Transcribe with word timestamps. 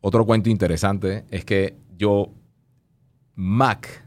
otro 0.00 0.24
cuento 0.24 0.48
interesante 0.48 1.24
es 1.30 1.44
que 1.44 1.76
yo, 1.96 2.32
Mac, 3.34 4.04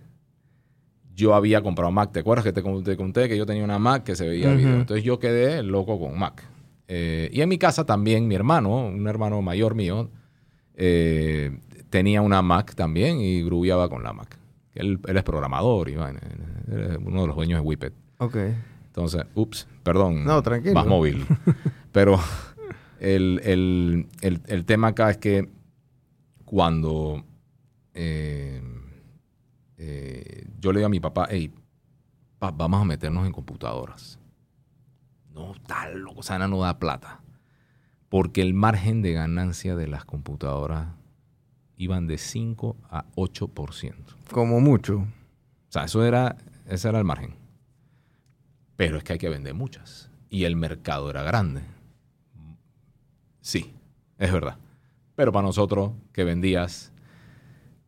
yo 1.13 1.35
había 1.35 1.61
comprado 1.61 1.91
Mac. 1.91 2.11
¿Te 2.11 2.21
acuerdas 2.21 2.43
que 2.43 2.53
te, 2.53 2.63
conté 2.63 3.29
que 3.29 3.37
yo 3.37 3.45
tenía 3.45 3.63
una 3.63 3.79
Mac 3.79 4.03
que 4.03 4.15
se 4.15 4.27
veía 4.27 4.53
video? 4.53 4.75
Entonces 4.75 5.03
yo 5.03 5.19
quedé 5.19 5.61
loco 5.63 5.99
con 5.99 6.17
Mac. 6.17 6.43
Eh, 6.87 7.29
y 7.31 7.41
en 7.41 7.49
mi 7.49 7.57
casa 7.57 7.85
también 7.85 8.27
mi 8.27 8.35
hermano, 8.35 8.87
un 8.87 9.07
hermano 9.07 9.41
mayor 9.41 9.75
mío, 9.75 10.09
eh, 10.75 11.59
tenía 11.89 12.21
una 12.21 12.41
Mac 12.41 12.73
también 12.75 13.19
y 13.19 13.43
grubiaba 13.43 13.89
con 13.89 14.03
la 14.03 14.13
Mac. 14.13 14.37
Él, 14.73 14.99
es 15.05 15.23
programador 15.23 15.89
y 15.89 15.95
bueno, 15.95 16.19
uno 17.05 17.21
de 17.21 17.27
los 17.27 17.35
dueños 17.35 17.61
de 17.61 17.67
Whippet. 17.67 17.93
Ok. 18.17 18.37
Entonces, 18.87 19.23
ups, 19.35 19.67
perdón. 19.83 20.25
No, 20.25 20.41
tranquilo. 20.41 20.73
Más 20.73 20.87
móvil. 20.87 21.25
Pero 21.91 22.19
el, 22.99 24.07
tema 24.65 24.89
acá 24.89 25.11
es 25.11 25.17
que 25.17 25.49
cuando 26.53 27.25
eh, 27.95 28.61
eh, 29.75 30.45
yo 30.59 30.71
le 30.71 30.81
digo 30.81 30.85
a 30.85 30.89
mi 30.89 30.99
papá, 30.99 31.25
hey, 31.31 31.51
vamos 32.39 32.79
a 32.79 32.85
meternos 32.85 33.25
en 33.25 33.31
computadoras. 33.31 34.19
No, 35.33 35.55
tal 35.65 36.01
loco, 36.01 36.19
o 36.19 36.23
sea, 36.23 36.37
no 36.37 36.59
da 36.59 36.77
plata. 36.77 37.21
Porque 38.07 38.43
el 38.43 38.53
margen 38.53 39.01
de 39.01 39.13
ganancia 39.13 39.75
de 39.75 39.87
las 39.87 40.05
computadoras 40.05 40.89
iban 41.75 42.05
de 42.05 42.19
5 42.19 42.77
a 42.87 43.05
8%. 43.15 43.95
Como 44.31 44.59
mucho. 44.59 44.97
O 44.97 45.07
sea, 45.69 45.85
eso 45.85 46.05
era, 46.05 46.37
ese 46.67 46.87
era 46.87 46.99
el 46.99 47.03
margen. 47.03 47.33
Pero 48.75 48.99
es 48.99 49.03
que 49.03 49.13
hay 49.13 49.19
que 49.19 49.29
vender 49.29 49.55
muchas. 49.55 50.11
Y 50.29 50.43
el 50.43 50.55
mercado 50.55 51.09
era 51.09 51.23
grande. 51.23 51.63
Sí, 53.41 53.73
es 54.19 54.31
verdad. 54.31 54.59
Pero 55.15 55.31
para 55.31 55.45
nosotros 55.45 55.91
que 56.11 56.23
vendías 56.23 56.91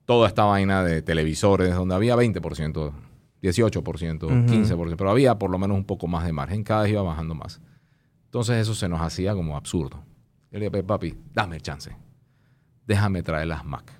toda 0.05 0.27
esta 0.27 0.43
vaina 0.43 0.83
de 0.83 1.01
televisores, 1.01 1.73
donde 1.75 1.95
había 1.95 2.15
20%, 2.15 2.91
18%, 3.41 4.19
15%, 4.47 4.95
pero 4.95 5.09
había 5.09 5.37
por 5.37 5.49
lo 5.49 5.57
menos 5.57 5.77
un 5.77 5.85
poco 5.85 6.07
más 6.07 6.25
de 6.25 6.31
margen, 6.31 6.63
cada 6.63 6.83
vez 6.83 6.91
iba 6.91 7.01
bajando 7.01 7.35
más. 7.35 7.61
Entonces 8.25 8.57
eso 8.57 8.75
se 8.75 8.87
nos 8.87 9.01
hacía 9.01 9.33
como 9.33 9.57
absurdo. 9.57 10.03
Yo 10.51 10.59
le 10.59 10.69
dije, 10.69 10.83
papi, 10.83 11.17
dame 11.33 11.55
el 11.57 11.61
chance, 11.61 11.95
déjame 12.85 13.23
traer 13.23 13.47
las 13.47 13.65
Mac. 13.65 13.91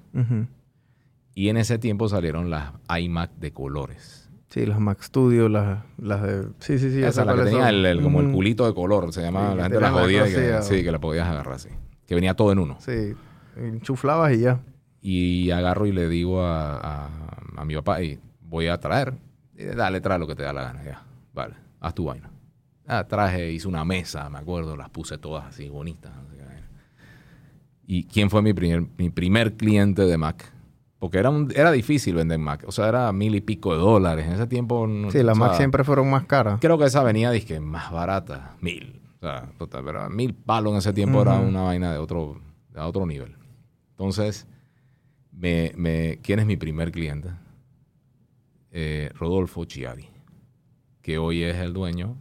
Y 1.34 1.50
en 1.50 1.58
ese 1.58 1.78
tiempo 1.78 2.08
salieron 2.08 2.50
las 2.50 2.72
iMac 2.98 3.32
de 3.36 3.52
colores. 3.52 4.30
Sí, 4.50 4.66
las 4.66 4.80
Mac 4.80 5.02
Studio, 5.02 5.50
las, 5.50 5.84
las 5.98 6.22
de... 6.22 6.44
Sí, 6.60 6.80
sí, 6.80 6.92
sí. 6.92 7.04
Esa, 7.04 7.26
la 7.26 7.36
que 7.36 7.42
tenía 7.42 7.68
el, 7.70 8.02
como 8.02 8.22
el 8.22 8.32
culito 8.32 8.66
de 8.66 8.74
color, 8.74 9.12
se 9.12 9.22
llamaba, 9.22 9.54
la 9.54 9.64
gente 9.64 9.82
la 9.82 9.92
jodía, 9.92 10.24
que, 10.24 10.62
sí, 10.62 10.82
que 10.82 10.92
la 10.94 11.00
podías 11.00 11.28
agarrar 11.28 11.56
así. 11.56 11.70
Que 12.08 12.16
venía 12.16 12.36
todo 12.36 12.52
en 12.52 12.60
uno. 12.60 12.78
Sí, 12.80 13.16
enchuflabas 13.56 14.34
y 14.34 14.42
ya. 14.42 14.60
Y 15.02 15.52
agarro 15.52 15.86
y 15.86 15.92
le 15.92 16.08
digo 16.08 16.42
a, 16.42 17.10
a, 17.56 17.66
mi 17.66 17.76
papá, 17.76 18.02
y 18.02 18.20
voy 18.42 18.68
a 18.68 18.80
traer. 18.80 19.14
dale, 19.76 20.02
trae 20.02 20.20
lo 20.20 20.28
que 20.28 20.36
te 20.36 20.44
da 20.44 20.54
la 20.54 20.64
gana, 20.64 20.84
ya. 20.84 21.04
Vale, 21.34 21.56
haz 21.80 21.94
tu 21.94 22.06
vaina. 22.06 22.30
Ah, 22.88 23.04
traje, 23.08 23.52
hice 23.52 23.68
una 23.68 23.84
mesa, 23.84 24.30
me 24.30 24.38
acuerdo, 24.38 24.76
las 24.76 24.90
puse 24.90 25.18
todas 25.18 25.46
así 25.46 25.70
bonitas. 25.70 26.12
¿Y 27.88 28.06
quién 28.06 28.30
fue 28.30 28.42
mi 28.42 28.54
primer, 28.54 28.84
mi 28.98 29.10
primer 29.10 29.54
cliente 29.54 30.04
de 30.04 30.18
Mac? 30.18 30.52
Porque 30.98 31.20
era, 31.20 31.32
era 31.54 31.72
difícil 31.72 32.16
vender 32.16 32.40
Mac. 32.40 32.64
O 32.66 32.72
sea, 32.72 32.88
era 32.88 33.12
mil 33.12 33.36
y 33.36 33.42
pico 33.42 33.74
de 33.74 33.80
dólares. 33.80 34.26
En 34.26 34.34
ese 34.34 34.48
tiempo... 34.48 34.88
Sí, 35.12 35.22
las 35.22 35.38
Mac 35.38 35.56
siempre 35.56 35.84
fueron 35.84 36.10
más 36.10 36.26
caras. 36.26 36.60
Creo 36.62 36.78
que 36.78 36.86
esa 36.86 37.04
venía, 37.04 37.30
dije, 37.30 37.60
más 37.60 37.92
barata. 37.92 38.56
Mil. 38.62 39.02
O 39.26 39.28
sea, 39.28 39.50
total, 39.58 39.84
pero 39.84 40.08
mil 40.12 40.36
palos 40.36 40.74
en 40.74 40.78
ese 40.78 40.94
tiempo 40.94 41.20
era 41.24 41.40
una 41.40 41.64
vaina 41.64 41.92
de 41.92 41.98
otro, 41.98 42.40
de 42.70 42.80
otro 42.80 43.08
nivel. 43.08 43.36
Entonces, 43.90 44.46
me, 45.32 45.72
me, 45.76 46.20
¿quién 46.22 46.38
es 46.38 46.46
mi 46.46 46.58
primer 46.58 46.92
cliente? 46.92 47.30
Eh, 48.70 49.10
Rodolfo 49.16 49.66
Chiari, 49.66 50.08
que 51.02 51.18
hoy 51.18 51.42
es 51.42 51.56
el 51.56 51.74
dueño 51.74 52.18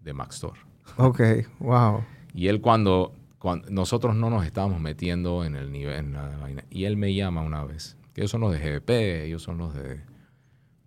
de 0.00 0.14
Mac 0.14 0.30
Store. 0.32 0.58
Ok, 0.96 1.20
wow. 1.58 2.04
Y 2.32 2.48
él 2.48 2.62
cuando, 2.62 3.12
cuando 3.38 3.68
nosotros 3.68 4.16
no 4.16 4.30
nos 4.30 4.46
estábamos 4.46 4.80
metiendo 4.80 5.44
en 5.44 5.56
el 5.56 5.70
nivel, 5.70 5.98
en 5.98 6.12
la 6.14 6.38
vaina, 6.38 6.64
y 6.70 6.84
él 6.84 6.96
me 6.96 7.12
llama 7.12 7.42
una 7.42 7.64
vez 7.64 7.98
que 8.14 8.22
ellos 8.22 8.30
son 8.30 8.40
los 8.40 8.52
de 8.52 8.60
GDP, 8.60 9.26
ellos 9.26 9.42
son 9.42 9.58
los 9.58 9.74
de... 9.74 10.00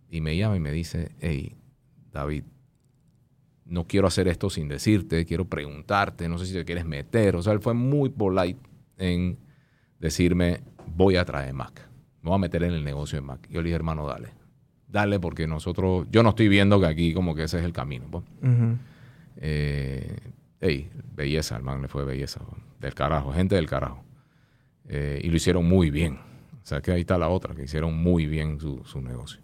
Y 0.09 0.21
me 0.21 0.35
llama 0.35 0.55
y 0.55 0.59
me 0.59 0.71
dice, 0.71 1.11
hey, 1.19 1.55
David, 2.11 2.45
no 3.65 3.87
quiero 3.87 4.07
hacer 4.07 4.27
esto 4.27 4.49
sin 4.49 4.67
decirte, 4.67 5.25
quiero 5.25 5.45
preguntarte, 5.45 6.27
no 6.27 6.37
sé 6.37 6.45
si 6.45 6.53
te 6.53 6.65
quieres 6.65 6.85
meter. 6.85 7.35
O 7.35 7.41
sea, 7.41 7.53
él 7.53 7.59
fue 7.59 7.73
muy 7.73 8.09
polite 8.09 8.59
en 8.97 9.37
decirme, 9.99 10.61
voy 10.95 11.15
a 11.15 11.25
traer 11.25 11.53
Mac, 11.53 11.87
me 12.21 12.29
voy 12.29 12.35
a 12.35 12.39
meter 12.39 12.63
en 12.63 12.73
el 12.73 12.83
negocio 12.83 13.17
de 13.17 13.21
Mac. 13.21 13.47
Yo 13.49 13.61
le 13.61 13.65
dije, 13.65 13.75
hermano, 13.75 14.07
dale, 14.07 14.29
dale, 14.87 15.19
porque 15.19 15.47
nosotros, 15.47 16.07
yo 16.11 16.23
no 16.23 16.29
estoy 16.29 16.47
viendo 16.47 16.79
que 16.79 16.85
aquí 16.85 17.13
como 17.13 17.35
que 17.35 17.43
ese 17.43 17.59
es 17.59 17.65
el 17.65 17.73
camino. 17.73 18.05
Pues. 18.09 18.23
Eh, 19.37 20.17
hey, 20.61 20.89
belleza, 21.15 21.57
el 21.57 21.63
man 21.63 21.81
le 21.81 21.87
fue 21.87 22.05
belleza, 22.05 22.41
del 22.79 22.93
carajo, 22.93 23.33
gente 23.33 23.55
del 23.55 23.67
carajo. 23.67 24.03
Eh, 24.87 25.21
y 25.23 25.29
lo 25.29 25.37
hicieron 25.37 25.67
muy 25.67 25.89
bien. 25.89 26.19
O 26.63 26.65
sea 26.65 26.81
que 26.81 26.91
ahí 26.91 27.01
está 27.01 27.17
la 27.17 27.29
otra, 27.29 27.53
que 27.53 27.63
hicieron 27.63 27.95
muy 27.97 28.25
bien 28.25 28.57
su, 28.59 29.01
negocio. 29.01 29.41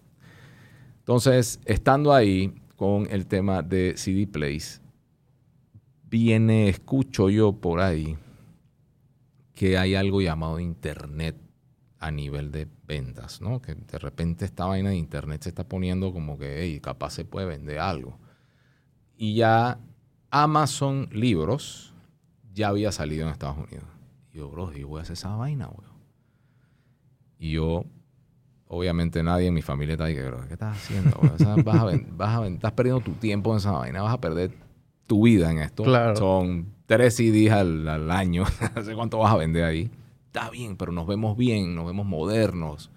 Entonces, 1.00 1.60
estando 1.66 2.14
ahí 2.14 2.54
con 2.80 3.08
el 3.12 3.28
tema 3.28 3.62
de 3.62 3.96
CD 3.98 4.26
Plays, 4.26 4.82
viene, 6.10 6.70
escucho 6.70 7.30
yo 7.30 7.52
por 7.52 7.82
ahí 7.82 8.18
que 9.54 9.78
hay 9.78 9.96
algo 9.96 10.22
llamado 10.22 10.62
Internet 10.62 11.36
a 12.00 12.10
nivel 12.10 12.54
de 12.54 12.70
ventas, 12.88 13.42
¿no? 13.42 13.62
Que 13.62 13.76
de 13.76 14.00
repente 14.00 14.46
esta 14.46 14.64
vaina 14.64 14.92
de 14.92 14.96
Internet 14.96 15.42
se 15.42 15.50
está 15.50 15.68
poniendo 15.68 16.14
como 16.14 16.38
que, 16.38 16.62
hey, 16.62 16.80
capaz 16.80 17.10
se 17.10 17.26
puede 17.26 17.48
vender 17.48 17.80
algo. 17.80 18.18
Y 19.18 19.36
ya 19.36 19.78
Amazon 20.32 21.10
Libros 21.12 21.94
ya 22.54 22.70
había 22.70 22.94
salido 22.94 23.28
en 23.28 23.34
Estados 23.34 23.58
Unidos. 23.58 23.90
Y 24.32 24.38
yo, 24.38 24.50
bro, 24.50 24.72
yo 24.72 24.88
voy 24.88 25.00
a 25.00 25.02
hacer 25.02 25.16
esa 25.16 25.36
vaina, 25.36 25.66
güey. 25.66 25.90
Y 27.40 27.52
yo, 27.52 27.84
obviamente 28.70 29.24
nadie 29.24 29.48
en 29.48 29.54
mi 29.54 29.62
familia 29.62 29.94
está 29.94 30.06
ahí, 30.06 30.16
¿qué 30.16 30.54
estás 30.54 30.78
haciendo? 30.78 31.20
vas, 31.22 31.42
a 31.42 31.56
vas 32.16 32.40
a 32.40 32.48
estás 32.48 32.72
perdiendo 32.72 33.02
tu 33.02 33.14
tiempo 33.14 33.52
en 33.52 33.58
esa 33.58 33.72
vaina, 33.72 34.02
vas 34.02 34.14
a 34.14 34.22
perder 34.22 34.52
tu 35.08 35.26
vida 35.26 35.52
en 35.52 35.58
esto. 35.58 35.84
Son 36.16 36.68
tres 36.86 37.16
CDs 37.16 37.52
al, 37.52 37.88
al 37.88 38.12
año, 38.12 38.46
no 38.76 38.84
sé 38.84 38.94
cuánto 38.96 39.18
vas 39.18 39.34
a 39.34 39.38
vender 39.38 39.64
ahí. 39.64 39.92
Está 40.28 40.52
bien, 40.52 40.78
pero 40.78 40.92
nos 40.92 41.08
vemos 41.08 41.36
bien, 41.36 41.76
nos 41.76 41.88
vemos 41.88 42.06
modernos. 42.06 42.92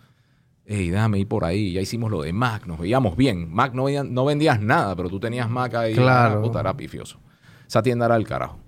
Ey, 0.66 0.90
déjame 0.90 1.18
ir 1.18 1.26
por 1.26 1.44
ahí. 1.44 1.72
Ya 1.72 1.80
hicimos 1.80 2.10
lo 2.10 2.20
de 2.22 2.34
Mac, 2.34 2.66
nos 2.66 2.78
veíamos 2.78 3.16
bien. 3.16 3.50
Mac 3.52 3.72
no, 3.72 3.86
no 4.04 4.24
vendías 4.26 4.60
nada, 4.60 4.94
pero 4.94 5.08
tú 5.08 5.18
tenías 5.18 5.48
Mac 5.48 5.74
ahí. 5.74 5.94
Claro. 5.94 6.42
Puta, 6.42 6.60
era 6.60 6.76
pifioso. 6.76 7.18
Esa 7.66 7.82
tienda 7.82 8.04
era 8.04 8.16
el 8.16 8.26
carajo. 8.26 8.60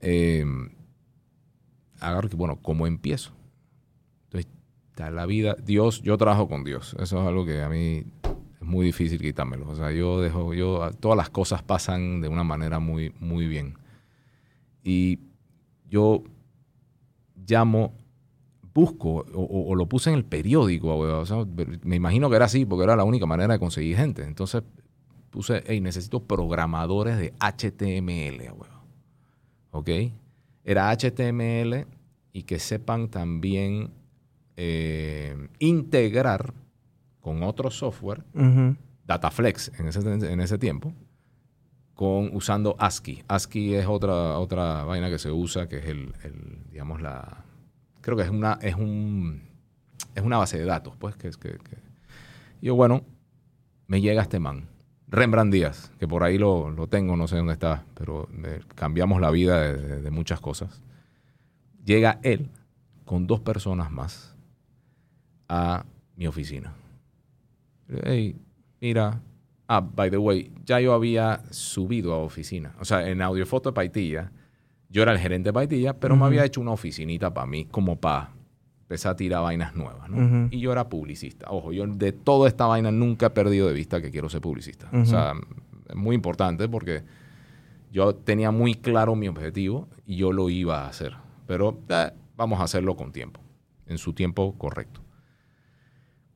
Eh, 0.00 0.44
agarro 1.98 2.28
que, 2.28 2.36
bueno, 2.36 2.60
¿cómo 2.62 2.86
empiezo? 2.86 3.35
La 4.98 5.26
vida, 5.26 5.56
Dios, 5.62 6.02
yo 6.02 6.16
trabajo 6.16 6.48
con 6.48 6.64
Dios. 6.64 6.96
Eso 6.98 7.20
es 7.20 7.26
algo 7.26 7.44
que 7.44 7.62
a 7.62 7.68
mí 7.68 8.04
es 8.60 8.66
muy 8.66 8.86
difícil 8.86 9.20
quitármelo. 9.20 9.68
O 9.68 9.76
sea, 9.76 9.92
yo 9.92 10.20
dejo, 10.20 10.54
yo, 10.54 10.90
todas 11.00 11.16
las 11.16 11.30
cosas 11.30 11.62
pasan 11.62 12.20
de 12.20 12.28
una 12.28 12.44
manera 12.44 12.78
muy, 12.78 13.12
muy 13.20 13.46
bien. 13.46 13.74
Y 14.82 15.20
yo 15.88 16.22
llamo, 17.46 17.92
busco, 18.72 19.26
o, 19.32 19.74
lo 19.74 19.86
puse 19.86 20.10
en 20.10 20.16
el 20.16 20.24
periódico, 20.24 21.24
me 21.82 21.96
imagino 21.96 22.30
que 22.30 22.36
era 22.36 22.46
así, 22.46 22.64
porque 22.64 22.84
era 22.84 22.96
la 22.96 23.04
única 23.04 23.26
manera 23.26 23.54
de 23.54 23.58
conseguir 23.58 23.96
gente. 23.96 24.24
Entonces 24.24 24.62
puse, 25.30 25.62
hey, 25.66 25.80
necesito 25.80 26.22
programadores 26.22 27.18
de 27.18 27.34
HTML, 27.38 28.50
¿ok? 29.70 29.90
Era 30.64 30.90
HTML 30.90 31.86
y 32.32 32.42
que 32.42 32.58
sepan 32.58 33.08
también 33.08 33.90
eh, 34.56 35.48
integrar 35.58 36.54
con 37.20 37.42
otro 37.42 37.70
software, 37.70 38.22
Dataflex 39.04 39.72
en 39.78 39.88
ese, 39.88 40.00
en 40.00 40.40
ese 40.40 40.58
tiempo, 40.58 40.94
con, 41.94 42.34
usando 42.34 42.76
ASCII. 42.78 43.24
ASCII 43.28 43.74
es 43.74 43.86
otra, 43.86 44.38
otra 44.38 44.84
vaina 44.84 45.10
que 45.10 45.18
se 45.18 45.30
usa, 45.30 45.68
que 45.68 45.78
es 45.78 45.86
el, 45.86 46.12
digamos, 46.70 47.02
la... 47.02 47.44
Creo 48.00 48.16
que 48.16 48.22
es 48.22 48.30
una, 48.30 48.58
es 48.62 48.76
un, 48.76 49.42
es 50.14 50.22
una 50.22 50.38
base 50.38 50.58
de 50.58 50.64
datos, 50.64 50.94
pues, 50.96 51.16
que 51.16 51.28
es 51.28 51.36
que, 51.36 51.58
Yo, 52.62 52.76
bueno, 52.76 53.04
me 53.88 54.00
llega 54.00 54.22
este 54.22 54.38
man, 54.38 54.68
Rembrandt 55.08 55.52
Díaz, 55.52 55.92
que 55.98 56.06
por 56.06 56.22
ahí 56.22 56.38
lo, 56.38 56.86
tengo, 56.88 57.16
no 57.16 57.26
sé 57.26 57.36
dónde 57.36 57.54
está, 57.54 57.84
pero 57.94 58.28
cambiamos 58.76 59.20
la 59.20 59.30
vida 59.30 59.60
de, 59.60 60.00
de 60.00 60.10
muchas 60.10 60.40
cosas. 60.40 60.80
Llega 61.84 62.20
él 62.22 62.50
con 63.04 63.26
dos 63.26 63.40
personas 63.40 63.90
más 63.90 64.35
a 65.48 65.84
mi 66.16 66.26
oficina. 66.26 66.74
Hey, 68.04 68.36
mira, 68.80 69.20
ah, 69.68 69.80
by 69.80 70.10
the 70.10 70.18
way, 70.18 70.50
ya 70.64 70.80
yo 70.80 70.92
había 70.92 71.42
subido 71.50 72.12
a 72.12 72.18
oficina. 72.18 72.74
O 72.80 72.84
sea, 72.84 73.08
en 73.08 73.22
Audiofoto 73.22 73.70
de 73.70 73.74
Paitilla, 73.74 74.32
Yo 74.88 75.02
era 75.02 75.12
el 75.12 75.18
gerente 75.18 75.48
de 75.48 75.52
Paitilla, 75.52 75.94
pero 75.94 76.16
me 76.16 76.24
había 76.24 76.44
hecho 76.44 76.60
una 76.60 76.70
oficinita 76.70 77.34
para 77.34 77.46
mí, 77.46 77.64
como 77.66 77.96
para 77.96 78.30
empezar 78.82 79.12
a 79.12 79.16
tirar 79.16 79.42
vainas 79.42 79.74
nuevas, 79.74 80.08
¿no? 80.08 80.24
Ujú. 80.24 80.48
Y 80.52 80.60
yo 80.60 80.70
era 80.70 80.88
publicista. 80.88 81.50
Ojo, 81.50 81.72
yo 81.72 81.86
de 81.86 82.12
toda 82.12 82.48
esta 82.48 82.66
vaina 82.66 82.92
nunca 82.92 83.26
he 83.26 83.30
perdido 83.30 83.66
de 83.66 83.74
vista 83.74 84.00
que 84.00 84.10
quiero 84.10 84.28
ser 84.28 84.40
publicista. 84.40 84.88
O 84.92 85.04
sea, 85.04 85.34
es 85.88 85.96
muy 85.96 86.14
importante 86.14 86.68
porque 86.68 87.02
yo 87.92 88.14
tenía 88.14 88.52
muy 88.52 88.74
claro 88.74 89.16
mi 89.16 89.26
objetivo 89.26 89.88
y 90.06 90.16
yo 90.16 90.32
lo 90.32 90.48
iba 90.50 90.84
a 90.84 90.88
hacer. 90.88 91.14
Pero 91.46 91.80
eh, 91.88 92.12
vamos 92.36 92.60
a 92.60 92.64
hacerlo 92.64 92.96
con 92.96 93.10
tiempo, 93.10 93.40
en 93.86 93.98
su 93.98 94.12
tiempo 94.12 94.54
correcto. 94.56 95.00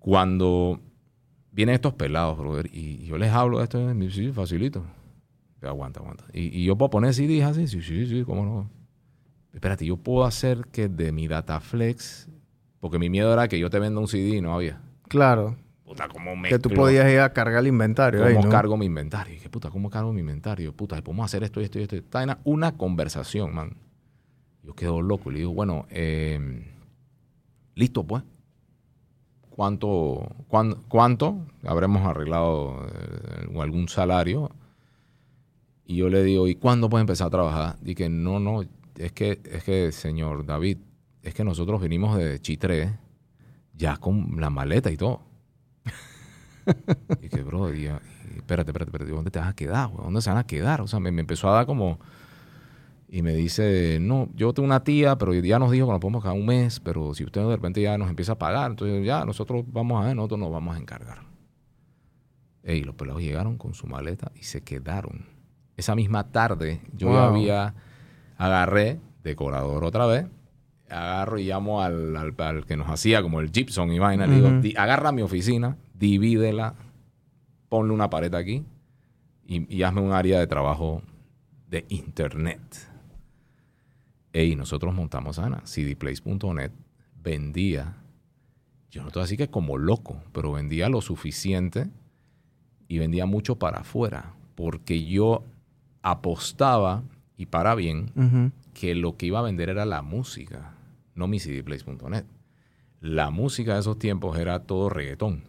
Cuando 0.01 0.81
vienen 1.53 1.77
estos 1.77 1.95
pelados, 1.95 2.37
brother, 2.37 2.69
y 2.73 3.07
yo 3.07 3.17
les 3.17 3.31
hablo 3.31 3.59
de 3.59 3.65
esto, 3.65 3.95
y 3.95 4.11
sí, 4.11 4.33
facilito. 4.33 4.85
Aguanta, 5.63 6.01
aguanta. 6.01 6.25
Y, 6.33 6.59
y 6.59 6.65
yo 6.65 6.77
puedo 6.77 6.91
poner 6.91 7.15
CDs 7.15 7.45
así, 7.45 7.69
sí, 7.69 7.83
sí, 7.83 8.07
sí, 8.07 8.25
cómo 8.25 8.45
no. 8.45 8.71
Espérate, 9.53 9.85
yo 9.85 9.97
puedo 9.97 10.25
hacer 10.25 10.67
que 10.73 10.89
de 10.89 11.13
mi 11.13 11.29
Dataflex, 11.29 12.29
porque 12.79 12.99
mi 12.99 13.11
miedo 13.11 13.33
era 13.33 13.49
que 13.49 13.59
yo 13.59 13.69
te 13.69 13.79
venda 13.79 14.01
un 14.01 14.09
CD 14.09 14.37
y 14.37 14.41
no 14.41 14.55
había. 14.55 14.81
Claro. 15.09 15.57
Puta, 15.85 16.09
¿cómo 16.09 16.37
me 16.37 16.49
Que 16.49 16.59
tú 16.59 16.71
podías 16.71 17.11
ir 17.11 17.19
a 17.19 17.33
cargar 17.33 17.61
el 17.61 17.67
inventario 17.67 18.25
ahí, 18.25 18.35
¿Cómo 18.35 18.47
¿no? 18.47 18.51
cargo 18.51 18.77
mi 18.77 18.87
inventario? 18.87 19.35
Dije, 19.35 19.51
puta, 19.51 19.71
¿cómo 19.71 19.91
cargo 19.91 20.13
mi 20.13 20.21
inventario? 20.21 20.73
Puta, 20.73 21.03
podemos 21.03 21.25
hacer 21.25 21.43
esto 21.43 21.61
y 21.61 21.65
esto 21.65 21.81
y 21.81 21.83
esto. 21.83 21.97
Está 21.97 22.23
en 22.23 22.37
una 22.45 22.77
conversación, 22.77 23.53
man. 23.53 23.77
Yo 24.63 24.75
quedo 24.75 25.03
loco 25.03 25.31
y 25.31 25.35
le 25.35 25.39
digo, 25.41 25.53
bueno, 25.53 25.87
eh, 25.91 26.65
listo, 27.75 28.05
pues. 28.05 28.23
¿Cuánto, 29.51 30.29
cuán- 30.49 30.77
cuánto 30.89 31.47
habremos 31.65 32.07
arreglado 32.07 32.87
eh, 32.89 33.59
algún 33.61 33.89
salario? 33.89 34.51
Y 35.85 35.97
yo 35.97 36.09
le 36.09 36.23
digo, 36.23 36.47
¿y 36.49 36.55
cuándo 36.55 36.89
puedes 36.89 37.03
empezar 37.03 37.27
a 37.27 37.31
trabajar? 37.31 37.77
Dije, 37.81 38.09
no, 38.09 38.39
no, 38.39 38.63
es 38.97 39.13
que, 39.13 39.41
es 39.45 39.65
que, 39.65 39.91
señor 39.93 40.47
David, 40.47 40.79
es 41.23 41.35
que 41.35 41.45
nosotros 41.45 41.81
venimos 41.81 42.17
de 42.17 42.41
Chitré 42.41 42.99
ya 43.75 43.97
con 43.97 44.41
la 44.41 44.51
maleta 44.51 44.91
y 44.91 44.97
todo. 44.97 45.23
Y 47.23 47.29
que, 47.29 47.43
bro, 47.43 47.75
y, 47.75 47.85
y 47.87 47.87
espérate, 48.37 48.71
espérate, 48.71 48.91
espérate, 48.91 49.11
¿dónde 49.13 49.31
te 49.31 49.39
vas 49.39 49.49
a 49.49 49.55
quedar? 49.57 49.91
¿Dónde 49.97 50.21
se 50.23 50.31
van 50.31 50.39
a 50.39 50.47
quedar? 50.47 50.81
O 50.81 50.87
sea, 50.87 51.01
me 51.01 51.09
empezó 51.09 51.49
a 51.49 51.55
dar 51.55 51.67
como... 51.67 51.99
Y 53.13 53.23
me 53.23 53.35
dice, 53.35 53.99
no, 54.01 54.29
yo 54.37 54.53
tengo 54.55 54.67
una 54.67 54.85
tía, 54.85 55.19
pero 55.19 55.35
ya 55.35 55.59
nos 55.59 55.73
dijo 55.73 55.87
que 55.87 55.93
nos 55.93 56.01
podemos 56.01 56.23
quedar 56.23 56.37
un 56.37 56.47
mes, 56.47 56.79
pero 56.79 57.13
si 57.13 57.25
usted 57.25 57.41
de 57.41 57.57
repente 57.57 57.83
ya 57.83 57.99
nos 57.99 58.09
empieza 58.09 58.33
a 58.33 58.39
pagar, 58.39 58.71
entonces 58.71 59.05
ya 59.05 59.25
nosotros 59.25 59.65
vamos 59.67 60.01
a 60.01 60.07
ver, 60.07 60.15
nosotros 60.15 60.39
nos 60.39 60.53
vamos 60.53 60.77
a 60.77 60.79
encargar. 60.79 61.19
Ey, 62.63 62.83
los 62.85 62.95
pelados 62.95 63.21
llegaron 63.23 63.57
con 63.59 63.75
su 63.75 63.87
maleta 63.89 64.31
y 64.37 64.45
se 64.45 64.61
quedaron. 64.63 65.27
Esa 65.77 65.97
misma 65.97 66.31
tarde 66.31 66.83
yo 66.93 67.13
ya 67.13 67.25
había, 67.27 67.75
agarré, 68.37 69.01
decorador 69.25 69.83
otra 69.85 70.07
vez, 70.07 70.27
agarro 70.89 71.39
y 71.39 71.45
llamo 71.47 71.83
al, 71.83 72.17
al- 72.17 72.35
al 72.39 72.65
que 72.67 72.77
nos 72.77 72.89
hacía 72.89 73.23
como 73.23 73.41
el 73.41 73.51
Gibson 73.51 73.91
y 73.93 73.99
vaina, 73.99 74.27
le 74.29 74.35
digo, 74.37 74.49
Ujú. 74.49 74.61
"Di- 74.61 74.75
agarra 74.77 75.11
mi 75.11 75.23
oficina, 75.23 75.77
divídela, 75.95 76.75
ponle 77.69 77.93
una 77.93 78.09
pared 78.11 78.33
aquí 78.35 78.65
y, 79.47 79.75
y 79.75 79.83
hazme 79.83 80.01
un 80.01 80.13
área 80.13 80.39
de 80.39 80.47
trabajo 80.47 81.03
de 81.69 81.87
internet. 81.89 82.61
Ey, 84.33 84.55
nosotros 84.55 84.95
montamos 84.95 85.39
Ana, 85.39 85.63
cdplace.net, 85.65 86.71
vendía, 87.23 87.97
yo 88.91 89.03
no 89.03 89.09
te 89.09 89.15
voy 89.15 89.23
a 89.23 89.25
decir 89.25 89.39
que 89.39 89.49
como 89.49 89.77
loco, 89.77 90.23
pero 90.33 90.53
vendía 90.53 90.89
lo 90.89 91.01
suficiente 91.01 91.89
y 92.89 92.99
vendía 92.99 93.27
mucho 93.27 93.57
para 93.57 93.81
afuera, 93.81 94.35
porque 94.55 95.05
yo 95.05 95.45
apostaba, 96.03 97.03
y 97.37 97.47
para 97.47 97.75
bien, 97.75 98.53
que 98.75 98.95
lo 98.95 99.17
que 99.17 99.27
iba 99.27 99.39
a 99.41 99.43
vender 99.43 99.69
era 99.69 99.85
la 99.85 100.03
música, 100.03 100.75
no 101.15 101.27
mi 101.27 101.39
cdplace.net. 101.39 102.25
La 103.01 103.31
música 103.31 103.75
de 103.75 103.81
esos 103.81 103.99
tiempos 103.99 104.39
era 104.39 104.61
todo 104.61 104.91
reggaetón. 104.91 105.43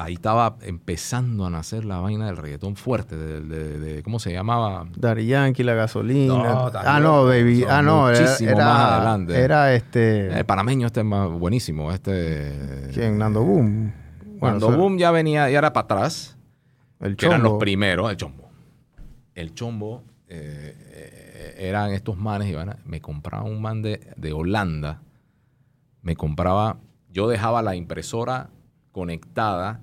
Ahí 0.00 0.14
estaba 0.14 0.54
empezando 0.62 1.44
a 1.44 1.50
nacer 1.50 1.84
la 1.84 1.98
vaina 1.98 2.26
del 2.26 2.36
reggaetón 2.36 2.76
fuerte, 2.76 3.16
de, 3.16 3.40
de- 3.40 3.78
de- 3.80 4.02
¿cómo 4.04 4.20
se 4.20 4.32
llamaba? 4.32 4.86
Daddy 4.96 5.26
Yankee, 5.26 5.64
la 5.64 5.74
gasolina. 5.74 6.34
No, 6.34 6.70
ah, 6.72 7.00
no, 7.00 7.24
baby. 7.24 7.64
Ah, 7.68 7.82
no, 7.82 8.08
era, 8.08 8.20
muchísimo 8.20 8.50
era, 8.52 8.64
más 8.64 8.92
adelante. 8.92 9.40
era 9.40 9.74
este. 9.74 10.38
El 10.38 10.44
panameño 10.46 10.86
este 10.86 11.00
es 11.00 11.06
más 11.06 11.28
buenísimo. 11.28 11.90
Este, 11.90 12.90
¿Quién? 12.94 13.18
Nando 13.18 13.42
Boom. 13.42 13.92
Cuando 14.38 14.68
eso- 14.68 14.78
Boom 14.78 14.98
ya 14.98 15.10
venía, 15.10 15.50
ya 15.50 15.58
era 15.58 15.72
para 15.72 15.86
atrás, 15.86 16.38
El 17.00 17.16
que 17.16 17.26
eran 17.26 17.42
los 17.42 17.54
primeros, 17.58 18.08
el 18.08 18.16
chombo. 18.16 18.48
El 19.34 19.52
chombo 19.54 20.04
eh, 20.28 21.56
eran 21.58 21.90
estos 21.90 22.16
manes, 22.16 22.46
y 22.48 22.54
van 22.54 22.68
a- 22.68 22.78
me 22.84 23.00
compraba 23.00 23.42
un 23.42 23.60
man 23.60 23.82
de, 23.82 23.98
de 24.16 24.32
Holanda, 24.32 25.00
me 26.02 26.14
compraba, 26.14 26.76
yo 27.10 27.26
dejaba 27.28 27.62
la 27.62 27.74
impresora 27.74 28.50
conectada 28.92 29.80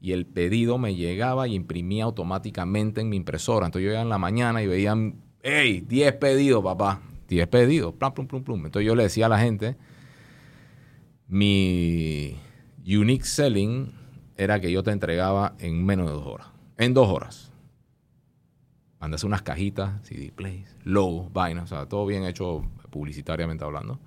y 0.00 0.12
el 0.12 0.26
pedido 0.26 0.78
me 0.78 0.94
llegaba 0.94 1.48
y 1.48 1.54
imprimía 1.54 2.04
automáticamente 2.04 3.00
en 3.00 3.08
mi 3.08 3.16
impresora. 3.16 3.66
Entonces 3.66 3.86
yo 3.86 3.92
iba 3.92 4.02
en 4.02 4.08
la 4.08 4.18
mañana 4.18 4.62
y 4.62 4.66
veían, 4.66 5.22
hey, 5.42 5.84
10 5.86 6.14
pedidos, 6.14 6.62
papá, 6.62 7.00
10 7.28 7.48
pedidos, 7.48 7.94
plum, 7.94 8.12
plum, 8.12 8.26
plum, 8.26 8.44
plum. 8.44 8.66
Entonces 8.66 8.86
yo 8.86 8.94
le 8.94 9.04
decía 9.04 9.26
a 9.26 9.30
la 9.30 9.38
gente, 9.38 9.76
mi 11.28 12.36
unique 12.86 13.24
selling 13.24 13.92
era 14.36 14.60
que 14.60 14.70
yo 14.70 14.82
te 14.82 14.90
entregaba 14.90 15.54
en 15.58 15.84
menos 15.84 16.06
de 16.06 16.12
dos 16.12 16.26
horas. 16.26 16.48
En 16.76 16.94
dos 16.94 17.08
horas. 17.08 17.52
Mandas 19.00 19.24
unas 19.24 19.42
cajitas, 19.42 20.06
CD 20.06 20.32
plays, 20.32 20.76
logos, 20.84 21.32
vainas, 21.32 21.64
o 21.64 21.66
sea, 21.74 21.86
todo 21.86 22.06
bien 22.06 22.24
hecho 22.24 22.64
publicitariamente 22.90 23.64
hablando. 23.64 23.98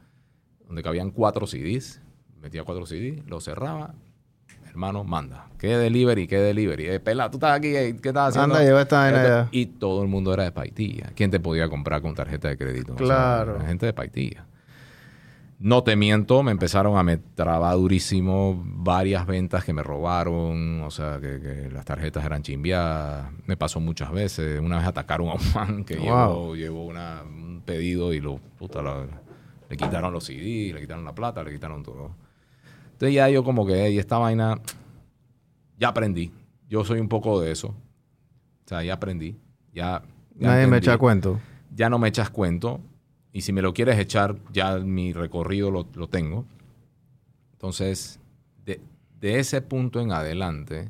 Donde 0.66 0.84
cabían 0.84 1.12
cuatro 1.12 1.48
CDs, 1.48 2.02
metía 2.40 2.64
cuatro 2.64 2.86
CDs, 2.86 3.26
lo 3.26 3.42
cerraba, 3.42 3.96
hermano, 4.70 5.04
manda. 5.04 5.48
¿Qué 5.58 5.76
delivery? 5.78 6.28
¿Qué 6.28 6.38
delivery? 6.38 6.88
Eh, 6.88 7.00
pela, 7.00 7.30
tú 7.30 7.38
estás 7.38 7.58
aquí, 7.58 7.76
eh, 7.76 7.96
¿qué 8.02 8.10
estás 8.10 8.30
haciendo? 8.30 8.56
Anda, 8.56 8.66
lleva 8.66 8.82
esta 8.82 9.00
vaina. 9.00 9.48
Y 9.52 9.66
todo 9.66 10.02
el 10.04 10.08
mundo 10.08 10.34
era 10.34 10.44
de 10.44 10.52
Paitilla. 10.52 11.12
¿Quién 11.16 11.32
te 11.32 11.40
podía 11.40 11.68
comprar 11.70 12.02
con 12.02 12.16
tarjeta 12.16 12.48
de 12.48 12.58
crédito? 12.58 12.94
O 12.94 12.98
sea, 12.98 13.06
Claro. 13.06 13.60
la 13.60 13.66
gente 13.66 13.86
de 13.86 13.94
Paitilla. 13.94 14.46
No 15.62 15.84
te 15.84 15.98
miento, 15.98 16.42
me 16.42 16.52
empezaron 16.52 16.98
a 16.98 17.04
me 17.04 17.18
trabar 17.18 17.76
durísimo 17.76 18.64
varias 18.66 19.26
ventas 19.28 19.66
que 19.66 19.74
me 19.74 19.84
robaron, 19.84 20.82
o 20.84 20.90
sea, 20.90 21.20
que, 21.20 21.42
que 21.42 21.70
las 21.70 21.84
tarjetas 21.84 22.24
eran 22.24 22.42
chimbiadas. 22.44 23.30
Me 23.46 23.58
pasó 23.58 23.82
muchas 23.82 24.10
veces. 24.14 24.62
Una 24.62 24.78
vez 24.78 24.88
atacaron 24.88 25.28
a 25.28 25.34
un 25.34 25.42
man 25.54 25.84
que 25.84 25.98
Wow. 25.98 26.06
llevó, 26.06 26.56
llevó 26.56 26.86
una- 26.86 27.24
un 27.24 27.62
pedido 27.66 28.14
y 28.14 28.22
lo, 28.22 28.38
puta, 28.58 28.82
la- 28.82 29.06
le 29.70 29.76
quitaron 29.76 30.14
los 30.14 30.24
CD, 30.24 30.72
le 30.74 30.80
quitaron 30.80 31.04
la 31.04 31.14
plata, 31.14 31.44
le 31.44 31.52
quitaron 31.52 31.84
todo. 31.84 32.12
Entonces 33.00 33.16
ya 33.16 33.30
yo 33.30 33.46
como 33.46 33.66
que, 33.66 33.92
y 33.92 33.98
esta 33.98 34.18
vaina, 34.18 34.60
ya 35.78 35.88
aprendí. 35.88 36.34
Yo 36.68 36.84
soy 36.84 37.00
un 37.00 37.08
poco 37.08 37.40
de 37.40 37.54
eso. 37.54 37.70
O 37.70 38.68
sea, 38.68 38.84
ya 38.84 38.96
aprendí. 38.96 39.38
Ya, 39.74 40.04
ya 40.36 40.50
Nadie 40.50 40.68
me 40.68 40.80
echa 40.80 40.98
cuento. 40.98 41.40
ya 41.74 41.90
no 41.90 41.98
me 41.98 42.10
echas 42.10 42.30
cuento. 42.30 42.82
Y 43.32 43.40
si 43.44 43.54
me 43.54 43.62
lo 43.62 43.74
quieres 43.74 43.98
echar, 44.00 44.36
ya 44.52 44.80
mi 44.80 45.14
recorrido 45.14 45.72
lo, 45.72 45.88
lo 45.96 46.10
tengo. 46.10 46.44
Entonces, 47.54 48.20
de, 48.66 48.82
de 49.22 49.40
ese 49.40 49.62
punto 49.62 50.02
en 50.02 50.12
adelante, 50.12 50.90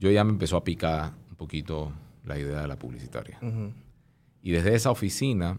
yo 0.00 0.10
ya 0.10 0.24
me 0.24 0.30
empezó 0.30 0.56
a 0.56 0.64
picar 0.64 1.12
un 1.28 1.36
poquito 1.36 1.92
la 2.24 2.38
idea 2.38 2.62
de 2.62 2.66
la 2.68 2.76
publicitaria. 2.78 3.38
Y 4.40 4.52
desde 4.52 4.74
esa 4.74 4.90
oficina, 4.90 5.58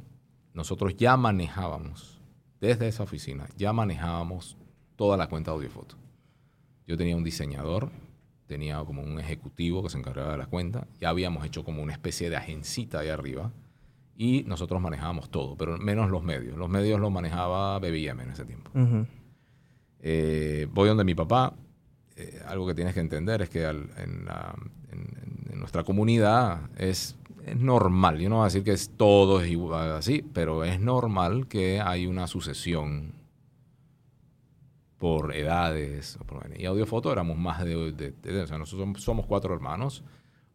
nosotros 0.56 0.96
ya 0.98 1.16
manejábamos, 1.18 2.20
desde 2.60 2.88
esa 2.88 3.04
oficina, 3.04 3.48
ya 3.58 3.74
manejábamos 3.74 4.58
toda 4.96 5.18
la 5.18 5.28
cuenta 5.28 5.52
de 5.52 5.56
audiofoto. 5.58 5.96
Yo 6.88 6.98
tenía 6.98 7.16
un 7.16 7.24
diseñador, 7.24 7.90
tenía 8.48 8.84
como 8.86 9.02
un 9.02 9.20
ejecutivo 9.20 9.82
que 9.84 9.90
se 9.90 9.98
encargaba 9.98 10.34
de 10.34 10.38
la 10.38 10.46
cuenta, 10.48 10.88
ya 11.02 11.10
habíamos 11.10 11.46
hecho 11.46 11.64
como 11.64 11.82
una 11.82 11.94
especie 11.94 12.30
de 12.30 12.36
agencita 12.38 13.00
ahí 13.00 13.10
arriba 13.10 13.52
y 14.18 14.44
nosotros 14.48 14.80
manejábamos 14.82 15.30
todo, 15.30 15.58
pero 15.58 15.78
menos 15.78 16.10
los 16.12 16.24
medios. 16.24 16.58
Los 16.58 16.70
medios 16.70 17.00
los 17.00 17.12
manejaba 17.12 17.78
BBM 17.80 18.22
en 18.24 18.30
ese 18.30 18.46
tiempo. 18.46 18.72
Eh, 20.00 20.68
voy 20.72 20.88
donde 20.88 21.04
mi 21.04 21.16
papá. 21.16 21.54
eh, 22.18 22.40
algo 22.48 22.66
que 22.66 22.74
tienes 22.76 22.94
que 22.94 23.02
entender 23.02 23.42
es 23.42 23.50
que 23.50 23.66
al- 23.66 23.90
en, 23.98 24.24
la- 24.24 24.56
en- 24.90 25.52
en 25.52 25.60
nuestra 25.60 25.84
comunidad 25.84 26.62
es, 26.78 27.18
es 27.46 27.58
normal. 27.58 28.20
Yo 28.20 28.30
no 28.30 28.36
voy 28.38 28.44
a 28.44 28.46
decir 28.46 28.64
que 28.64 28.72
es 28.72 28.92
todo 28.96 29.42
es 29.42 29.50
igual 29.52 29.92
así, 29.92 30.24
pero 30.34 30.64
es 30.64 30.80
normal 30.80 31.48
que 31.50 31.82
hay 31.82 32.08
una 32.08 32.28
sucesión 32.28 33.12
por 35.06 35.36
edades. 35.36 36.18
y 36.58 36.66
audiofoto 36.66 37.12
éramos 37.12 37.38
más 37.38 37.64
de, 37.64 37.92
de- 37.92 38.12
de- 38.24 38.42
o 38.42 38.48
sea, 38.48 38.58
nosotros 38.58 39.04
somos, 39.04 39.28
cuatro 39.28 39.54
hermanos, 39.54 40.04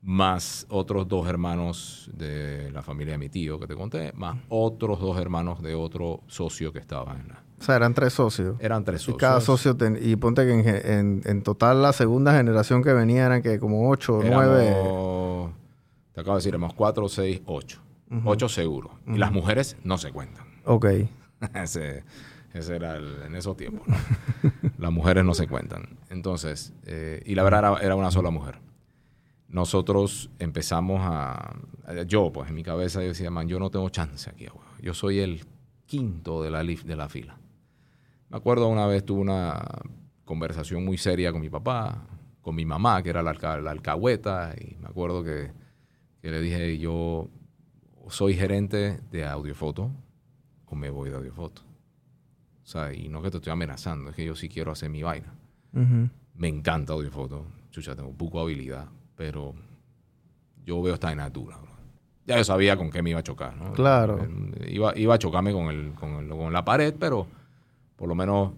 más 0.03 0.67
otros 0.71 1.07
dos 1.07 1.29
hermanos 1.29 2.11
de 2.13 2.69
la 2.73 2.83
familia 2.83 3.13
de 3.13 3.19
mi 3.19 3.29
tío 3.29 3.61
que 3.61 3.69
te 3.69 3.77
conté, 3.77 4.13
más 4.15 4.37
otros 4.49 4.99
dos 4.99 5.17
hermanos 5.21 5.63
de 5.63 5.77
otro 5.77 6.23
socio 6.27 6.73
que 6.73 6.81
estaba 6.81 7.13
en 7.15 7.29
la... 7.29 7.45
O 7.61 7.63
sea, 7.63 7.77
eran 7.77 7.95
tres 7.95 8.13
socios. 8.15 8.57
Eran 8.59 8.83
tres 8.85 9.03
Y 9.03 9.05
socios. 9.05 9.19
cada 9.21 9.41
socio, 9.41 9.77
ten- 9.77 9.99
y 10.03 10.17
ponte 10.17 10.45
que 10.45 10.53
en, 10.53 10.67
en, 10.99 11.23
en 11.27 11.43
total 11.43 11.81
la 11.83 11.93
segunda 11.93 12.35
generación 12.37 12.83
que 12.83 12.93
venía 12.93 13.27
eran 13.27 13.43
que 13.43 13.61
como 13.61 13.89
ocho 13.89 14.17
o 14.19 14.23
nueve. 14.25 15.53
Te 16.13 16.21
acabo 16.23 16.35
de 16.37 16.39
decir, 16.41 16.49
éramos 16.51 16.75
cuatro, 16.75 17.09
seis, 17.09 17.41
ocho. 17.47 17.81
Ocho 18.25 18.49
seguro. 18.49 18.91
Y 19.07 19.17
las 19.17 19.31
mujeres 19.31 19.77
no 19.85 19.97
se 19.97 20.11
cuentan. 20.11 20.45
Ok. 20.65 20.87
ese, 21.55 22.03
ese 22.53 22.77
era 22.77 22.97
el- 22.97 23.23
en 23.27 23.35
esos 23.37 23.57
tiempos. 23.57 23.87
¿no? 23.89 23.97
Las 24.79 24.93
mujeres 24.93 25.25
no 25.25 25.35
se 25.35 25.47
cuentan. 25.47 25.99
Entonces, 26.09 26.73
eh, 26.87 27.23
y 27.27 27.35
la 27.35 27.43
verdad 27.43 27.61
era, 27.61 27.79
era 27.87 27.95
una 27.97 28.11
sola 28.11 28.31
mujer. 28.31 28.59
Nosotros 29.49 30.31
empezamos 30.39 31.01
a... 31.03 31.57
Yo, 32.07 32.31
pues 32.33 32.49
en 32.49 32.55
mi 32.55 32.63
cabeza 32.63 33.01
yo 33.03 33.09
decía, 33.09 33.31
man, 33.31 33.49
yo 33.49 33.59
no 33.59 33.71
tengo 33.71 33.89
chance 33.89 34.31
aquí. 34.31 34.47
abuelo. 34.47 34.71
Yo 34.81 34.95
soy 34.95 35.19
el 35.19 35.45
quinto 35.87 36.43
de 36.43 36.51
la, 36.51 36.63
de 36.63 36.97
la 36.97 37.09
fila. 37.09 37.37
Me 38.29 38.37
acuerdo 38.37 38.69
una 38.69 38.87
vez 38.87 39.05
tuve 39.05 39.21
una 39.23 39.61
conversación 40.25 40.85
muy 40.85 40.99
seria 40.99 41.33
con 41.33 41.41
mi 41.41 41.51
papá, 41.51 42.07
con 42.43 42.55
mi 42.55 42.65
mamá, 42.65 43.03
que 43.03 43.11
era 43.11 43.23
la, 43.25 43.31
alca- 43.33 43.61
la 43.61 43.73
alcahueta, 43.73 44.55
y 44.57 44.77
me 44.77 44.87
acuerdo 44.87 45.25
que, 45.25 45.51
que 46.23 46.31
le 46.31 46.41
dije, 46.41 46.79
yo 46.79 47.29
soy 48.09 48.35
gerente 48.35 49.01
de 49.11 49.27
audiofoto 49.27 49.91
o 50.67 50.77
me 50.77 50.91
voy 50.91 51.11
de 51.11 51.17
audiofoto. 51.17 51.63
O 52.71 52.73
sea, 52.73 52.95
y 52.95 53.09
no 53.09 53.21
que 53.21 53.33
te 53.33 53.39
estoy 53.39 53.53
amenazando, 53.53 54.11
es 54.11 54.15
que 54.17 54.25
yo 54.25 54.37
sí 54.37 54.49
quiero 54.49 54.71
hacer 54.71 54.91
mi 54.91 55.03
vaina. 55.03 55.35
Me 56.37 56.47
encanta 56.47 56.93
audiofoto, 56.93 57.45
chucha, 57.73 57.97
tengo 57.97 58.13
poco 58.13 58.39
habilidad, 58.41 58.87
pero 59.17 59.55
yo 60.65 60.81
veo 60.81 60.95
esta 60.95 61.09
vaina 61.09 61.29
dura. 61.31 61.57
bro. 61.57 61.73
Ya 62.29 62.37
yo 62.37 62.45
sabía 62.45 62.77
con 62.77 62.89
qué 62.93 63.03
me 63.03 63.11
iba 63.11 63.19
a 63.19 63.23
chocar, 63.25 63.57
¿no? 63.57 63.73
Claro. 63.73 64.21
Eh, 64.61 64.71
Iba, 64.73 64.97
iba 64.97 65.15
a 65.17 65.19
chocarme 65.19 65.53
con, 65.53 65.67
el, 65.67 65.95
con, 65.95 66.11
el- 66.21 66.29
con 66.29 66.53
la 66.53 66.65
pared, 66.65 66.95
pero 66.97 67.27
por 67.97 68.09
lo 68.09 68.15
menos 68.15 68.53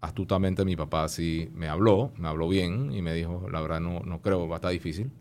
astutamente 0.00 0.64
mi 0.64 0.74
papá 0.74 1.08
sí 1.08 1.48
me 1.54 1.68
habló, 1.68 2.10
me 2.16 2.26
habló 2.26 2.48
bien 2.48 2.92
y 2.92 3.02
me 3.02 3.14
dijo, 3.14 3.46
la 3.52 3.60
verdad 3.60 3.78
no, 3.78 4.00
no 4.00 4.20
creo, 4.20 4.48
va 4.48 4.56
a 4.56 4.58
estar 4.58 4.72
difícil. 4.72 5.12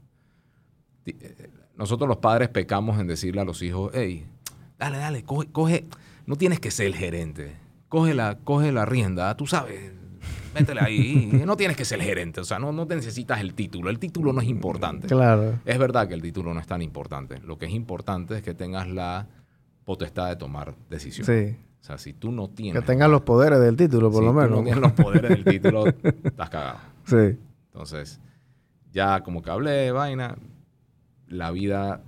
Ti- 1.04 1.18
eh, 1.22 1.50
Nosotros 1.78 2.08
los 2.08 2.18
padres 2.18 2.50
pecamos 2.50 3.00
en 3.00 3.06
decirle 3.06 3.42
a 3.42 3.46
los 3.46 3.62
hijos, 3.62 3.92
hey, 3.94 4.26
dale, 4.80 4.98
dale, 4.98 5.24
coge, 5.24 5.48
coge, 5.52 5.86
no 6.26 6.36
tienes 6.36 6.60
que 6.60 6.72
ser 6.72 6.88
el 6.88 6.96
gerente, 6.96 7.56
coge 7.92 8.14
la, 8.14 8.38
coge 8.42 8.72
la 8.72 8.86
rienda, 8.86 9.36
tú 9.36 9.46
sabes, 9.46 9.92
métele 10.56 10.80
ahí, 10.80 11.42
no 11.46 11.58
tienes 11.58 11.76
que 11.76 11.84
ser 11.84 12.00
el 12.00 12.06
gerente, 12.06 12.40
o 12.40 12.46
sea, 12.46 12.58
no, 12.58 12.72
no 12.72 12.88
te 12.88 12.96
necesitas 12.96 13.42
el 13.42 13.54
título, 13.54 13.90
el 13.90 14.00
título 14.00 14.32
no 14.32 14.40
es 14.40 14.48
importante. 14.48 15.08
Claro. 15.08 15.60
Es 15.66 15.78
verdad 15.78 16.08
que 16.08 16.14
el 16.14 16.22
título 16.22 16.54
no 16.54 16.62
es 16.62 16.68
tan 16.68 16.82
importante, 16.82 17.40
lo 17.42 17.58
que 17.58 17.66
es 17.66 17.74
importante 17.74 18.38
es 18.38 18.42
que 18.44 18.54
tengas 18.54 18.88
la 18.88 19.28
potestad 19.84 20.30
de 20.30 20.38
tomar 20.38 20.74
decisiones. 20.90 21.50
Sí. 21.52 21.58
O 21.82 21.84
sea, 21.84 21.98
si 21.98 22.14
tú 22.14 22.32
no 22.32 22.48
Que 22.48 22.54
tienes... 22.56 22.86
tengas 22.86 23.10
los 23.10 23.24
poderes 23.24 23.60
del 23.60 23.76
título, 23.76 24.10
por 24.10 24.22
si 24.22 24.26
lo 24.28 24.34
menos. 24.34 24.52
no 24.52 24.64
tienes 24.64 24.80
los 24.80 24.92
poderes 24.94 25.30
del 25.32 25.44
título, 25.44 25.86
estás 26.24 26.50
cagado. 26.50 26.80
Sí. 27.04 27.38
Entonces, 27.74 28.22
ya 28.94 29.20
como 29.22 29.42
que 29.42 29.52
hablé 29.52 29.72
de 29.72 29.92
vaina, 29.92 30.38
la 31.28 31.52
vida 31.52 32.04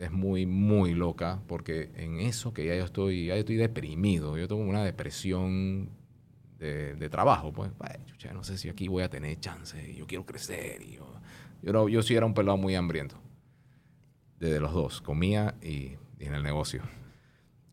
es 0.00 0.10
muy, 0.10 0.46
muy 0.46 0.94
loca 0.94 1.42
porque 1.46 1.90
en 1.96 2.20
eso 2.20 2.52
que 2.54 2.66
ya 2.66 2.74
yo 2.76 2.84
estoy, 2.84 3.26
ya 3.26 3.34
yo 3.34 3.40
estoy 3.40 3.56
deprimido, 3.56 4.38
yo 4.38 4.48
tengo 4.48 4.62
una 4.62 4.84
depresión 4.84 5.90
de, 6.58 6.94
de 6.96 7.08
trabajo, 7.10 7.52
pues, 7.52 7.70
"Ay, 7.80 8.00
chucha, 8.06 8.32
no 8.32 8.42
sé 8.44 8.58
si 8.58 8.68
aquí 8.68 8.88
voy 8.88 9.02
a 9.04 9.10
tener 9.10 9.38
chance, 9.40 9.94
yo 9.94 10.06
quiero 10.06 10.26
crecer. 10.26 10.82
Y 10.82 10.92
yo, 10.96 11.14
yo, 11.62 11.72
no- 11.72 11.88
yo 11.88 12.02
sí 12.02 12.14
era 12.14 12.26
un 12.26 12.34
pelado 12.34 12.56
muy 12.58 12.74
hambriento, 12.74 13.16
desde 14.38 14.60
los 14.60 14.72
dos, 14.72 15.00
comía 15.00 15.54
y, 15.62 15.96
en 16.18 16.34
el 16.34 16.42
negocio. 16.42 16.82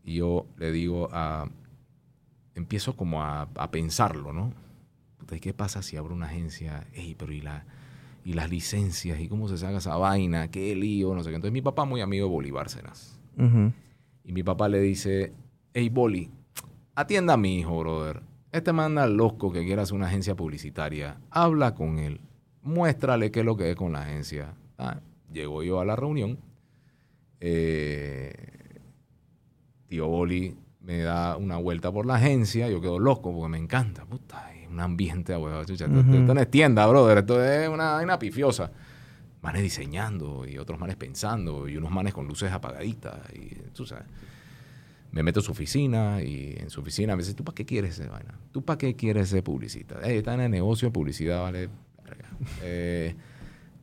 Y 0.04 0.16
yo 0.16 0.46
le 0.58 0.72
digo 0.72 1.08
a, 1.12 1.50
empiezo 2.54 2.96
como 2.96 3.22
a, 3.22 3.42
a 3.54 3.70
pensarlo, 3.70 4.32
¿no? 4.32 4.52
Puta, 5.18 5.36
¿y 5.36 5.40
qué 5.40 5.52
pasa 5.54 5.82
si 5.82 5.96
abro 5.96 6.14
una 6.14 6.26
agencia? 6.26 6.86
Pero 7.18 7.32
¿y, 7.32 7.40
la, 7.40 7.64
y 8.28 8.34
las 8.34 8.50
licencias? 8.50 9.18
¿Y 9.20 9.26
cómo 9.26 9.48
se 9.48 9.56
saca 9.56 9.78
esa 9.78 9.96
vaina? 9.96 10.50
¿Qué 10.50 10.76
lío? 10.76 11.14
No 11.14 11.22
sé 11.22 11.30
qué. 11.30 11.36
Entonces 11.36 11.52
mi 11.52 11.62
papá 11.62 11.86
muy 11.86 12.02
amigo 12.02 12.26
de 12.26 12.30
Boli 12.30 12.50
Bárcenas. 12.50 13.18
Ujú. 13.38 13.72
Y 14.22 14.32
mi 14.32 14.42
papá 14.42 14.68
le 14.68 14.80
dice, 14.80 15.32
hey, 15.72 15.88
Boli, 15.88 16.30
atienda 16.94 17.32
a 17.32 17.36
mi 17.38 17.58
hijo, 17.58 17.78
brother. 17.78 18.20
Este 18.52 18.74
manda 18.74 19.06
loco 19.06 19.50
que 19.50 19.64
quiera 19.64 19.80
hacer 19.80 19.94
una 19.94 20.08
agencia 20.08 20.36
publicitaria. 20.36 21.16
Habla 21.30 21.74
con 21.74 21.98
él. 21.98 22.20
Muéstrale 22.60 23.30
qué 23.30 23.40
es 23.40 23.46
lo 23.46 23.56
que 23.56 23.70
es 23.70 23.76
con 23.76 23.92
la 23.92 24.02
agencia. 24.02 24.52
Ah, 24.76 25.00
llego 25.32 25.62
yo 25.62 25.80
a 25.80 25.86
la 25.86 25.96
reunión. 25.96 26.38
Eh, 27.40 28.34
tío 29.86 30.06
Boli 30.06 30.54
me 30.82 30.98
da 30.98 31.38
una 31.38 31.56
vuelta 31.56 31.90
por 31.90 32.04
la 32.04 32.16
agencia. 32.16 32.68
Yo 32.68 32.82
quedo 32.82 32.98
loco 32.98 33.32
porque 33.32 33.48
me 33.48 33.58
encanta. 33.58 34.04
Puta, 34.04 34.50
un 34.70 34.80
ambiente, 34.80 35.36
huevón. 35.36 35.64
Chucha, 35.66 35.86
esto- 35.86 35.98
Ujú. 36.00 36.14
Esto 36.14 36.34
no 36.34 36.40
es 36.40 36.50
tienda, 36.50 36.86
brother. 36.86 37.18
Esto 37.18 37.42
es 37.44 37.68
una 37.68 37.92
vaina 37.92 38.18
pifiosa. 38.18 38.70
Manes 39.42 39.62
diseñando 39.62 40.46
y 40.48 40.58
otros 40.58 40.78
manes 40.80 40.96
pensando 40.96 41.68
y 41.68 41.76
unos 41.76 41.90
manes 41.90 42.12
con 42.14 42.26
luces 42.26 42.50
apagaditas. 42.52 43.16
Y 43.34 43.54
tú 43.74 43.86
sabes. 43.86 44.04
Me 45.10 45.22
meto 45.22 45.40
a 45.40 45.42
su 45.42 45.52
oficina 45.52 46.20
y 46.22 46.54
en 46.58 46.68
su 46.70 46.80
oficina 46.80 47.16
me 47.16 47.22
dice, 47.22 47.34
¿tú 47.34 47.42
para 47.44 47.54
qué 47.54 47.64
quieres 47.64 47.98
esa 47.98 48.10
vaina? 48.10 48.34
¿Tú 48.52 48.62
para 48.62 48.76
qué 48.76 48.94
quieres 48.94 49.30
ser 49.30 49.42
publicista? 49.42 50.00
Ey, 50.02 50.18
está 50.18 50.34
en 50.34 50.40
el 50.42 50.50
negocio 50.50 50.88
de 50.88 50.92
publicidad, 50.92 51.40
vale. 51.42 51.68
Eh, 52.62 53.14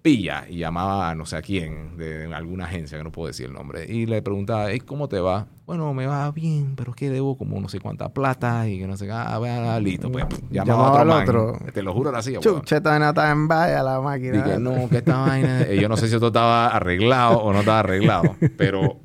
pilla 0.06 0.46
y 0.48 0.60
llamaba 0.60 1.10
a 1.10 1.16
no 1.16 1.26
sé 1.26 1.36
a 1.36 1.42
quién 1.42 1.98
de 1.98 2.32
alguna 2.32 2.66
agencia 2.66 2.96
que 2.96 3.04
no 3.04 3.12
puedo 3.12 3.26
decir 3.26 3.48
el 3.48 3.54
nombre 3.54 3.86
y 3.92 4.06
le 4.06 4.22
preguntaba 4.22 4.70
"Ey, 4.72 4.80
¿cómo 4.80 5.10
te 5.10 5.20
va? 5.20 5.48
bueno 5.66 5.96
me 5.96 6.06
va 6.06 6.30
bien 6.32 6.76
pero 6.76 6.92
es 6.92 6.96
que 6.96 7.10
debo 7.10 7.36
como 7.36 7.60
no 7.60 7.68
sé 7.70 7.80
cuánta 7.80 8.10
plata 8.14 8.70
y 8.70 8.78
que 8.78 8.86
no 8.86 8.96
sé 8.98 9.08
qué 9.08 9.12
ah, 9.14 9.40
vea, 9.40 9.80
listo 9.80 10.12
pues 10.12 10.26
llamaba, 10.52 10.52
Llamaba 10.52 11.00
a 11.00 11.02
al 11.02 11.10
otro, 11.24 11.46
man. 11.46 11.56
otro. 11.56 11.72
te 11.74 11.82
lo 11.82 11.92
juro 11.92 12.10
era 12.12 12.20
así 12.20 12.36
esta 12.36 12.80
vaina 12.92 13.10
está 13.10 13.32
en 13.32 13.48
vaya 13.48 13.82
la 13.82 14.00
máquina. 14.00 14.44
Dije, 14.44 14.60
no, 14.60 14.88
que 14.90 14.98
esta 14.98 15.18
vaina. 15.18 15.62
eh, 15.64 15.80
yo 15.82 15.90
no 15.90 15.98
sé 15.98 16.08
si 16.08 16.14
esto 16.14 16.28
estaba 16.28 16.68
arreglado 16.68 17.40
o 17.40 17.52
no 17.52 17.60
estaba 17.62 17.80
arreglado. 17.80 18.36
Pero, 18.58 19.00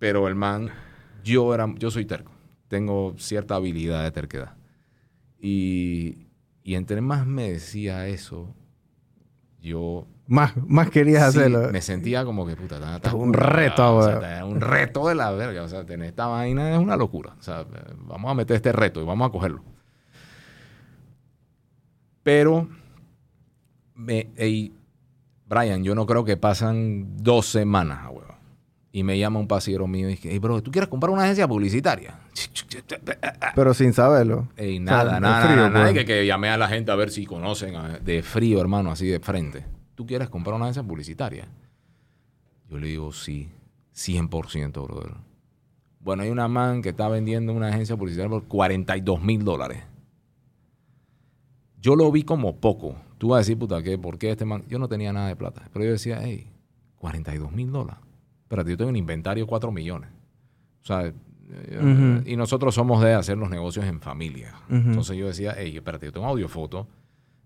pero 0.00 0.26
el 0.26 0.34
man, 0.34 0.70
yo 1.22 1.54
era, 1.54 1.72
yo 1.78 1.92
soy 1.92 2.06
terco. 2.06 2.32
Tengo 2.66 3.14
cierta 3.18 3.54
habilidad 3.54 4.02
de 4.02 4.10
terquedad. 4.10 4.54
Y, 5.40 6.26
y 6.64 6.74
entre 6.74 7.00
más 7.00 7.24
me 7.26 7.50
decía 7.52 8.06
eso, 8.08 8.52
yo 9.60 10.06
Más, 10.26 10.52
más 10.66 10.90
querías 10.90 11.32
sí, 11.32 11.38
hacerlo. 11.40 11.70
me 11.72 11.80
sentía 11.82 12.24
como 12.24 12.46
que 12.46 12.56
puta, 12.56 12.78
un 13.14 13.32
reto, 13.32 13.96
o 13.96 14.02
sea, 14.02 14.18
weón. 14.18 14.24
está- 14.24 14.44
un 14.44 14.60
reto 14.60 15.08
de 15.08 15.14
la 15.16 15.30
verga. 15.32 15.62
O 15.62 15.68
sea, 15.68 15.84
tener 15.84 16.08
esta 16.08 16.26
vaina 16.26 16.72
es 16.72 16.78
una 16.78 16.96
locura. 16.96 17.34
O 17.38 17.42
sea, 17.42 17.66
vamos 17.98 18.30
a 18.30 18.34
meter 18.34 18.56
este 18.56 18.72
reto 18.72 19.02
y 19.02 19.04
vamos 19.04 19.28
a 19.28 19.32
cogerlo. 19.32 19.62
Pero, 22.22 22.68
me, 23.94 24.30
ey, 24.36 24.72
Brian, 25.46 25.82
yo 25.82 25.94
no 25.94 26.06
creo 26.06 26.24
que 26.24 26.36
pasan 26.36 27.16
dos 27.16 27.46
semanas, 27.46 28.00
a 28.04 28.10
huevo. 28.10 28.34
Y 28.92 29.02
me 29.02 29.18
llama 29.18 29.40
un 29.40 29.48
pasillero 29.48 29.86
mío 29.86 30.06
y 30.08 30.12
dice, 30.12 30.28
hey, 30.30 30.38
bro, 30.38 30.62
¿tú 30.62 30.70
quieres 30.70 30.88
comprar 30.88 31.10
una 31.10 31.22
agencia 31.24 31.48
publicitaria? 31.48 32.19
Pero 33.54 33.74
sin 33.74 33.92
saberlo. 33.92 34.48
Ey, 34.56 34.78
O 34.78 34.80
nada, 34.82 35.10
sea, 35.10 35.20
nada, 35.20 35.42
frío, 35.42 35.56
nada, 35.56 35.68
nada, 35.70 35.84
pues. 35.92 35.98
que, 35.98 36.04
que 36.04 36.26
llamé 36.26 36.48
a 36.48 36.56
la 36.56 36.68
gente 36.68 36.90
a 36.90 36.94
ver 36.94 37.10
si 37.10 37.26
conocen 37.26 37.74
a- 37.76 37.98
de 37.98 38.22
frío, 38.22 38.60
hermano, 38.60 38.90
así 38.90 39.06
de 39.06 39.20
frente. 39.20 39.64
¿Tú 39.94 40.06
quieres 40.06 40.28
comprar 40.28 40.54
una 40.56 40.64
agencia 40.66 40.82
publicitaria? 40.82 41.48
Yo 42.68 42.78
le 42.78 42.86
digo, 42.86 43.12
sí, 43.12 43.50
100%, 43.94 44.84
brother. 44.86 45.12
Bueno, 46.00 46.22
hay 46.22 46.30
una 46.30 46.48
man 46.48 46.80
que 46.82 46.90
está 46.90 47.08
vendiendo 47.08 47.52
una 47.52 47.68
agencia 47.68 47.96
publicitaria 47.96 48.30
por 48.30 48.44
42 48.44 49.20
mil 49.22 49.44
dólares. 49.44 49.82
Yo 51.80 51.96
lo 51.96 52.10
vi 52.12 52.22
como 52.22 52.56
poco. 52.56 52.96
Tú 53.18 53.28
vas 53.28 53.36
a 53.36 53.40
decir, 53.40 53.58
puta, 53.58 53.82
¿qué? 53.82 53.98
¿por 53.98 54.18
qué 54.18 54.30
este 54.30 54.44
man? 54.44 54.64
Yo 54.68 54.78
no 54.78 54.88
tenía 54.88 55.12
nada 55.12 55.28
de 55.28 55.36
plata. 55.36 55.68
Pero 55.72 55.84
yo 55.84 55.92
decía, 55.92 56.20
hey, 56.22 56.50
42 56.96 57.52
mil 57.52 57.70
dólares. 57.70 58.00
Espérate, 58.44 58.70
yo 58.70 58.76
tengo 58.76 58.90
un 58.90 58.96
inventario 58.96 59.44
de 59.44 59.48
4 59.48 59.70
millones. 59.72 60.10
O 60.82 60.86
sea, 60.86 61.12
eh, 61.52 62.22
y 62.26 62.36
nosotros 62.36 62.74
somos 62.74 63.02
de 63.02 63.14
hacer 63.14 63.36
los 63.38 63.50
negocios 63.50 63.84
en 63.86 64.00
familia. 64.00 64.54
Entonces 64.68 65.16
yo 65.16 65.26
decía, 65.26 65.54
hey, 65.56 65.76
espérate, 65.76 66.06
yo 66.06 66.12
tengo 66.12 66.26
audiofoto, 66.26 66.86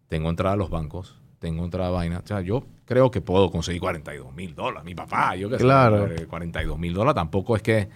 tengo 0.09 0.31
entrada 0.31 0.55
a 0.55 0.57
los 0.57 0.71
bancos, 0.71 1.19
tengo 1.39 1.65
entrada 1.65 1.89
a 1.89 1.93
vaina. 1.93 2.21
O 2.23 2.27
sea, 2.27 2.41
yo 2.41 2.65
creo 2.85 3.11
que 3.11 3.21
puedo 3.21 3.51
conseguir 3.51 3.81
42 3.81 4.35
mil 4.35 4.55
dólares. 4.55 4.85
Mi 4.85 4.95
papá, 4.95 5.37
yo 5.37 5.49
que 5.49 5.57
Claro. 5.57 6.09
sé, 6.09 6.27
42 6.27 6.79
mil 6.79 6.93
dólares 6.95 7.15
tampoco 7.17 7.57
es 7.57 7.63
que 7.63 7.89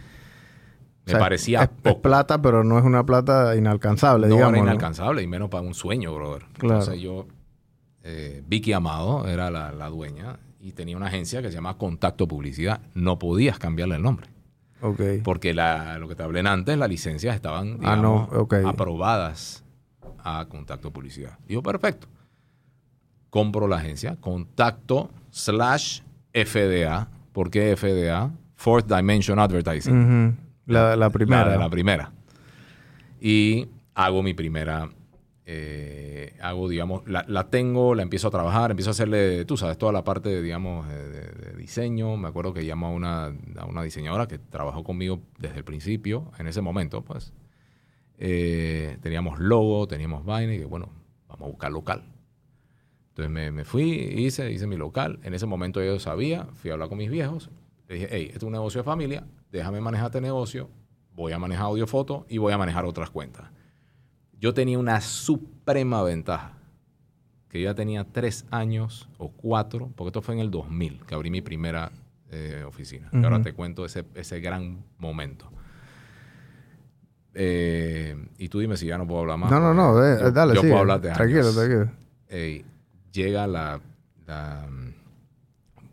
me 1.06 1.12
O 1.14 1.16
sea, 1.16 1.18
parecía 1.20 1.70
es, 1.84 1.94
plata, 1.96 2.40
pero 2.42 2.64
no 2.64 2.78
es 2.78 2.84
una 2.84 3.04
plata 3.04 3.56
inalcanzable, 3.56 4.28
no 4.28 4.34
digamos. 4.34 4.54
era 4.54 4.62
¿no? 4.62 4.68
inalcanzable, 4.70 5.22
y 5.22 5.26
menos 5.26 5.48
para 5.48 5.62
un 5.66 5.74
sueño, 5.74 6.14
brother. 6.14 6.44
Claro. 6.58 6.80
Entonces 6.80 7.00
yo, 7.00 7.26
eh, 8.02 8.42
Vicky 8.46 8.72
Amado 8.74 9.26
era 9.26 9.50
la, 9.50 9.72
la 9.72 9.88
dueña 9.88 10.38
y 10.60 10.72
tenía 10.72 10.96
una 10.96 11.06
agencia 11.06 11.40
que 11.40 11.48
se 11.48 11.54
llama 11.54 11.78
Contacto 11.78 12.28
Publicidad. 12.28 12.80
No 12.94 13.18
podías 13.18 13.58
cambiarle 13.58 13.96
el 13.96 14.02
nombre. 14.02 14.26
Ok. 14.80 15.00
Porque 15.24 15.54
la, 15.54 15.98
lo 15.98 16.08
que 16.08 16.14
te 16.14 16.22
hablé 16.22 16.40
antes, 16.40 16.76
las 16.78 16.88
licencias 16.88 17.34
estaban 17.34 17.78
Ah, 17.82 17.96
no, 17.96 18.28
aprobadas 18.66 19.64
a 20.18 20.46
Contacto 20.48 20.92
Publicidad. 20.92 21.38
Digo, 21.46 21.62
perfecto. 21.62 22.06
Compro 23.30 23.68
la 23.68 23.76
agencia, 23.76 24.16
Contacto 24.20 25.10
slash 25.30 26.00
FDA. 26.32 27.08
¿Por 27.32 27.50
qué 27.50 27.76
FDA? 27.76 28.30
Fourth 28.56 28.86
Dimension 28.92 29.38
Advertising. 29.38 30.36
La 30.66 31.10
primera. 31.10 31.46
La, 31.50 31.56
la 31.58 31.70
primera. 31.70 32.12
Y 33.20 33.66
hago 33.94 34.22
mi 34.22 34.34
primera 34.34 34.88
eh, 35.50 36.34
hago, 36.42 36.68
digamos, 36.68 37.08
la, 37.08 37.24
la 37.26 37.48
tengo, 37.48 37.94
la 37.94 38.02
empiezo 38.02 38.28
a 38.28 38.30
trabajar, 38.30 38.70
empiezo 38.70 38.90
a 38.90 38.92
hacerle, 38.92 39.46
tú 39.46 39.56
sabes, 39.56 39.78
toda 39.78 39.92
la 39.92 40.04
parte, 40.04 40.28
de, 40.28 40.42
digamos, 40.42 40.86
diseño. 41.56 42.18
Me 42.18 42.28
acuerdo 42.28 42.52
que 42.52 42.60
llamo 42.60 42.88
a 42.88 42.90
una, 42.90 43.34
a 43.56 43.64
una 43.66 43.82
diseñadora 43.82 44.28
que 44.28 44.38
trabajó 44.38 44.84
conmigo 44.84 45.22
desde 45.38 45.56
el 45.56 45.64
principio, 45.64 46.30
en 46.38 46.48
ese 46.48 46.60
momento, 46.60 47.02
pues. 47.02 47.32
Eh, 48.18 48.98
teníamos 49.00 49.38
logo, 49.38 49.88
teníamos 49.88 50.24
vaina 50.26 50.52
y 50.54 50.58
que, 50.58 50.66
bueno, 50.66 50.90
vamos 51.28 51.46
a 51.46 51.50
buscar 51.50 51.72
local. 51.72 52.02
Entonces 53.08 53.30
me, 53.30 53.50
me 53.50 53.64
fui, 53.64 53.90
hice, 53.90 54.52
hice 54.52 54.66
mi 54.66 54.76
local. 54.76 55.18
En 55.22 55.32
ese 55.32 55.46
momento 55.46 55.82
yo 55.82 55.98
sabía, 55.98 56.46
fui 56.56 56.70
a 56.70 56.74
hablar 56.74 56.90
con 56.90 56.98
mis 56.98 57.10
viejos. 57.10 57.48
Le 57.88 57.94
dije, 57.94 58.08
hey, 58.10 58.24
este 58.26 58.38
es 58.38 58.42
un 58.42 58.52
negocio 58.52 58.80
de 58.80 58.84
familia, 58.84 59.26
déjame 59.50 59.80
manejar 59.80 60.08
este 60.08 60.20
negocio, 60.20 60.68
voy 61.14 61.32
a 61.32 61.38
manejar 61.38 61.66
audio 61.66 61.86
foto 61.86 62.26
y 62.28 62.36
voy 62.36 62.52
a 62.52 62.58
manejar 62.58 62.84
otras 62.84 63.08
cuentas. 63.08 63.50
Yo 64.40 64.54
tenía 64.54 64.78
una 64.78 65.00
suprema 65.00 66.02
ventaja, 66.02 66.52
que 67.48 67.60
yo 67.60 67.70
ya 67.70 67.74
tenía 67.74 68.04
tres 68.04 68.46
años 68.50 69.08
o 69.18 69.30
cuatro, 69.30 69.90
porque 69.96 70.08
esto 70.08 70.22
fue 70.22 70.34
en 70.34 70.40
el 70.40 70.50
2000, 70.50 71.00
que 71.06 71.14
abrí 71.14 71.30
mi 71.30 71.40
primera 71.40 71.90
eh, 72.30 72.62
oficina. 72.66 73.08
Que 73.10 73.16
ahora 73.18 73.36
Ujú. 73.36 73.44
te 73.44 73.52
cuento 73.54 73.84
ese, 73.84 74.04
ese 74.14 74.38
gran 74.40 74.84
momento. 74.98 75.50
Eh, 77.34 78.16
y 78.38 78.48
tú 78.48 78.58
dime 78.60 78.76
si 78.76 78.86
ya 78.86 78.98
no 78.98 79.06
puedo 79.06 79.20
hablar 79.20 79.38
más. 79.38 79.50
No, 79.50 79.60
no, 79.60 79.74
no, 79.74 79.94
yo- 79.94 80.30
dale, 80.32 80.54
Yo 80.54 80.60
sigue. 80.60 80.72
puedo 80.72 80.80
hablar 80.80 81.00
de 81.00 81.10
Tranquilo, 81.12 81.40
años. 81.40 81.54
tranquilo. 81.56 81.90
Ey, 82.28 82.64
llega 83.12 83.46
la, 83.46 83.80
la, 84.26 84.66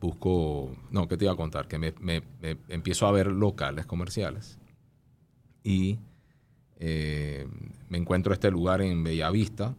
busco 0.01 0.75
no 0.91 1.07
qué 1.07 1.17
te 1.17 1.25
iba 1.25 1.33
a 1.33 1.37
contar 1.37 1.67
que 1.67 1.77
me, 1.77 1.93
me- 1.99 2.21
me 2.41 2.57
empiezo 2.69 3.07
a 3.07 3.11
ver 3.11 3.27
locales 3.27 3.85
comerciales 3.85 4.59
y 5.63 5.99
eh, 6.79 7.47
me 7.89 7.97
encuentro 7.97 8.33
este 8.33 8.51
lugar 8.51 8.81
en 8.81 9.03
Bellavista 9.03 9.75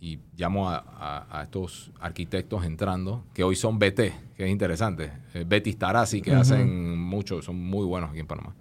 y 0.00 0.18
llamo 0.36 0.68
a, 0.70 0.76
a- 0.78 1.40
a 1.40 1.42
estos 1.44 1.90
arquitectos 2.00 2.64
entrando 2.64 3.24
que 3.34 3.42
hoy 3.44 3.56
son 3.56 3.78
BT 3.78 4.12
que 4.36 4.44
es 4.44 4.50
interesante 4.50 5.12
eh, 5.34 5.44
Betty 5.46 5.72
Starasi 5.72 6.22
que 6.22 6.30
Ujú. 6.32 6.40
hacen 6.40 6.98
mucho 6.98 7.42
son 7.42 7.56
muy 7.56 7.84
buenos 7.86 8.10
aquí 8.10 8.20
en 8.20 8.26
Panamá 8.26 8.54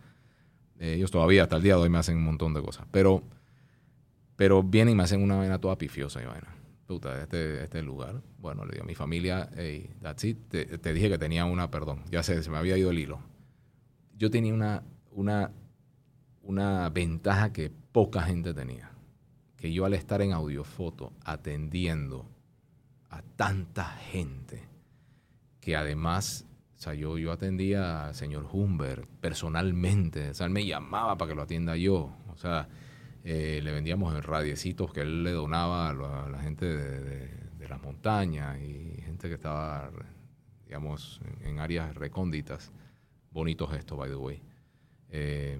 Eh, 0.79 0.93
ellos 0.95 1.11
todavía 1.11 1.43
hasta 1.43 1.57
el 1.57 1.63
día 1.63 1.75
de 1.75 1.81
hoy 1.81 1.89
me 1.89 1.97
hacen 1.97 2.15
un 2.17 2.23
montón 2.25 2.53
de 2.53 2.61
cosas 2.61 2.85
pero 2.91 3.23
pero 4.35 4.63
vienen 4.63 4.93
y 4.93 4.95
me 4.95 5.03
hacen 5.03 5.21
una 5.21 5.35
vaina 5.35 5.59
toda 5.59 5.77
pifiosa 5.77 6.21
y 6.21 6.25
vaina. 6.25 6.47
Puta, 6.87 7.21
este, 7.21 7.61
este 7.63 7.81
lugar. 7.83 8.21
Bueno, 8.39 8.63
le 8.65 8.71
digo 8.71 8.83
a 8.83 8.87
mi 8.87 8.95
familia, 8.95 9.49
hey, 9.55 9.89
that's 10.01 10.23
it. 10.23 10.37
Te, 10.47 10.65
te 10.77 10.93
dije 10.93 11.09
que 11.09 11.17
tenía 11.17 11.43
una, 11.45 11.69
perdón, 11.69 12.03
ya 12.09 12.23
sé, 12.23 12.41
se 12.41 12.49
me 12.49 12.57
había 12.57 12.77
ido 12.77 12.89
el 12.89 12.99
hilo. 12.99 13.19
Yo 14.17 14.31
tenía 14.31 14.53
una, 14.53 14.81
una, 15.11 15.51
una 16.49 16.89
ventaja 16.89 17.53
que 17.53 17.69
poca 17.69 18.23
gente 18.23 18.55
tenía. 18.55 18.89
Que 19.55 19.71
yo 19.71 19.85
al 19.85 19.93
estar 19.93 20.19
en 20.23 20.33
audiofoto 20.33 21.13
atendiendo 21.23 22.27
a 23.11 23.21
tanta 23.21 23.85
gente, 23.85 24.63
que 25.61 25.75
además, 25.75 26.47
o 26.75 26.81
sea, 26.81 26.95
yo, 26.95 27.19
yo 27.19 27.31
atendía 27.31 28.07
al 28.07 28.15
señor 28.15 28.47
Humber 28.51 29.07
personalmente, 29.21 30.29
o 30.29 30.33
sea, 30.33 30.47
él 30.47 30.51
me 30.51 30.65
llamaba 30.65 31.19
para 31.19 31.29
que 31.29 31.35
lo 31.35 31.43
atienda 31.43 31.75
yo, 31.75 32.15
o 32.31 32.37
sea, 32.37 32.67
eh, 33.23 33.59
le 33.63 33.71
vendíamos 33.71 34.15
en 34.15 34.23
radiecitos 34.23 34.91
que 34.91 35.01
él 35.01 35.23
le 35.23 35.31
donaba 35.31 35.89
a 35.89 35.93
la, 35.93 36.39
gente 36.39 36.65
de, 36.65 37.67
las 37.67 37.79
montañas 37.83 38.59
y 38.59 38.99
gente 39.03 39.27
que 39.27 39.35
estaba, 39.35 39.91
digamos, 40.65 41.21
en, 41.41 41.59
áreas 41.59 41.93
recónditas. 41.93 42.71
Bonito 43.29 43.67
gesto, 43.67 43.95
by 43.95 44.09
the 44.09 44.15
way. 44.15 44.41
Eh, 45.09 45.59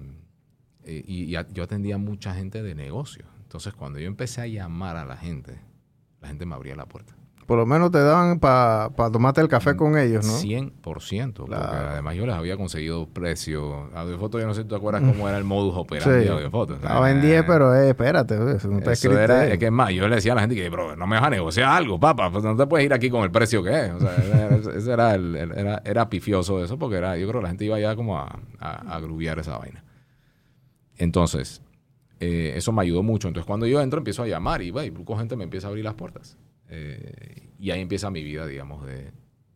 eh, 0.84 1.02
y, 1.06 1.34
y 1.36 1.38
yo 1.52 1.62
atendía 1.64 1.96
a 1.96 1.98
mucha 1.98 2.34
gente 2.34 2.62
de 2.62 2.74
negocio. 2.74 3.24
Entonces, 3.42 3.74
cuando 3.74 3.98
yo 3.98 4.06
empecé 4.06 4.40
a 4.42 4.46
llamar 4.46 4.96
a 4.96 5.04
la 5.04 5.16
gente, 5.16 5.58
la 6.20 6.28
gente 6.28 6.46
me 6.46 6.54
abría 6.54 6.76
la 6.76 6.86
puerta. 6.86 7.14
Por 7.46 7.58
lo 7.58 7.66
menos 7.66 7.90
te 7.90 7.98
daban 7.98 8.38
para 8.38 8.90
tomarte 9.10 9.40
el 9.40 9.48
café 9.48 9.74
con 9.74 9.98
ellos, 9.98 10.24
¿no? 10.24 10.34
100%, 10.34 11.32
porque 11.34 11.56
Claro. 11.56 11.88
además 11.88 12.14
yo 12.14 12.24
les 12.24 12.36
había 12.36 12.56
conseguido 12.56 13.08
precio. 13.08 13.90
Audiofoto, 13.92 14.38
yo 14.38 14.46
no 14.46 14.54
sé 14.54 14.62
si 14.62 14.68
te 14.68 14.76
acuerdas 14.76 15.02
cómo 15.02 15.28
era 15.28 15.36
el 15.36 15.42
modus 15.42 15.74
operandi 15.76 16.20
Sí. 16.20 16.24
de 16.26 16.30
Audiofoto. 16.30 16.74
Estaba 16.74 17.10
en 17.10 17.20
10, 17.20 17.42
pero 17.48 17.74
eh, 17.74 17.88
espérate, 17.90 18.34
eso 18.54 18.68
no 18.68 18.78
está 18.78 18.92
Eso 18.92 19.08
escrito. 19.08 19.18
era, 19.18 19.40
ahí. 19.40 19.50
es 19.52 19.58
que 19.58 19.64
es 19.66 19.72
más, 19.72 19.90
yo 19.90 20.06
le 20.06 20.14
decía 20.14 20.30
a 20.30 20.34
la 20.36 20.42
gente 20.42 20.54
que, 20.54 20.68
bro, 20.68 20.94
no 20.94 21.08
me 21.08 21.16
vas 21.16 21.26
a 21.26 21.30
negociar 21.30 21.70
algo, 21.70 21.98
papá, 21.98 22.30
pues 22.30 22.44
no 22.44 22.54
te 22.56 22.68
puedes 22.68 22.86
ir 22.86 22.92
aquí 22.94 23.10
con 23.10 23.24
el 23.24 23.32
precio 23.32 23.64
que 23.64 23.86
es. 23.86 23.92
O 23.94 23.98
sea, 23.98 24.14
era, 24.14 24.56
ese 24.76 24.92
era, 24.92 25.14
el- 25.16 25.34
el- 25.34 25.50
era, 25.58 25.82
era 25.84 26.08
pifioso 26.08 26.62
eso, 26.62 26.78
porque 26.78 26.98
era, 26.98 27.16
yo 27.16 27.26
creo 27.26 27.40
que 27.40 27.44
la 27.44 27.48
gente 27.48 27.64
iba 27.64 27.80
ya 27.80 27.96
como 27.96 28.16
a, 28.16 28.38
a, 28.60 28.94
a 28.94 29.00
grubiar 29.00 29.40
esa 29.40 29.58
vaina. 29.58 29.82
Entonces, 31.00 31.62
eh, 32.20 32.52
eso 32.56 32.72
me 32.72 32.82
ayudó 32.82 33.02
mucho. 33.02 33.26
Entonces, 33.26 33.46
cuando 33.46 33.66
yo 33.66 33.80
entro, 33.80 33.98
empiezo 33.98 34.22
a 34.22 34.28
llamar 34.28 34.60
y, 34.60 34.70
busco 34.70 35.16
gente, 35.16 35.34
me 35.34 35.44
empieza 35.44 35.66
a 35.66 35.70
abrir 35.70 35.82
las 35.82 35.94
puertas. 35.94 36.36
Eh, 36.68 37.48
y 37.58 37.70
ahí 37.70 37.80
empieza 37.80 38.10
mi 38.10 38.22
vida, 38.22 38.46
digamos, 38.46 38.84
de 38.86 39.10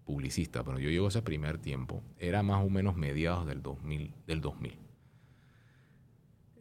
publicista. 0.06 0.64
Pero 0.64 0.78
yo 0.78 0.88
llego 0.88 1.08
ese 1.08 1.20
primer 1.20 1.58
tiempo, 1.58 2.02
era 2.18 2.42
más 2.42 2.64
o 2.64 2.70
menos 2.70 2.96
mediados 2.96 3.46
del 3.46 3.60
2000. 3.60 4.14
Del 4.26 4.40
2000. 4.40 4.78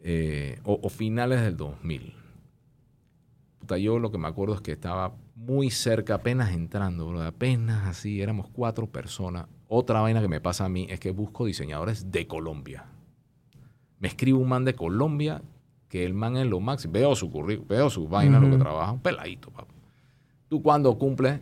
Eh, 0.02 0.60
o, 0.64 0.78
o 0.82 0.88
finales 0.90 1.40
del 1.40 1.56
2000. 1.56 2.14
Puta, 3.60 3.78
yo 3.78 3.98
lo 3.98 4.12
que 4.12 4.18
me 4.18 4.28
acuerdo 4.28 4.54
es 4.54 4.60
que 4.60 4.72
estaba 4.72 5.16
muy 5.34 5.70
cerca, 5.70 6.16
apenas 6.16 6.52
entrando, 6.52 7.08
bro, 7.08 7.22
apenas 7.22 7.88
así, 7.88 8.20
éramos 8.20 8.50
cuatro 8.50 8.86
personas. 8.86 9.46
Otra 9.66 10.02
vaina 10.02 10.20
que 10.20 10.28
me 10.28 10.42
pasa 10.42 10.66
a 10.66 10.68
mí 10.68 10.86
es 10.90 11.00
que 11.00 11.10
busco 11.10 11.46
diseñadores 11.46 12.10
de 12.10 12.26
Colombia. 12.26 12.84
Me 14.04 14.08
escribe 14.08 14.36
un 14.36 14.46
man 14.46 14.66
de 14.66 14.74
Colombia 14.74 15.40
que 15.88 16.04
el 16.04 16.12
man 16.12 16.36
es 16.36 16.46
lo 16.46 16.60
máximo. 16.60 16.92
Veo 16.92 17.16
su 17.16 17.30
currículum, 17.30 17.66
veo 17.66 17.88
su 17.88 18.06
vaina, 18.06 18.38
lo 18.38 18.50
que 18.50 18.58
trabaja, 18.58 18.92
un 18.92 19.00
peladito, 19.00 19.48
papá. 19.50 19.72
Tú 20.46 20.60
cuando 20.60 20.98
cumples, 20.98 21.40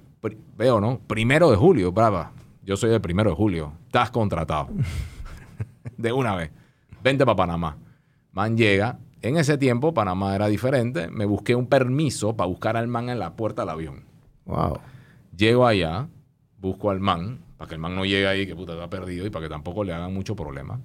veo, 0.57 0.81
¿no? 0.81 1.01
Primero 1.09 1.51
de 1.51 1.57
julio, 1.57 1.91
brava. 1.91 2.31
Yo 2.65 2.77
soy 2.77 2.91
del 2.91 3.01
primero 3.01 3.31
de 3.31 3.37
julio. 3.37 3.73
Estás 3.87 4.13
contratado. 4.13 4.69
de 5.97 6.13
una 6.13 6.37
vez. 6.37 6.53
Vente 7.03 7.25
para 7.25 7.35
Panamá. 7.35 7.79
Man 8.31 8.57
llega. 8.57 8.97
En 9.23 9.39
ese 9.39 9.59
tiempo, 9.59 9.93
Panamá 9.93 10.37
era 10.37 10.47
diferente. 10.47 11.11
Me 11.11 11.25
busqué 11.25 11.57
un 11.57 11.67
permiso 11.67 12.37
para 12.37 12.47
buscar 12.47 12.77
al 12.77 12.87
man 12.87 13.09
en 13.09 13.19
la 13.19 13.35
puerta 13.35 13.63
del 13.63 13.71
avión. 13.71 14.05
Wow. 14.45 14.79
Llego 15.37 15.67
allá, 15.67 16.07
busco 16.59 16.91
al 16.91 17.01
man, 17.01 17.41
para 17.57 17.69
que 17.69 17.75
el 17.75 17.81
man 17.81 17.97
no 17.97 18.05
llegue 18.05 18.29
ahí, 18.29 18.47
que 18.47 18.55
puta 18.55 18.75
está 18.75 18.89
perdido, 18.89 19.27
y 19.27 19.31
para 19.31 19.47
que 19.47 19.51
tampoco 19.51 19.83
le 19.83 19.93
hagan 19.93 20.15
mucho 20.15 20.37
problema. 20.37 20.79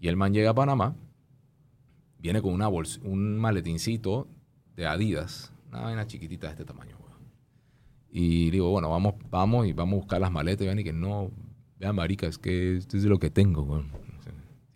Y 0.00 0.08
el 0.08 0.16
man 0.16 0.32
llega 0.32 0.50
a 0.50 0.54
Panamá, 0.54 0.94
viene 2.18 2.40
con 2.42 2.52
una 2.54 2.68
bols- 2.68 3.00
un 3.04 3.38
maletincito 3.38 4.26
de 4.76 4.86
Adidas, 4.86 5.52
una 5.68 5.82
vaina 5.82 6.06
chiquitita 6.06 6.46
de 6.46 6.52
este 6.54 6.64
tamaño. 6.64 6.96
weón. 6.98 7.18
Y 8.10 8.50
digo, 8.50 8.70
bueno, 8.70 8.88
vamos, 8.90 9.14
vamos 9.30 9.66
y 9.66 9.72
vamos 9.72 9.94
a 9.94 9.96
buscar 9.98 10.20
las 10.20 10.32
maletas. 10.32 10.66
Y 10.66 10.80
y 10.80 10.84
que 10.84 10.92
no, 10.92 11.30
vean, 11.78 11.94
marica, 11.96 12.26
es 12.26 12.38
que 12.38 12.76
esto 12.78 12.96
es 12.96 13.04
lo 13.04 13.18
que 13.18 13.30
tengo. 13.30 13.84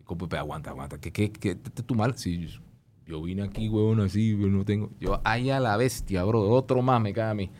¿Cómo, 0.04 0.28
pero 0.28 0.40
aguanta, 0.40 0.70
aguanta. 0.70 1.00
¿Qué, 1.00 1.10
qué, 1.10 1.32
qué, 1.32 1.56
qué- 1.58 1.82
tu 1.82 1.94
mal? 1.94 2.16
Si 2.18 2.46
yo 3.06 3.22
vine 3.22 3.42
aquí, 3.42 3.68
weón, 3.70 4.00
así, 4.00 4.34
pero 4.36 4.50
no 4.50 4.64
tengo. 4.64 4.90
Yo, 5.00 5.20
ahí 5.24 5.48
a 5.50 5.58
la 5.60 5.76
bestia, 5.78 6.22
bro. 6.24 6.42
Otro 6.50 6.82
más 6.82 7.00
me 7.00 7.14
cae 7.14 7.30
a 7.30 7.34
mí. 7.34 7.50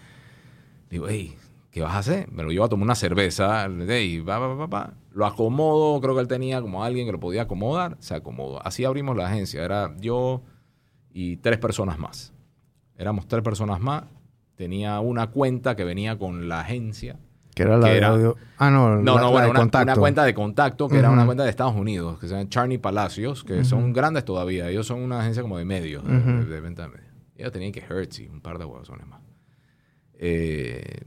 Digo, 0.91 1.07
hey, 1.09 1.35
¿qué 1.71 1.81
vas 1.81 1.95
a 1.95 1.99
hacer? 1.99 2.31
Me 2.31 2.43
lo 2.43 2.51
llevo 2.51 2.67
a 2.67 2.69
tomar 2.69 2.85
una 2.85 2.95
cerveza. 2.95 3.67
Hey, 3.89 4.21
va, 4.21 4.39
va, 4.39 4.55
va, 4.55 4.67
va. 4.67 4.95
Lo 5.15 5.25
acomodo. 5.27 6.01
Creo 6.01 6.15
que 6.15 6.21
él 6.21 6.29
tenía 6.29 6.61
como 6.61 6.85
alguien 6.85 7.07
que 7.07 7.13
lo 7.13 7.21
podía 7.21 7.43
acomodar. 7.43 7.97
Se 8.01 8.15
acomodó. 8.15 8.61
Así 8.67 8.85
abrimos 8.85 9.17
la 9.17 9.27
agencia. 9.29 9.65
Era 9.65 9.95
yo 9.99 10.43
y 11.13 11.37
tres 11.39 11.59
personas 11.59 11.99
más. 11.99 12.33
Éramos 12.99 13.27
tres 13.29 13.43
personas 13.43 13.81
más. 13.81 14.05
Tenía 14.57 15.01
una 15.01 15.29
cuenta 15.29 15.75
que 15.77 15.85
venía 15.85 16.19
con 16.19 16.49
la 16.49 16.61
agencia. 16.61 17.19
Que 17.55 17.63
era 17.63 17.77
la 17.79 17.87
Que 17.87 17.93
de 17.93 17.97
era- 17.99 18.09
audio- 18.09 18.37
Ah, 18.59 18.71
no, 18.71 18.97
No, 19.01 19.15
la, 19.15 19.21
no, 19.23 19.31
bueno, 19.31 19.45
de 19.47 19.51
una, 19.53 19.61
contacto. 19.61 19.93
una 19.93 19.97
cuenta 20.01 20.25
de 20.25 20.35
contacto 20.35 20.89
que 20.89 20.99
era 20.99 21.11
una 21.11 21.25
cuenta 21.25 21.45
de 21.45 21.51
Estados 21.51 21.77
Unidos, 21.77 22.19
que 22.19 22.27
se 22.27 22.35
llama 22.35 22.49
Charney 22.49 22.79
Palacios, 22.79 23.45
que 23.45 23.63
son 23.65 23.93
grandes 23.93 24.25
todavía. 24.25 24.69
Ellos 24.69 24.89
son 24.89 25.01
una 25.01 25.21
agencia 25.21 25.43
como 25.43 25.57
de 25.59 25.65
medios, 25.65 26.05
de, 26.05 26.17
Ujú. 26.17 26.31
de- 26.31 26.45
de 26.47 26.61
venta 26.61 26.83
de 26.83 26.89
medios. 26.89 27.13
Ellos 27.37 27.53
tenían 27.53 27.71
que 27.71 27.81
Hertz 27.81 28.19
y 28.19 28.27
un 28.27 28.41
par 28.41 28.59
de 28.59 28.65
huevones 28.65 29.07
más. 29.07 29.21
Eh, 30.15 31.01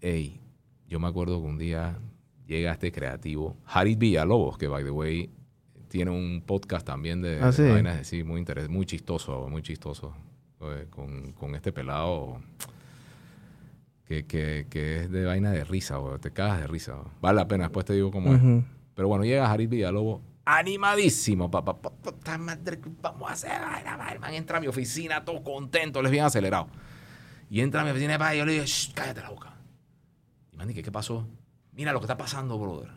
ey, 0.00 0.40
yo 0.86 1.00
me 1.00 1.08
acuerdo 1.08 1.40
que 1.40 1.46
un 1.48 1.58
día 1.58 1.98
llega 2.46 2.72
este 2.72 2.90
creativo, 2.92 3.56
Harid 3.66 3.98
Villalobos, 3.98 4.58
que 4.58 4.68
by 4.68 4.84
the 4.84 4.90
way 4.90 5.30
tiene 5.88 6.10
un 6.10 6.42
podcast 6.46 6.86
también 6.86 7.20
de, 7.22 7.38
Ah, 7.40 7.46
de 7.46 7.52
sí. 7.52 7.62
vainas 7.62 8.00
así, 8.00 8.24
muy 8.24 8.40
interes- 8.42 8.68
muy 8.68 8.86
chistoso, 8.86 9.46
muy 9.48 9.62
chistoso, 9.62 10.14
eh, 10.60 10.86
con, 10.90 11.32
con 11.32 11.54
este 11.54 11.72
pelado 11.72 12.40
que, 14.06 14.26
que, 14.26 14.66
que 14.68 14.96
es 15.02 15.10
de 15.10 15.24
vaina 15.24 15.50
de 15.52 15.64
risa, 15.64 15.96
güey. 15.96 16.18
te 16.18 16.30
cagas 16.32 16.60
de 16.60 16.66
risa. 16.66 16.96
Vale 17.20 17.36
la 17.36 17.48
pena, 17.48 17.64
después 17.64 17.86
te 17.86 17.92
digo 17.94 18.10
cómo 18.10 18.34
es. 18.34 18.40
Pero 18.94 19.08
bueno, 19.08 19.24
llega 19.24 19.50
Harid 19.50 19.68
Villalobos 19.68 20.20
animadísimo, 20.44 21.50
papá. 21.50 21.78
Vamos 23.00 23.30
a 23.30 23.32
hacer 23.32 23.50
vaina, 23.60 24.18
man 24.20 24.34
entra 24.34 24.58
a 24.58 24.60
mi 24.60 24.66
oficina 24.66 25.24
todo 25.24 25.42
contento, 25.42 26.02
les 26.02 26.10
bien 26.10 26.24
acelerado. 26.24 26.68
Y 27.48 27.60
entra 27.60 27.82
a 27.82 27.84
mi 27.84 27.90
oficina, 27.90 28.16
y 28.34 28.38
yo 28.38 28.46
le 28.46 28.52
digo, 28.52 28.64
"Shh, 28.64 28.92
cállate 28.94 29.20
la 29.20 29.30
boca. 29.30 29.54
Y 30.52 30.56
man, 30.56 30.72
¿qué, 30.72 30.82
¿qué 30.82 30.90
pasó? 30.90 31.26
Mira 31.72 31.92
lo 31.92 32.00
que 32.00 32.04
está 32.04 32.16
pasando, 32.16 32.58
brother. 32.58 32.90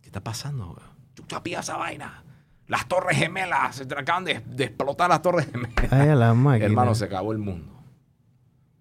¿Qué 0.00 0.08
está 0.08 0.22
pasando? 0.22 0.76
Chucha, 1.14 1.42
pilla 1.42 1.60
esa 1.60 1.76
vaina. 1.76 2.22
Las 2.66 2.88
Torres 2.88 3.18
Gemelas, 3.18 3.76
se 3.76 3.82
acaban 3.82 4.24
de, 4.24 4.40
de 4.40 4.64
explotar 4.64 5.10
las 5.10 5.20
Torres 5.22 5.46
Gemelas. 5.50 5.92
Ay, 5.92 6.08
a 6.08 6.14
la 6.14 6.34
máquina. 6.34 6.66
Hermano, 6.66 6.94
se 6.94 7.04
acabó 7.04 7.32
el 7.32 7.38
mundo. 7.38 7.72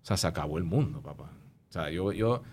O 0.02 0.06
sea, 0.06 0.18
se 0.18 0.28
acabó 0.28 0.58
el 0.58 0.64
mundo, 0.64 1.02
papá. 1.02 1.32
O 1.70 1.72
sea, 1.72 1.90
yo, 1.90 2.12
yo 2.12 2.44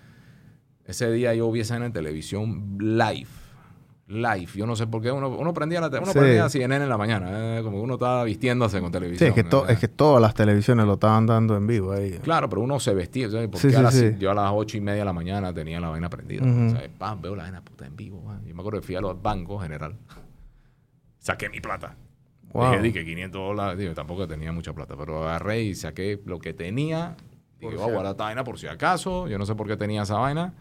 ese 0.85 1.11
día 1.13 1.35
yo 1.35 1.51
vi 1.53 1.61
esa 1.61 1.77
en 1.77 1.93
televisión 1.93 2.77
live. 2.81 3.29
Live. 4.11 4.49
Yo 4.55 4.67
no 4.67 4.75
sé 4.75 4.87
por 4.89 5.01
qué 5.01 5.13
uno, 5.13 5.29
uno 5.29 5.55
prendía 5.55 5.81
la 5.81 5.87
uno 5.87 6.07
Sí. 6.07 6.13
prendía 6.19 6.49
CNN 6.49 6.83
en 6.83 6.89
la 6.89 6.99
mañana. 6.99 7.59
eh, 7.59 7.63
como 7.63 7.81
uno 7.81 7.95
estaba 7.95 8.25
vistiéndose 8.25 8.79
con 8.81 8.89
Sí, 8.89 8.93
televisión. 8.93 9.29
es 9.29 9.35
que, 9.35 9.45
to- 9.45 9.69
eh. 9.69 9.73
es 9.75 9.79
que 9.79 9.87
todas 9.89 10.21
las 10.21 10.35
televisiones 10.35 10.85
lo 10.87 10.95
estaban 10.95 11.27
dando 11.27 11.57
en 11.57 11.67
vivo 11.67 11.93
ahí. 11.93 12.19
Claro, 12.23 12.49
pero 12.49 12.63
uno 12.63 12.81
se 12.81 12.93
vestía. 12.93 13.31
¿sabes? 13.31 13.47
Porque 13.49 13.69
Sí, 13.71 13.75
a 13.75 13.79
sí, 13.79 13.83
las- 13.83 13.95
sí. 13.95 14.17
yo 14.19 14.31
a 14.33 14.35
las 14.35 14.51
ocho 14.53 14.77
y 14.77 14.81
media 14.81 15.01
de 15.01 15.05
la 15.05 15.13
mañana 15.13 15.53
tenía 15.55 15.79
la 15.81 15.89
vaina 15.91 16.11
prendida. 16.11 16.43
Pam, 16.99 17.21
veo 17.23 17.37
la 17.37 17.45
vaina 17.45 17.63
puta 17.65 17.87
en 17.87 17.95
vivo. 17.97 18.21
man. 18.23 18.45
Yo 18.45 18.55
me 18.55 18.61
acuerdo 18.61 18.81
que 18.81 18.87
fui 18.87 18.97
a 18.97 19.01
los 19.01 19.21
bancos 19.23 19.63
general. 19.63 19.95
Saqué 21.19 21.49
mi 21.49 21.61
plata. 21.61 21.97
Wow. 22.53 22.71
Dije, 22.73 22.83
di 22.83 22.93
que 22.93 23.05
500 23.05 23.41
dólares. 23.41 23.79
Digo, 23.79 23.95
tampoco 23.95 24.27
tenía 24.27 24.51
mucha 24.53 24.73
plata, 24.73 24.97
pero 24.99 25.23
agarré 25.23 25.63
y 25.63 25.75
saqué 25.75 26.21
lo 26.25 26.39
que 26.41 26.53
tenía. 26.53 27.15
Dije, 27.61 27.77
voy 27.77 27.85
a 27.89 27.93
guardar 27.93 28.13
esta 28.13 28.25
vaina 28.25 28.43
por 28.43 28.59
si 28.59 28.67
acaso. 28.67 29.29
Yo 29.29 29.39
no 29.39 29.47
sé 29.47 29.55
por 29.55 29.69
qué 29.69 29.77
tenía 29.77 30.03
esa 30.03 30.17
vaina. 30.19 30.55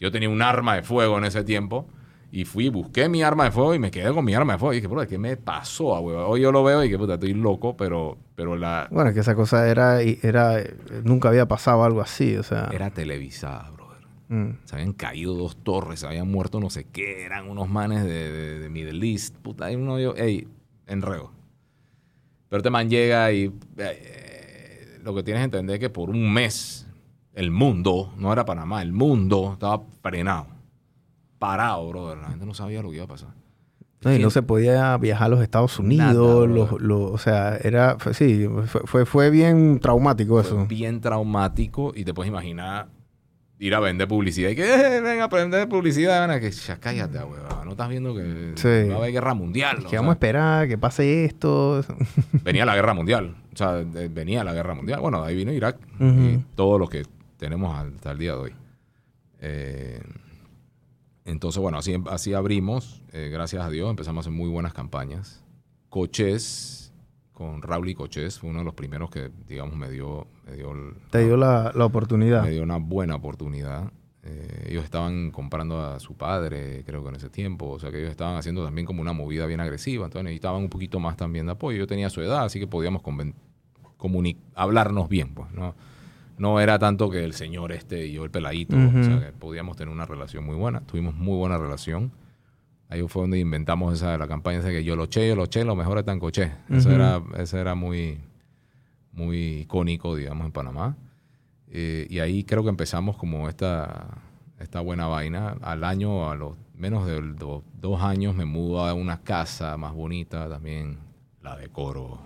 Yo 0.00 0.10
tenía 0.10 0.28
un 0.28 0.42
arma 0.42 0.74
de 0.76 0.82
fuego 0.82 1.18
en 1.18 1.24
ese 1.24 1.44
tiempo. 1.44 1.86
Y 2.32 2.44
fui, 2.44 2.68
busqué 2.68 3.08
mi 3.08 3.22
arma 3.22 3.44
de 3.44 3.50
fuego 3.50 3.74
y 3.74 3.78
me 3.80 3.90
quedé 3.90 4.12
con 4.12 4.24
mi 4.24 4.34
arma 4.34 4.52
de 4.52 4.58
fuego. 4.58 4.72
Y 4.72 4.76
dije, 4.76 4.86
bro, 4.86 5.06
¿qué 5.06 5.18
me 5.18 5.36
pasó, 5.36 5.96
a 5.96 6.00
huevo? 6.00 6.26
Hoy 6.26 6.40
yo 6.42 6.52
lo 6.52 6.62
veo 6.62 6.84
y 6.84 6.88
que 6.88 6.96
puta, 6.96 7.14
estoy 7.14 7.34
loco, 7.34 7.76
pero, 7.76 8.16
pero 8.36 8.56
la, 8.56 8.86
Bueno, 8.90 9.10
es 9.10 9.14
que 9.14 9.20
esa 9.20 9.34
cosa 9.34 9.68
era, 9.68 10.00
era... 10.00 10.62
Nunca 11.02 11.28
había 11.28 11.46
pasado 11.48 11.82
algo 11.82 12.00
así, 12.00 12.36
o 12.36 12.42
sea... 12.42 12.68
era 12.72 12.90
televisada, 12.90 13.70
brother. 13.70 14.06
mm. 14.28 14.58
Se 14.64 14.76
habían 14.76 14.92
caído 14.92 15.34
dos 15.34 15.56
torres, 15.56 16.00
se 16.00 16.06
habían 16.06 16.30
muerto 16.30 16.60
no 16.60 16.70
sé 16.70 16.84
qué, 16.84 17.24
eran 17.24 17.48
unos 17.50 17.68
manes 17.68 18.04
de, 18.04 18.30
de, 18.30 18.58
de 18.60 18.68
Middle 18.70 19.10
East. 19.10 19.34
Puta, 19.36 19.64
hay 19.64 19.74
uno 19.74 19.98
yo, 19.98 20.14
ey, 20.14 20.46
enredo. 20.86 21.32
Pero 22.48 22.58
este 22.58 22.70
man 22.70 22.88
llega 22.88 23.32
y 23.32 23.52
eh, 23.76 24.98
lo 25.02 25.14
que 25.14 25.22
tienes 25.22 25.40
que 25.40 25.44
entender 25.44 25.74
es 25.74 25.80
que 25.80 25.90
por 25.90 26.10
un 26.10 26.32
mes 26.32 26.86
el 27.34 27.50
mundo, 27.50 28.12
no 28.16 28.32
era 28.32 28.44
Panamá, 28.44 28.82
el 28.82 28.92
mundo 28.92 29.50
estaba 29.54 29.82
frenado. 30.02 30.46
Parado, 31.40 31.88
brother. 31.88 32.18
La 32.18 32.28
gente 32.28 32.46
no 32.46 32.54
sabía 32.54 32.82
lo 32.82 32.90
que 32.90 32.96
iba 32.96 33.06
a 33.06 33.08
pasar. 33.08 33.30
No, 34.02 34.14
y 34.14 34.18
no 34.20 34.30
se 34.30 34.40
podía 34.42 34.96
viajar 34.98 35.26
a 35.26 35.28
los 35.30 35.42
Estados 35.42 35.78
Unidos, 35.78 36.06
Nada, 36.14 36.20
bro. 36.22 36.46
los- 36.46 36.80
los- 36.80 37.10
o 37.10 37.18
sea, 37.18 37.56
era, 37.56 37.96
fue- 37.98 38.14
sí, 38.14 38.48
fue, 38.66 38.80
fue, 38.86 39.04
fue 39.06 39.28
bien 39.30 39.78
traumático 39.80 40.34
Fue 40.34 40.42
eso. 40.42 40.66
bien 40.66 41.00
traumático 41.02 41.92
y 41.94 42.04
te 42.04 42.14
puedes 42.14 42.30
imaginar 42.30 42.88
ir 43.58 43.74
a 43.74 43.80
vender 43.80 44.08
publicidad 44.08 44.48
y 44.48 44.56
que 44.56 44.64
eh, 44.64 45.00
venga 45.02 45.24
a 45.24 45.26
aprender 45.26 45.68
publicidad. 45.68 46.20
Van 46.20 46.30
a 46.30 46.40
que 46.40 46.50
ya 46.50 46.78
cállate, 46.78 47.18
huevón. 47.18 47.64
No 47.66 47.72
estás 47.72 47.90
viendo 47.90 48.14
que 48.14 48.52
Sí. 48.54 48.88
va 48.88 48.94
a 48.94 48.98
haber 49.00 49.12
guerra 49.12 49.34
mundial. 49.34 49.80
Que 49.80 49.84
o 49.86 49.88
sea, 49.90 49.98
vamos 50.00 50.12
a 50.12 50.14
esperar 50.14 50.66
que 50.68 50.78
pase 50.78 51.26
esto. 51.26 51.84
venía 52.42 52.64
la 52.64 52.74
guerra 52.74 52.94
mundial. 52.94 53.36
O 53.52 53.56
sea, 53.56 53.72
de- 53.74 54.08
venía 54.08 54.44
la 54.44 54.54
guerra 54.54 54.74
mundial. 54.74 55.00
Bueno, 55.00 55.22
ahí 55.22 55.36
vino 55.36 55.52
Irak 55.52 55.76
y 55.98 56.04
Ujú. 56.04 56.42
todo 56.54 56.78
lo 56.78 56.88
que 56.88 57.02
tenemos 57.36 57.76
hasta 57.78 58.12
el 58.12 58.18
día 58.18 58.32
de 58.32 58.38
hoy. 58.38 58.52
Eh, 59.40 60.00
entonces, 61.24 61.60
bueno, 61.60 61.78
así, 61.78 61.94
así 62.10 62.34
abrimos. 62.34 63.02
eh, 63.12 63.28
gracias 63.32 63.62
a 63.64 63.70
Dios 63.70 63.90
empezamos 63.90 64.18
a 64.18 64.28
hacer 64.28 64.32
muy 64.38 64.48
buenas 64.50 64.72
campañas. 64.72 65.44
Coches, 65.88 66.92
con 67.32 67.62
Raúl 67.62 67.88
y 67.88 67.94
Coches, 67.94 68.38
fue 68.38 68.50
uno 68.50 68.60
de 68.60 68.64
los 68.64 68.74
primeros 68.74 69.10
que, 69.10 69.30
digamos, 69.48 69.76
me 69.76 69.90
dio, 69.90 70.26
me 70.46 70.54
dio, 70.56 70.72
el- 70.72 70.94
Te 71.10 71.24
dio 71.24 71.36
la, 71.36 71.72
la 71.74 71.84
oportunidad. 71.84 72.42
me 72.44 72.50
dio 72.50 72.62
una 72.62 72.76
buena 72.78 73.16
oportunidad. 73.16 73.90
Eh, 74.22 74.66
ellos 74.70 74.84
estaban 74.84 75.30
comprando 75.30 75.80
a 75.80 75.98
su 75.98 76.14
padre, 76.14 76.82
creo 76.84 77.02
que 77.02 77.08
en 77.08 77.16
ese 77.16 77.30
tiempo. 77.30 77.70
O 77.70 77.78
sea, 77.80 77.90
que 77.90 77.98
ellos 77.98 78.10
estaban 78.10 78.36
haciendo 78.36 78.64
también 78.64 78.86
como 78.86 79.00
una 79.00 79.12
movida 79.14 79.46
bien 79.46 79.60
agresiva. 79.60 80.04
Entonces 80.04 80.24
necesitaban 80.24 80.62
un 80.62 80.68
poquito 80.68 81.00
más 81.00 81.16
también 81.16 81.46
de 81.46 81.52
apoyo. 81.52 81.78
Yo 81.78 81.86
tenía 81.86 82.10
su 82.10 82.20
edad, 82.20 82.44
así 82.44 82.60
que 82.60 82.66
podíamos 82.66 83.02
hablarnos 84.54 85.08
bien, 85.08 85.34
pues, 85.34 85.50
¿no? 85.52 85.74
No 86.40 86.58
era 86.58 86.78
tanto 86.78 87.10
que 87.10 87.22
el 87.24 87.34
señor 87.34 87.70
este 87.72 88.06
y 88.06 88.12
yo 88.14 88.24
el 88.24 88.30
peladito. 88.30 88.74
O 88.76 89.04
sea, 89.04 89.20
que 89.26 89.32
podíamos 89.32 89.76
tener 89.76 89.92
una 89.92 90.06
relación 90.06 90.44
muy 90.44 90.56
buena. 90.56 90.80
Tuvimos 90.80 91.14
muy 91.14 91.36
buena 91.36 91.58
relación. 91.58 92.10
Ahí 92.88 93.02
fue 93.08 93.22
donde 93.22 93.38
inventamos 93.38 93.92
esa 93.94 94.16
la 94.18 94.26
campaña 94.26 94.58
esa 94.60 94.70
que 94.70 94.82
yo 94.82 94.96
lo 94.96 95.06
che, 95.06 95.28
yo 95.28 95.36
lo 95.36 95.46
che, 95.46 95.64
lo 95.64 95.76
mejor 95.76 95.98
está 95.98 96.12
en 96.12 96.18
coche. 96.18 96.52
Eso 96.70 96.88
era, 96.90 97.22
eso 97.36 97.58
era 97.58 97.74
muy, 97.74 98.18
muy 99.12 99.60
icónico, 99.60 100.16
digamos, 100.16 100.46
en 100.46 100.52
Panamá. 100.52 100.96
Eh, 101.68 102.06
y 102.10 102.18
ahí 102.20 102.42
creo 102.44 102.62
que 102.64 102.68
empezamos 102.70 103.16
como 103.16 103.48
esta, 103.48 104.18
esta 104.58 104.80
buena 104.80 105.06
vaina. 105.06 105.56
Al 105.62 105.84
año, 105.84 106.30
a 106.30 106.34
los 106.36 106.54
menos 106.74 107.06
de 107.06 107.20
do- 107.34 107.62
dos 107.80 108.02
años, 108.02 108.34
me 108.34 108.44
mudo 108.44 108.84
a 108.84 108.94
una 108.94 109.20
casa 109.20 109.76
más 109.76 109.92
bonita 109.94 110.48
también. 110.48 110.98
La 111.42 111.56
decoro. 111.56 112.18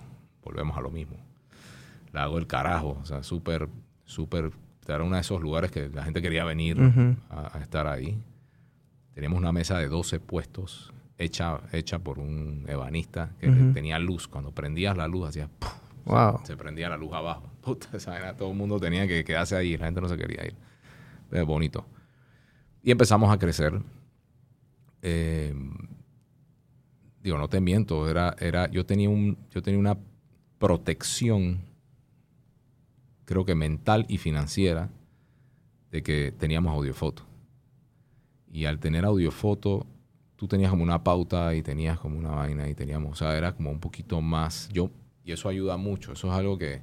Volvemos 0.43 0.77
a 0.77 0.81
lo 0.81 0.91
mismo. 0.91 1.17
La 2.13 2.23
hago 2.23 2.39
el 2.39 2.47
carajo. 2.47 2.99
O 3.03 3.05
sea, 3.05 3.23
súper, 3.23 3.69
súper. 4.05 4.51
Era 4.87 5.03
uno 5.03 5.15
de 5.15 5.23
esos 5.23 5.41
lugares 5.41 5.71
que 5.71 5.89
la 5.89 6.05
gente 6.05 6.21
quería 6.21 6.45
venir 6.45 6.79
a, 7.31 7.57
a 7.57 7.61
estar 7.63 7.87
ahí. 7.87 8.19
Teníamos 9.15 9.39
una 9.39 9.53
mesa 9.53 9.79
de 9.79 9.89
12 9.89 10.21
puestos 10.21 10.93
hecha, 11.19 11.61
hecha 11.73 11.99
por 11.99 12.19
un 12.19 12.65
ebanista 12.69 13.31
que 13.41 13.49
tenía 13.73 13.99
luz. 13.99 14.29
Cuando 14.29 14.53
prendías 14.53 14.97
la 14.97 15.09
luz, 15.09 15.29
hacía... 15.29 15.49
¡puf! 15.59 15.73
Wow. 16.05 16.41
se 16.45 16.57
prendía 16.57 16.89
la 16.89 16.97
luz 16.97 17.13
abajo. 17.13 17.51
Puta, 17.63 17.89
esa 17.97 18.11
vaina, 18.11 18.37
todo 18.37 18.51
el 18.51 18.57
mundo 18.57 18.79
tenía 18.79 19.07
que 19.07 19.25
quedarse 19.25 19.57
ahí, 19.57 19.77
la 19.77 19.87
gente 19.87 20.01
no 20.01 20.09
se 20.09 20.17
quería 20.17 20.45
ir. 20.47 20.55
Es 21.31 21.45
bonito. 21.45 21.87
Y 22.83 22.91
empezamos 22.91 23.33
a 23.33 23.39
crecer. 23.39 23.81
Eh, 25.01 25.55
digo, 27.23 27.39
no 27.39 27.49
te 27.49 27.61
miento, 27.61 28.09
era, 28.09 28.37
era, 28.39 28.71
yo, 28.71 28.85
tenía 28.85 29.09
un, 29.09 29.39
yo 29.51 29.63
tenía 29.63 29.81
una 29.81 29.97
protección, 30.59 31.61
creo 33.25 33.45
que 33.45 33.55
mental 33.55 34.07
y 34.09 34.19
financiera, 34.19 34.91
de 35.91 36.03
que 36.03 36.33
teníamos 36.33 36.73
audiofoto. 36.73 37.25
Y 38.51 38.67
al 38.67 38.79
tener 38.79 39.05
audiofoto, 39.05 39.87
tú 40.37 40.47
tenías 40.49 40.71
como 40.71 40.83
una 40.83 41.03
pauta 41.03 41.55
y 41.55 41.63
tenías 41.63 41.99
como 41.99 42.19
una 42.19 42.31
vaina 42.31 42.69
y 42.69 42.75
teníamos, 42.75 43.13
o 43.13 43.15
sea, 43.17 43.37
era 43.37 43.55
como 43.55 43.71
un 43.71 43.81
poquito 43.81 44.21
más, 44.21 44.69
yo, 44.73 44.91
y 45.25 45.33
eso 45.33 45.49
ayuda 45.49 45.77
mucho, 45.77 46.13
eso 46.13 46.29
es 46.29 46.35
algo 46.35 46.59
que, 46.59 46.83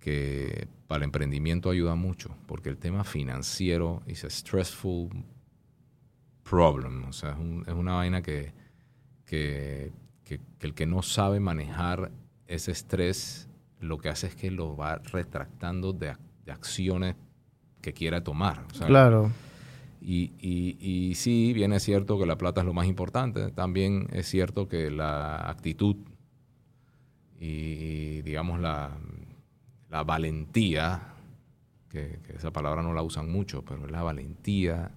que 0.00 0.68
para 0.88 0.98
el 0.98 1.04
emprendimiento 1.04 1.70
ayuda 1.70 1.94
mucho, 1.94 2.34
porque 2.46 2.68
el 2.68 2.78
tema 2.78 3.04
financiero 3.04 4.02
es 4.06 4.22
stressful 4.28 5.10
problem, 6.42 7.04
o 7.08 7.12
sea, 7.12 7.36
es 7.66 7.74
una 7.74 7.94
vaina 7.94 8.22
que, 8.22 8.52
que, 9.24 9.92
que- 10.24 10.40
que 10.58 10.66
el 10.66 10.74
que 10.74 10.86
no 10.86 11.02
sabe 11.02 11.40
manejar 11.40 12.10
ese 12.46 12.72
estrés, 12.72 13.48
lo 13.82 13.98
que 13.98 14.08
hace 14.08 14.28
es 14.28 14.34
que 14.36 14.50
lo 14.50 14.76
va 14.76 14.96
retractando 14.98 15.92
de, 15.92 16.12
ac- 16.12 16.18
de 16.44 16.52
acciones 16.52 17.16
que 17.80 17.92
quiera 17.92 18.22
tomar. 18.22 18.64
o 18.70 18.74
sea, 18.74 18.86
Claro. 18.86 19.30
y, 20.00 20.32
y, 20.40 20.76
y 20.80 21.14
sí, 21.16 21.52
bien 21.52 21.72
es 21.72 21.82
cierto 21.82 22.18
que 22.18 22.26
la 22.26 22.38
plata 22.38 22.60
es 22.60 22.66
lo 22.66 22.72
más 22.74 22.86
importante. 22.86 23.50
También 23.50 24.08
es 24.12 24.26
cierto 24.28 24.68
que 24.68 24.90
la 24.90 25.48
actitud 25.50 25.96
y, 27.40 28.22
digamos, 28.22 28.60
la, 28.60 28.96
la 29.90 30.04
valentía, 30.04 31.08
que, 31.88 32.20
que 32.24 32.36
esa 32.36 32.52
palabra 32.52 32.82
no 32.82 32.92
la 32.94 33.02
usan 33.02 33.30
mucho, 33.30 33.64
pero 33.64 33.84
es 33.84 33.90
la 33.90 34.02
valentía 34.02 34.92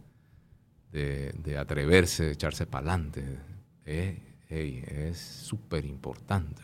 de, 0.91 1.34
de 1.34 1.58
atreverse, 1.58 2.26
de 2.26 2.32
echarse 2.34 2.65
para 2.67 2.93
adelante, 2.93 3.39
hey, 3.86 4.21
es 4.88 5.17
súper 5.17 5.86
importante. 5.86 6.62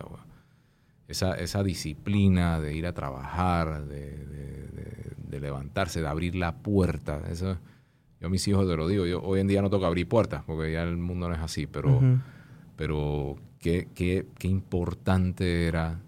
Esa, 1.11 1.35
esa 1.35 1.61
disciplina 1.63 2.59
de 2.59 2.73
ir 2.75 2.87
a 2.87 2.93
trabajar, 2.93 3.85
de, 3.85 3.99
de- 4.17 4.67
de- 4.67 5.11
de 5.29 5.39
levantarse, 5.39 6.01
de 6.01 6.07
abrir 6.07 6.35
la 6.35 6.55
puerta. 6.55 7.21
Eso, 7.29 7.57
yo 8.19 8.27
a 8.27 8.29
mis 8.29 8.47
hijos 8.47 8.67
te 8.67 8.75
lo 8.75 8.87
digo, 8.87 9.05
yo 9.05 9.21
hoy 9.21 9.39
en 9.39 9.47
día 9.47 9.61
no 9.61 9.69
toca 9.69 9.87
abrir 9.87 10.07
puertas, 10.07 10.43
porque 10.45 10.71
ya 10.73 10.83
el 10.83 10.97
mundo 10.97 11.27
no 11.29 11.35
es 11.35 11.41
así, 11.41 11.67
pero, 11.67 12.01
pero 12.75 13.37
qué, 13.59 13.87
qué, 13.95 14.25
qué 14.37 14.47
importante 14.47 15.67
era 15.67 15.99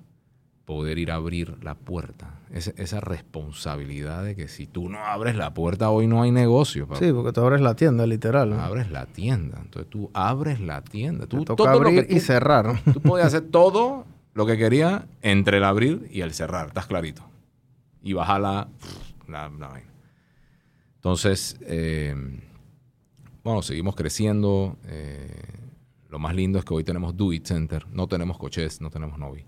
poder 0.65 0.97
ir 0.97 1.11
a 1.11 1.15
abrir 1.15 1.57
la 1.63 1.75
puerta. 1.75 2.39
Esa, 2.51 2.71
esa 2.77 2.99
responsabilidad 3.01 4.23
de 4.23 4.35
que 4.35 4.47
si 4.47 4.67
tú 4.67 4.87
no 4.89 4.99
abres 4.99 5.35
la 5.35 5.53
puerta, 5.53 5.89
hoy 5.89 6.07
no 6.07 6.21
hay 6.21 6.31
negocio. 6.31 6.87
papá. 6.87 6.99
Sí, 6.99 7.11
porque 7.11 7.31
tú 7.33 7.41
abres 7.41 7.61
la 7.61 7.75
tienda, 7.75 8.05
literal. 8.07 8.51
¿no? 8.51 8.61
Abres 8.61 8.89
la 8.91 9.05
tienda. 9.05 9.59
Entonces 9.61 9.89
tú 9.89 10.09
abres 10.13 10.59
la 10.59 10.81
tienda. 10.81 11.25
Te 11.25 11.35
Tú, 11.37 11.43
toca 11.43 11.63
todo 11.63 11.79
lo 11.81 11.87
abrir 11.89 12.07
y 12.09 12.19
cerrar. 12.19 12.79
Tú 12.93 13.01
podías 13.01 13.27
hacer 13.27 13.41
todo 13.49 14.05
lo 14.33 14.45
que 14.45 14.57
querías 14.57 15.03
entre 15.21 15.57
el 15.57 15.63
abrir 15.63 16.07
y 16.11 16.21
el 16.21 16.33
cerrar, 16.33 16.67
estás 16.67 16.87
clarito. 16.87 17.23
Y 18.01 18.13
bajar 18.13 18.41
la, 18.41 18.67
la, 19.27 19.49
la 19.49 19.67
vaina. 19.67 19.89
Entonces, 20.95 21.57
eh, 21.61 22.15
bueno, 23.43 23.61
seguimos 23.61 23.95
creciendo. 23.95 24.77
eh, 24.85 25.41
lo 26.09 26.19
más 26.19 26.35
lindo 26.35 26.59
es 26.59 26.65
que 26.65 26.73
hoy 26.73 26.83
tenemos 26.83 27.17
Do 27.17 27.33
It 27.33 27.45
Center. 27.45 27.87
No 27.87 28.07
tenemos 28.07 28.37
coches, 28.37 28.81
no 28.81 28.89
tenemos 28.89 29.17
Novi. 29.17 29.45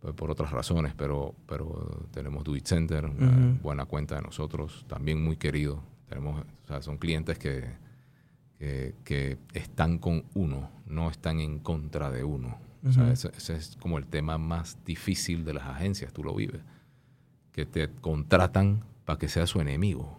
Por, 0.00 0.14
por 0.16 0.30
otras 0.30 0.50
razones, 0.50 0.94
pero, 0.96 1.34
pero 1.46 2.06
tenemos 2.12 2.42
Do 2.44 2.56
It 2.56 2.66
Center, 2.66 3.04
una 3.04 3.58
buena 3.62 3.84
cuenta 3.84 4.16
de 4.16 4.22
nosotros, 4.22 4.84
también 4.88 5.22
muy 5.22 5.36
querido. 5.36 5.82
Tenemos, 6.08 6.44
o 6.64 6.66
sea, 6.66 6.82
son 6.82 6.98
clientes 6.98 7.38
que, 7.38 7.64
que, 8.58 8.94
que 9.04 9.38
están 9.54 9.98
con 9.98 10.24
uno, 10.34 10.70
no 10.86 11.10
están 11.10 11.40
en 11.40 11.58
contra 11.60 12.10
de 12.10 12.24
uno. 12.24 12.58
O 12.86 12.92
sea, 12.92 13.04
Ujú. 13.04 13.12
ese, 13.12 13.28
ese 13.36 13.54
es 13.54 13.76
como 13.80 13.98
el 13.98 14.06
tema 14.06 14.38
más 14.38 14.76
difícil 14.84 15.44
de 15.44 15.54
las 15.54 15.64
agencias, 15.66 16.12
tú 16.12 16.24
lo 16.24 16.34
vives. 16.34 16.60
Que 17.52 17.64
te 17.66 17.88
contratan 18.00 18.82
para 19.04 19.18
que 19.18 19.28
seas 19.28 19.50
su 19.50 19.60
enemigo. 19.60 20.18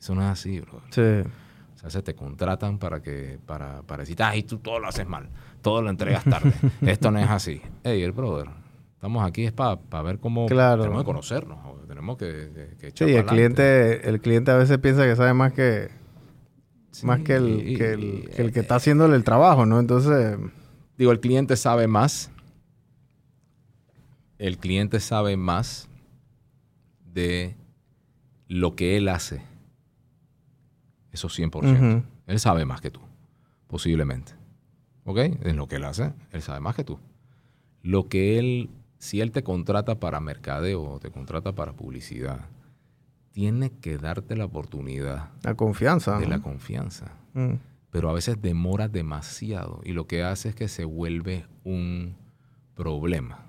Eso 0.00 0.14
no 0.14 0.22
es 0.22 0.28
así, 0.28 0.60
bro. 0.60 0.80
Sí. 0.90 1.00
O 1.02 1.78
sea, 1.78 1.90
se 1.90 2.02
te 2.02 2.14
contratan 2.14 2.78
para 2.78 3.02
que 3.02 3.38
para, 3.44 3.82
para 3.82 4.02
decir, 4.02 4.22
ay, 4.22 4.42
tú 4.44 4.58
todo 4.58 4.78
lo 4.78 4.88
haces 4.88 5.06
mal, 5.06 5.28
todo 5.60 5.82
lo 5.82 5.90
entregas 5.90 6.24
tarde. 6.24 6.52
Esto 6.82 7.10
no 7.10 7.18
es 7.18 7.28
así. 7.28 7.60
Hey, 7.84 8.02
el 8.02 8.12
brother, 8.12 8.48
estamos 8.94 9.26
aquí 9.26 9.44
es 9.44 9.52
para 9.52 9.76
ver 10.02 10.18
cómo 10.18 10.46
Claro. 10.46 10.82
tenemos 10.82 11.02
que 11.02 11.06
conocernos, 11.06 11.58
joder, 11.62 11.86
tenemos 11.86 12.16
que, 12.16 12.50
que, 12.54 12.76
que 12.78 12.90
Sí, 12.92 13.04
echar 13.04 13.08
el 13.20 13.26
cliente, 13.26 14.08
el 14.08 14.20
cliente 14.22 14.50
a 14.52 14.56
veces 14.56 14.78
piensa 14.78 15.04
que 15.04 15.16
sabe 15.16 15.34
más 15.34 15.52
que, 15.52 15.88
más 17.02 17.20
que 17.20 17.34
el, 17.36 17.76
que 17.76 17.92
el, 17.92 18.30
que 18.34 18.42
el 18.42 18.52
que 18.52 18.60
eh, 18.60 18.62
está 18.62 18.76
haciéndole 18.76 19.16
el 19.16 19.24
trabajo, 19.24 19.66
¿no? 19.66 19.78
Entonces, 19.78 20.38
Digo, 20.98 21.12
el 21.12 21.20
cliente 21.20 21.56
sabe 21.56 21.86
más. 21.86 22.30
El 24.38 24.58
cliente 24.58 25.00
sabe 25.00 25.36
más 25.36 25.88
de 27.12 27.56
lo 28.48 28.76
que 28.76 28.96
él 28.96 29.08
hace. 29.08 29.42
Eso 31.12 31.28
100%. 31.28 31.76
Ujú. 31.76 32.02
Él 32.26 32.40
sabe 32.40 32.64
más 32.64 32.80
que 32.80 32.90
tú, 32.90 33.00
posiblemente. 33.66 34.32
¿Ok? 35.04 35.18
En 35.18 35.56
lo 35.56 35.68
que 35.68 35.76
él 35.76 35.84
hace, 35.84 36.12
él 36.32 36.42
sabe 36.42 36.60
más 36.60 36.74
que 36.74 36.84
tú. 36.84 36.98
Lo 37.82 38.08
que 38.08 38.38
él, 38.38 38.68
si 38.98 39.20
él 39.20 39.30
te 39.30 39.42
contrata 39.42 40.00
para 40.00 40.20
mercadeo 40.20 40.82
o 40.82 40.98
te 41.00 41.10
contrata 41.10 41.54
para 41.54 41.72
publicidad, 41.72 42.40
tiene 43.32 43.70
que 43.70 43.98
darte 43.98 44.34
la 44.34 44.46
oportunidad 44.46 45.30
la 45.42 45.54
confianza. 45.54 46.18
de 46.18 46.24
¿no? 46.26 46.30
la 46.36 46.42
confianza 46.42 47.12
Mm. 47.34 47.52
Pero 47.96 48.10
a 48.10 48.12
veces 48.12 48.42
demora 48.42 48.88
demasiado 48.88 49.80
y 49.82 49.92
lo 49.92 50.06
que 50.06 50.22
hace 50.22 50.50
es 50.50 50.54
que 50.54 50.68
se 50.68 50.84
vuelve 50.84 51.46
un 51.64 52.18
problema 52.74 53.46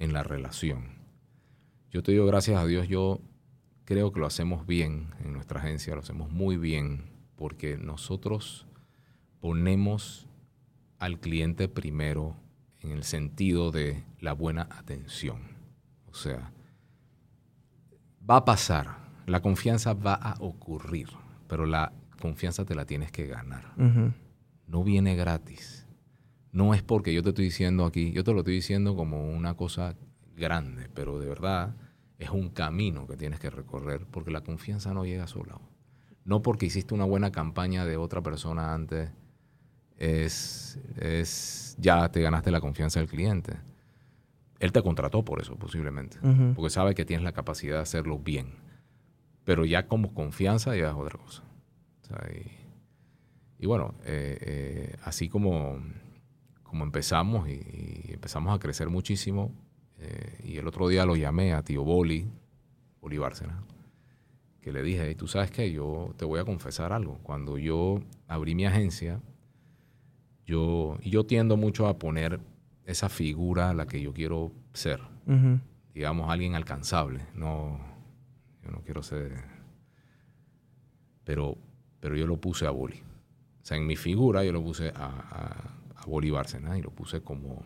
en 0.00 0.12
la 0.12 0.24
relación. 0.24 0.86
Yo 1.92 2.02
te 2.02 2.10
digo, 2.10 2.26
gracias 2.26 2.60
a 2.60 2.66
Dios, 2.66 2.88
yo 2.88 3.20
creo 3.84 4.12
que 4.12 4.18
lo 4.18 4.26
hacemos 4.26 4.66
bien 4.66 5.14
en 5.24 5.32
nuestra 5.32 5.60
agencia, 5.60 5.94
lo 5.94 6.00
hacemos 6.00 6.28
muy 6.32 6.56
bien, 6.56 7.04
porque 7.36 7.76
nosotros 7.76 8.66
ponemos 9.38 10.26
al 10.98 11.20
cliente 11.20 11.68
primero 11.68 12.34
en 12.80 12.90
el 12.90 13.04
sentido 13.04 13.70
de 13.70 14.02
la 14.18 14.32
buena 14.32 14.62
atención. 14.72 15.38
O 16.10 16.14
sea, 16.14 16.50
va 18.28 18.38
a 18.38 18.44
pasar, 18.44 18.88
la 19.26 19.40
confianza 19.40 19.94
va 19.94 20.14
a 20.14 20.34
ocurrir, 20.40 21.10
pero 21.46 21.64
la 21.64 21.92
confianza 22.24 22.64
te 22.64 22.74
la 22.74 22.86
tienes 22.86 23.12
que 23.12 23.26
ganar 23.26 23.74
no 24.66 24.84
viene 24.84 25.16
gratis. 25.16 25.86
No 26.52 26.74
es 26.74 26.82
porque 26.82 27.12
yo 27.12 27.22
te 27.22 27.30
estoy 27.30 27.46
diciendo 27.46 27.84
aquí, 27.84 28.12
yo 28.12 28.24
te 28.24 28.32
lo 28.32 28.40
estoy 28.40 28.54
diciendo 28.54 28.94
como 28.94 29.30
una 29.30 29.54
cosa 29.54 29.96
grande, 30.36 30.88
pero 30.94 31.18
de 31.18 31.26
verdad 31.26 31.74
es 32.18 32.30
un 32.30 32.50
camino 32.50 33.06
que 33.06 33.16
tienes 33.16 33.40
que 33.40 33.50
recorrer 33.50 34.06
porque 34.10 34.30
la 34.30 34.42
confianza 34.42 34.94
no 34.94 35.04
llega 35.04 35.26
sola. 35.26 35.58
No 36.24 36.42
porque 36.42 36.66
hiciste 36.66 36.94
una 36.94 37.04
buena 37.04 37.32
campaña 37.32 37.84
de 37.84 37.96
otra 37.96 38.22
persona 38.22 38.72
antes, 38.72 39.10
es, 39.98 40.78
es 40.96 41.76
ya 41.78 42.08
te 42.08 42.22
ganaste 42.22 42.50
la 42.50 42.60
confianza 42.60 43.00
del 43.00 43.08
cliente. 43.08 43.54
Él 44.60 44.72
te 44.72 44.82
contrató 44.82 45.24
por 45.24 45.40
eso, 45.40 45.56
posiblemente, 45.56 46.16
porque 46.54 46.70
sabe 46.70 46.94
que 46.94 47.04
tienes 47.04 47.24
la 47.24 47.32
capacidad 47.32 47.76
de 47.76 47.82
hacerlo 47.82 48.18
bien. 48.18 48.54
Pero 49.44 49.66
ya 49.66 49.88
como 49.88 50.14
confianza 50.14 50.74
ya 50.74 50.88
es 50.88 50.94
otra 50.94 51.18
cosa. 51.18 51.42
O 52.04 52.06
sea, 52.06 52.30
y, 52.30 52.50
y 53.62 53.66
bueno, 53.66 53.94
eh, 54.04 54.36
eh, 54.40 54.96
así 55.04 55.28
como, 55.30 55.82
como 56.62 56.84
empezamos 56.84 57.48
y, 57.48 57.52
y 57.52 58.12
empezamos 58.12 58.54
a 58.54 58.58
crecer 58.58 58.90
muchísimo, 58.90 59.52
eh, 59.98 60.38
y 60.44 60.56
el 60.58 60.68
otro 60.68 60.86
día 60.88 61.06
lo 61.06 61.16
llamé 61.16 61.54
a 61.54 61.62
tío 61.62 61.82
Boli, 61.82 62.28
Boli 63.00 63.16
Bárcena, 63.16 63.64
que 64.60 64.70
le 64.72 64.82
dije, 64.82 65.08
"Ey, 65.08 65.14
tú 65.14 65.26
sabes 65.28 65.50
que 65.50 65.72
yo 65.72 66.14
te 66.18 66.24
voy 66.26 66.40
a 66.40 66.44
confesar 66.44 66.92
algo. 66.92 67.18
Cuando 67.22 67.56
yo 67.56 68.00
abrí 68.28 68.54
mi 68.54 68.66
agencia, 68.66 69.22
yo, 70.46 70.98
yo 71.02 71.24
tiendo 71.24 71.56
mucho 71.56 71.86
a 71.86 71.98
poner 71.98 72.40
esa 72.84 73.08
figura 73.08 73.70
a 73.70 73.74
la 73.74 73.86
que 73.86 74.02
yo 74.02 74.12
quiero 74.12 74.52
ser, 74.74 75.00
digamos, 75.94 76.28
alguien 76.30 76.54
alcanzable. 76.54 77.20
No, 77.34 77.78
yo 78.62 78.70
no 78.70 78.82
quiero 78.82 79.02
ser... 79.02 79.42
Pero, 81.24 81.56
pero 82.04 82.16
yo 82.16 82.26
lo 82.26 82.36
puse 82.36 82.66
a 82.66 82.70
Boli. 82.70 82.96
O 82.96 83.64
sea, 83.64 83.78
en 83.78 83.86
mi 83.86 83.96
figura 83.96 84.44
yo 84.44 84.52
lo 84.52 84.62
puse 84.62 84.90
a, 84.90 85.06
a, 85.06 86.02
a 86.02 86.04
Boli 86.04 86.28
Bárcena 86.28 86.76
y 86.76 86.82
lo 86.82 86.90
puse 86.90 87.22
como, 87.22 87.64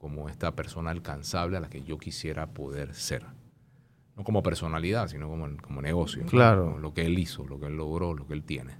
como 0.00 0.30
esta 0.30 0.56
persona 0.56 0.90
alcanzable 0.90 1.58
a 1.58 1.60
la 1.60 1.68
que 1.68 1.82
yo 1.82 1.98
quisiera 1.98 2.46
poder 2.46 2.94
ser. 2.94 3.26
No 4.16 4.24
como 4.24 4.42
personalidad, 4.42 5.08
sino 5.08 5.28
como, 5.28 5.54
como 5.58 5.82
negocio. 5.82 6.22
¿no? 6.22 6.30
Claro. 6.30 6.78
Lo 6.78 6.94
que 6.94 7.04
él 7.04 7.18
hizo, 7.18 7.46
lo 7.46 7.60
que 7.60 7.66
él 7.66 7.76
logró, 7.76 8.14
lo 8.14 8.26
que 8.26 8.32
él 8.32 8.42
tiene. 8.42 8.78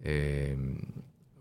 Eh, 0.00 0.58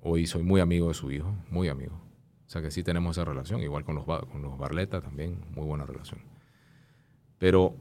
hoy 0.02 0.26
soy 0.26 0.44
muy 0.44 0.62
amigo 0.62 0.88
de 0.88 0.94
su 0.94 1.12
hijo, 1.12 1.36
muy 1.50 1.68
amigo. 1.68 2.00
O 2.48 2.50
sea 2.50 2.62
que 2.62 2.72
sí 2.72 2.84
tenemos 2.84 3.18
esa 3.18 3.26
relación, 3.26 3.60
igual 3.62 3.84
con 3.84 3.96
los, 3.96 4.06
con 4.06 4.42
los 4.42 4.58
Barleta 4.58 5.02
también, 5.02 5.42
muy 5.54 5.66
buena 5.66 5.86
relación. 5.86 6.22
Pero, 7.38 7.76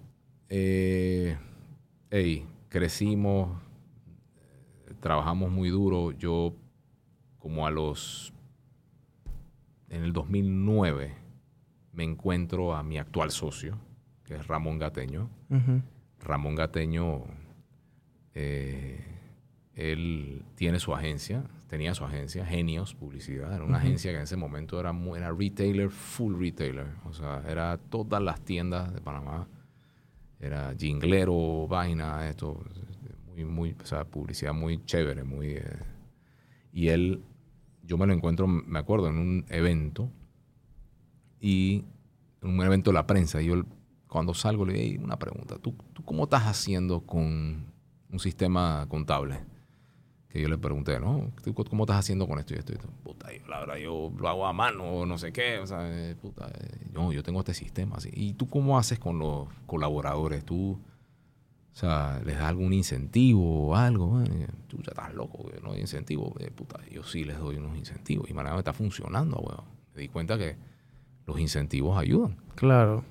eh, 0.48 1.38
hey, 2.10 2.44
crecimos, 2.68 3.50
eh, 3.62 3.67
trabajamos 5.00 5.50
muy 5.50 5.68
duro. 5.70 6.12
Yo, 6.12 6.54
como 7.38 7.66
a 7.66 7.70
los. 7.70 8.32
En 9.88 10.02
el 10.02 10.12
2009, 10.12 11.14
me 11.92 12.04
encuentro 12.04 12.74
a 12.74 12.82
mi 12.82 12.98
actual 12.98 13.30
socio, 13.30 13.78
que 14.24 14.36
es 14.36 14.46
Ramón 14.46 14.78
Gateño. 14.78 15.30
Ramón 16.20 16.54
Gateño, 16.54 17.24
eh, 18.34 19.04
él 19.74 20.42
tiene 20.56 20.78
su 20.78 20.94
agencia, 20.94 21.44
tenía 21.68 21.94
su 21.94 22.04
agencia, 22.04 22.44
Genios 22.44 22.94
Publicidad, 22.94 23.54
era 23.54 23.64
una 23.64 23.78
agencia 23.78 24.10
que 24.10 24.16
en 24.18 24.24
ese 24.24 24.36
momento 24.36 24.78
era, 24.80 24.92
era 25.16 25.32
retailer, 25.32 25.90
full 25.90 26.38
retailer, 26.38 26.86
o 27.04 27.12
sea, 27.12 27.42
era 27.48 27.78
todas 27.78 28.22
las 28.22 28.40
tiendas 28.40 28.92
de 28.92 29.00
Panamá, 29.00 29.48
era 30.40 30.74
jinglero, 30.76 31.66
vaina, 31.68 32.28
esto, 32.28 32.62
muy, 33.44 33.72
muy, 33.72 33.76
o 33.82 33.86
sea, 33.86 34.04
publicidad 34.04 34.52
muy 34.54 34.84
chévere, 34.84 35.24
muy... 35.24 35.48
eh, 35.52 35.78
y 36.72 36.88
él, 36.88 37.22
yo 37.82 37.96
me 37.98 38.06
lo 38.06 38.12
encuentro, 38.12 38.46
me 38.46 38.78
acuerdo, 38.78 39.08
en 39.08 39.18
un 39.18 39.44
evento, 39.48 40.10
y 41.40 41.84
en 42.42 42.50
un 42.50 42.60
evento 42.62 42.90
de 42.90 42.94
la 42.94 43.06
prensa, 43.06 43.40
y 43.40 43.46
yo 43.46 43.64
cuando 44.08 44.34
salgo 44.34 44.64
le 44.64 44.72
digo, 44.74 44.84
"Ey, 44.84 44.96
una 44.98 45.18
pregunta, 45.18 45.58
¿tú, 45.58 45.74
¿tú 45.92 46.02
cómo 46.04 46.24
estás 46.24 46.44
haciendo 46.44 47.00
con 47.00 47.66
un 48.10 48.18
sistema 48.18 48.86
contable? 48.88 49.40
Que 50.28 50.42
yo 50.42 50.48
le 50.48 50.58
pregunté, 50.58 51.00
¿no? 51.00 51.32
¿Tú 51.42 51.54
¿Cómo 51.54 51.84
estás 51.84 51.98
haciendo 52.00 52.26
con 52.28 52.38
esto 52.38 52.54
y 52.54 52.58
esto 52.58 52.72
y 52.72 52.76
esto? 52.76 52.88
Puta, 53.02 53.34
yo, 53.34 53.46
la 53.48 53.60
verdad, 53.60 53.76
yo 53.76 54.12
lo 54.18 54.28
hago 54.28 54.46
a 54.46 54.52
mano, 54.52 55.06
no 55.06 55.16
sé 55.18 55.32
qué, 55.32 55.58
o 55.58 55.66
sea, 55.66 55.88
eh, 55.90 56.14
puta, 56.16 56.48
eh, 56.48 56.86
yo, 56.92 57.12
yo 57.12 57.22
tengo 57.22 57.38
este 57.40 57.54
sistema 57.54 57.96
así. 57.96 58.10
¿Y 58.12 58.34
tú 58.34 58.46
cómo 58.46 58.78
haces 58.78 58.98
con 58.98 59.18
los 59.18 59.48
colaboradores? 59.66 60.44
¿Tú, 60.44 60.78
o 61.78 61.80
sea, 61.80 62.20
les 62.24 62.34
das 62.34 62.46
algún 62.46 62.72
incentivo 62.72 63.68
o 63.68 63.76
algo? 63.76 64.20
Tú 64.66 64.78
ya 64.78 64.88
estás 64.90 65.14
loco, 65.14 65.44
güey, 65.44 65.54
no 65.62 65.70
hay 65.74 65.80
incentivo. 65.80 66.34
Eh, 66.40 66.50
puta, 66.50 66.80
yo 66.90 67.04
sí 67.04 67.22
les 67.22 67.38
doy 67.38 67.54
unos 67.54 67.78
incentivos 67.78 68.28
y 68.28 68.34
manera 68.34 68.54
me 68.56 68.58
está 68.62 68.72
funcionando, 68.72 69.36
weón. 69.36 69.64
Me 69.94 70.02
di 70.02 70.08
cuenta 70.08 70.36
que 70.36 70.56
los 71.24 71.38
incentivos 71.38 71.96
ayudan. 71.96 72.36
Claro. 72.56 73.04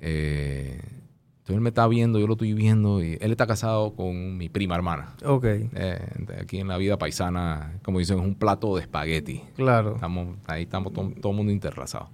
Eh, 0.00 0.80
entonces 0.80 1.56
él 1.56 1.60
me 1.60 1.68
está 1.68 1.86
viendo, 1.88 2.18
yo 2.18 2.26
lo 2.26 2.32
estoy 2.34 2.54
viendo 2.54 3.04
y 3.04 3.18
él 3.20 3.32
está 3.32 3.46
casado 3.46 3.92
con 3.94 4.38
mi 4.38 4.48
prima 4.48 4.76
hermana. 4.76 5.14
Ok. 5.26 5.44
Eh, 5.44 5.98
aquí 6.40 6.58
en 6.58 6.68
la 6.68 6.78
vida 6.78 6.96
paisana, 6.96 7.80
como 7.82 7.98
dicen, 7.98 8.18
es 8.18 8.24
un 8.24 8.34
plato 8.34 8.76
de 8.76 8.80
espagueti. 8.80 9.42
Claro. 9.56 9.96
Estamos, 9.96 10.38
ahí 10.46 10.62
estamos 10.62 10.94
to- 10.94 11.12
todo 11.20 11.32
el 11.32 11.36
mundo 11.36 11.52
interrelazado. 11.52 12.08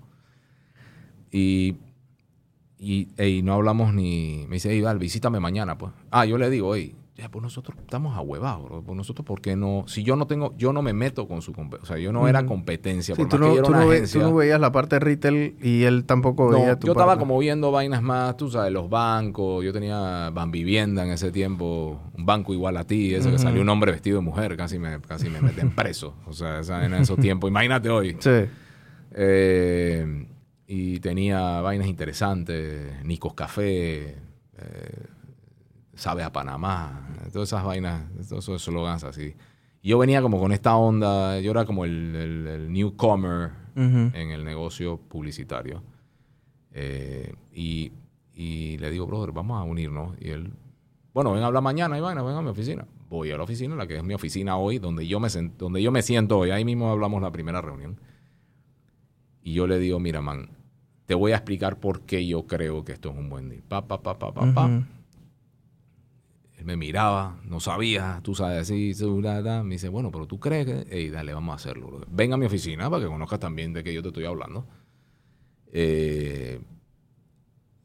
Y, 1.31 1.77
y 2.79 3.09
ey, 3.17 3.43
no 3.43 3.55
hablamos 3.55 3.95
ni... 3.95 4.45
Me 4.49 4.57
dice, 4.57 4.71
hey, 4.71 4.81
Val, 4.83 4.99
visítame 4.99 5.41
mañana, 5.41 5.79
pues. 5.79 5.93
Ah, 6.11 6.25
yo 6.27 6.37
le 6.39 6.51
digo, 6.51 6.75
hey, 6.75 6.95
ya, 7.17 7.31
pues 7.31 7.43
nosotros 7.43 7.75
estamos 7.81 8.15
ahuevados, 8.15 8.65
bro. 8.67 8.83
Pues 8.83 8.95
nosotros, 8.95 9.25
¿por 9.25 9.41
qué 9.41 9.57
no? 9.57 9.85
Si 9.87 10.03
yo 10.03 10.17
no 10.17 10.27
tengo... 10.27 10.55
Yo 10.59 10.75
no 10.75 10.83
me 10.83 10.93
meto 10.93 11.27
con 11.27 11.41
su... 11.41 11.55
compe- 11.55 11.79
O 11.81 11.87
sea, 11.87 11.97
yo 11.97 12.13
no 12.13 12.29
era 12.29 12.45
competencia. 12.45 13.15
Sí, 13.15 13.23
por 13.23 13.31
tú, 13.31 13.39
más 13.39 13.41
que 13.41 13.49
no, 13.49 13.55
era 13.55 13.63
tú, 13.63 13.69
una 13.71 13.81
no 13.81 13.87
ve- 13.89 13.97
agencia. 13.97 14.21
tú 14.21 14.27
no 14.29 14.35
veías 14.35 14.61
la 14.61 14.71
parte 14.73 14.99
retail 14.99 15.57
y 15.63 15.85
él 15.85 16.05
tampoco 16.05 16.51
No, 16.51 16.59
veía 16.59 16.79
tu 16.79 16.89
yo 16.89 16.93
estaba 16.93 17.19
como 17.19 17.39
viendo 17.39 17.71
vainas 17.73 18.03
más, 18.03 18.37
tú 18.37 18.51
sabes, 18.51 18.71
los 18.71 18.91
bancos. 18.91 19.65
Yo 19.65 19.73
tenía 19.73 20.29
Banvivienda 20.29 21.07
en 21.07 21.13
ese 21.13 21.33
tiempo, 21.33 21.99
un 22.19 22.27
banco 22.27 22.53
igual 22.53 22.77
a 22.77 22.85
ti, 22.85 23.15
ese 23.15 23.31
que 23.31 23.39
salió 23.39 23.63
un 23.63 23.69
hombre 23.71 23.93
vestido 23.93 24.19
de 24.19 24.23
mujer, 24.23 24.55
casi 24.59 24.79
me, 24.79 25.01
casi 25.01 25.31
me 25.31 25.41
meten 25.41 25.71
preso. 25.75 26.13
O 26.27 26.35
sea, 26.35 26.61
esa, 26.61 26.85
en 26.85 26.93
esos 26.93 27.19
tiempos. 27.19 27.49
Imagínate 27.49 27.89
hoy. 27.89 28.15
Sí. 28.19 28.31
Eh, 29.19 30.27
y 30.67 30.99
tenía 31.01 31.61
vainas 31.61 31.87
interesantes, 31.89 33.05
Nicos 33.05 33.35
Café, 33.35 34.17
eh, 34.59 35.07
Sabe 35.95 36.23
a 36.23 36.31
Panamá, 36.31 37.09
todas 37.33 37.49
esas 37.49 37.65
vainas, 37.65 38.03
todos 38.29 38.45
esos 38.45 38.63
slogans 38.65 39.03
así. 39.05 39.35
Y 39.81 39.89
yo 39.89 39.99
venía 39.99 40.21
como 40.21 40.39
con 40.39 40.53
esta 40.53 40.77
onda, 40.77 41.41
yo 41.41 41.53
era 41.53 41.65
como 41.65 41.87
el, 41.87 42.15
el- 42.15 42.47
el 42.47 42.73
newcomer 42.73 43.53
en 44.15 44.31
el 44.31 44.45
negocio 44.45 44.99
publicitario. 44.99 45.83
Eh, 46.73 47.33
y, 47.53 47.93
y 48.35 48.77
le 48.79 48.91
digo, 48.91 49.07
brother, 49.07 49.33
vamos 49.33 49.59
a 49.59 49.65
unirnos. 49.65 50.15
Y 50.21 50.31
él, 50.31 50.53
bueno, 51.15 51.33
ven 51.33 51.43
a 51.43 51.47
hablar 51.47 51.63
mañana, 51.63 51.97
Ivana, 51.97 52.23
ven 52.23 52.37
a 52.37 52.43
mi 52.43 52.51
oficina. 52.51 52.87
Voy 53.09 53.31
a 53.31 53.37
la 53.39 53.45
oficina, 53.45 53.75
la 53.77 53.87
que 53.87 53.97
es 53.97 54.05
mi 54.05 54.13
oficina 54.15 54.57
hoy, 54.59 54.79
donde 54.79 55.07
yo 55.07 55.19
me, 55.21 55.29
donde 55.57 55.83
yo 55.83 55.91
me 55.93 56.03
siento 56.03 56.39
hoy. 56.39 56.51
Ahí 56.51 56.65
mismo 56.65 56.91
hablamos 56.91 57.23
la 57.23 57.31
primera 57.33 57.63
reunión. 57.63 57.99
Y 59.47 59.53
yo 59.53 59.69
le 59.69 59.79
digo, 59.79 60.01
mira, 60.01 60.21
man, 60.21 60.49
te 61.07 61.15
voy 61.15 61.31
a 61.31 61.37
explicar 61.37 61.79
por 61.79 62.01
qué 62.01 62.27
yo 62.27 62.49
creo 62.49 62.85
que 62.85 62.91
esto 62.91 63.11
es 63.11 63.17
un 63.17 63.29
buen 63.29 63.49
deal. 63.49 63.63
Pa, 63.63 63.87
pa, 63.87 64.03
pa, 64.03 64.19
pa, 64.19 64.33
pa. 64.33 64.85
Él 66.57 66.65
me 66.65 66.77
miraba, 66.77 67.39
no 67.45 67.61
sabía, 67.61 68.19
tú 68.25 68.35
sabes, 68.35 68.63
así, 68.63 68.93
me 69.63 69.75
dice, 69.75 69.89
bueno, 69.89 70.11
pero 70.11 70.27
tú 70.27 70.41
crees 70.41 70.67
que, 70.67 70.87
Ey, 70.91 71.11
dale, 71.11 71.33
vamos 71.33 71.53
a 71.53 71.55
hacerlo. 71.55 71.87
bro. 71.87 72.07
Ven 72.11 72.33
a 72.33 72.37
mi 72.37 72.47
oficina 72.47 72.91
para 72.91 73.05
que 73.05 73.09
conozcas 73.09 73.39
también 73.39 73.73
de 73.73 73.85
qué 73.85 73.95
yo 73.95 74.03
te 74.03 74.09
estoy 74.09 74.25
hablando. 74.25 74.67
Eh, 75.73 76.61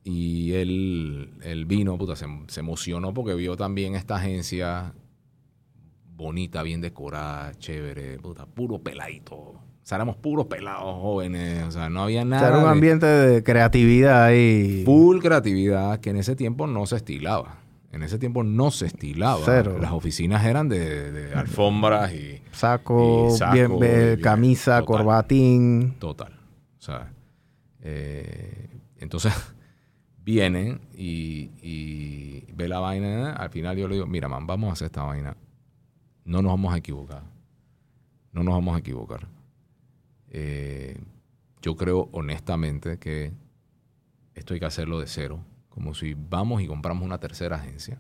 y 0.04 0.54
él, 0.54 1.36
él 1.44 1.66
vino, 1.68 1.96
puta, 1.96 2.16
se, 2.16 2.26
se 2.48 2.62
emocionó 2.62 3.14
porque 3.14 3.36
vio 3.36 3.56
también 3.56 3.94
esta 3.94 4.16
agencia 4.16 4.96
bonita, 6.16 6.64
bien 6.64 6.82
decorada, 6.82 7.54
chévere, 7.54 8.18
puta, 8.18 8.48
puro 8.48 8.80
peladito. 8.80 9.61
O 9.84 9.86
sea, 9.92 9.96
éramos 9.98 10.16
puros 10.16 10.46
pelados 10.46 10.96
jóvenes, 11.02 11.64
o 11.66 11.72
sea, 11.72 11.90
no 11.90 12.04
había 12.04 12.22
O 12.22 12.26
nada. 12.26 12.40
sea, 12.42 12.50
era 12.50 12.60
un 12.64 12.70
ambiente 12.70 13.06
de 13.06 13.44
creatividad 13.44 14.26
ahí. 14.26 14.84
full 14.86 15.20
creatividad 15.20 16.00
que 16.00 16.12
en 16.12 16.18
ese 16.18 16.36
tiempo 16.36 16.68
no 16.68 16.86
se 16.86 16.98
estilaba. 16.98 17.58
En 17.92 18.04
ese 18.04 18.18
tiempo 18.20 18.44
no 18.44 18.72
se 18.72 18.86
estilaba. 18.86 19.42
Cero. 19.44 19.78
Las 19.82 19.92
oficinas 19.92 20.46
eran 20.46 20.70
de, 20.70 21.12
de 21.12 21.34
alfombras 21.34 22.14
y 22.14 22.42
Saco, 22.52 23.28
Y 23.30 23.38
saco, 23.38 23.54
bien, 23.54 23.80
bien, 23.80 24.22
camisa, 24.22 24.80
total. 24.80 24.86
corbatín. 24.86 25.96
total. 26.00 26.34
O 26.80 26.82
sea, 26.82 27.12
eh, 27.82 28.70
entonces 29.00 29.34
vienen 30.24 30.80
y, 30.96 31.50
y 31.62 32.46
ve 32.54 32.68
la 32.70 32.80
vaina. 32.80 33.34
Al 33.34 33.50
final 33.50 33.76
yo 33.78 33.88
le 33.88 33.96
digo, 33.96 34.08
mira, 34.08 34.30
man, 34.30 34.48
vamos 34.48 34.70
a 34.70 34.74
hacer 34.74 34.86
esta 34.86 35.04
vaina. 35.04 35.36
No 36.24 36.42
nos 36.42 36.52
vamos 36.52 36.74
a 36.74 36.78
equivocar. 36.78 37.24
No 38.32 38.44
nos 38.44 38.54
vamos 38.54 38.76
a 38.76 38.80
equivocar. 38.80 39.28
Eh, 40.32 40.98
yo 41.62 41.76
creo 41.76 42.10
honestamente 42.14 42.98
que 42.98 43.34
esto 44.34 44.54
hay 44.54 44.60
que 44.60 44.66
hacerlo 44.66 45.00
de 45.00 45.08
cero. 45.08 45.46
Como 45.70 45.94
si 45.94 46.16
vamos 46.16 46.62
y 46.62 46.68
compramos 46.68 47.06
una 47.06 47.20
tercera 47.20 47.58
agencia 47.58 48.00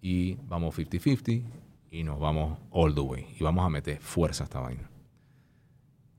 y 0.00 0.34
vamos 0.48 0.76
50-50 0.76 1.44
y 1.90 2.04
nos 2.04 2.18
vamos 2.18 2.58
all 2.70 2.94
the 2.94 3.00
way. 3.00 3.26
Y 3.38 3.44
vamos 3.44 3.64
a 3.64 3.68
meter 3.68 4.00
fuerza 4.00 4.44
a 4.44 4.46
esta 4.46 4.60
vaina. 4.60 4.90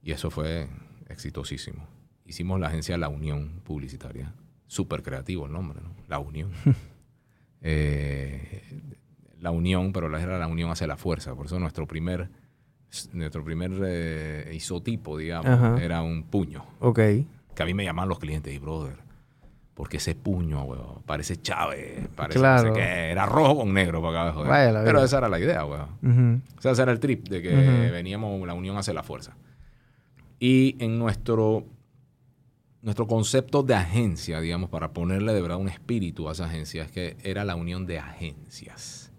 Y 0.02 0.12
eso 0.12 0.30
fue 0.30 0.68
exitosísimo. 1.10 1.88
Hicimos 2.26 2.60
la 2.60 2.68
agencia 2.68 2.98
La 2.98 3.10
Unión 3.10 3.62
Publicitaria. 3.64 4.34
Súper 4.68 5.04
creativo 5.04 5.46
el 5.46 5.52
nombre, 5.52 5.82
¿no? 5.82 5.96
La 6.08 6.20
Unión. 6.20 6.52
Eh, 7.66 8.62
la 9.40 9.52
Unión, 9.52 9.94
pero 9.94 10.10
la 10.10 10.22
era 10.22 10.38
la 10.38 10.48
Unión 10.48 10.70
hace 10.70 10.86
la 10.86 10.98
fuerza. 10.98 11.34
Por 11.34 11.46
eso 11.46 11.58
nuestro 11.60 11.88
primer, 11.88 12.30
nuestro 13.14 13.44
primer 13.44 13.72
eh, 13.86 14.52
isotipo, 14.54 15.18
digamos, 15.18 15.52
Ajá. 15.52 15.84
era 15.84 16.02
un 16.02 16.24
puño. 16.24 16.66
Ok. 16.80 17.00
Que 17.56 17.64
a 17.64 17.66
mí 17.66 17.74
me 17.74 17.84
llaman 17.84 18.10
los 18.10 18.20
clientes 18.20 18.54
y, 18.54 18.58
brother, 18.58 18.98
porque 19.74 19.98
ese 19.98 20.16
puño, 20.16 20.64
weón, 20.64 21.02
parece 21.06 21.38
Chávez, 21.42 22.08
parece 22.16 22.40
Claro. 22.40 22.70
no 22.70 22.76
sé 22.76 22.80
qué. 22.82 23.12
Era 23.12 23.26
rojo 23.26 23.58
con 23.58 23.74
negro 23.74 24.02
para 24.02 24.30
acá 24.30 24.70
la 24.72 24.84
Pero 24.84 25.04
esa 25.04 25.18
era 25.18 25.30
la 25.30 25.40
idea, 25.40 25.66
weón. 25.66 26.44
O 26.58 26.62
sea, 26.62 26.72
ese 26.72 26.82
era 26.82 26.92
el 26.92 27.00
trip 27.00 27.28
de 27.28 27.42
que 27.42 27.50
veníamos, 27.92 28.46
la 28.46 28.54
unión 28.54 28.78
hace 28.78 28.94
la 28.94 29.04
fuerza. 29.04 29.36
Y 30.40 30.76
en 30.84 31.00
nuestro, 31.00 31.66
nuestro 32.82 33.08
concepto 33.08 33.64
de 33.64 33.76
agencia, 33.76 34.42
digamos, 34.42 34.70
para 34.70 34.92
ponerle 34.92 35.34
de 35.34 35.42
verdad 35.42 35.58
un 35.58 35.70
espíritu 35.70 36.28
a 36.30 36.34
esa 36.34 36.46
agencia, 36.46 36.84
es 36.84 36.92
que 36.92 37.18
era 37.24 37.46
la 37.46 37.56
unión 37.56 37.86
de 37.86 37.98
agencias. 38.00 39.12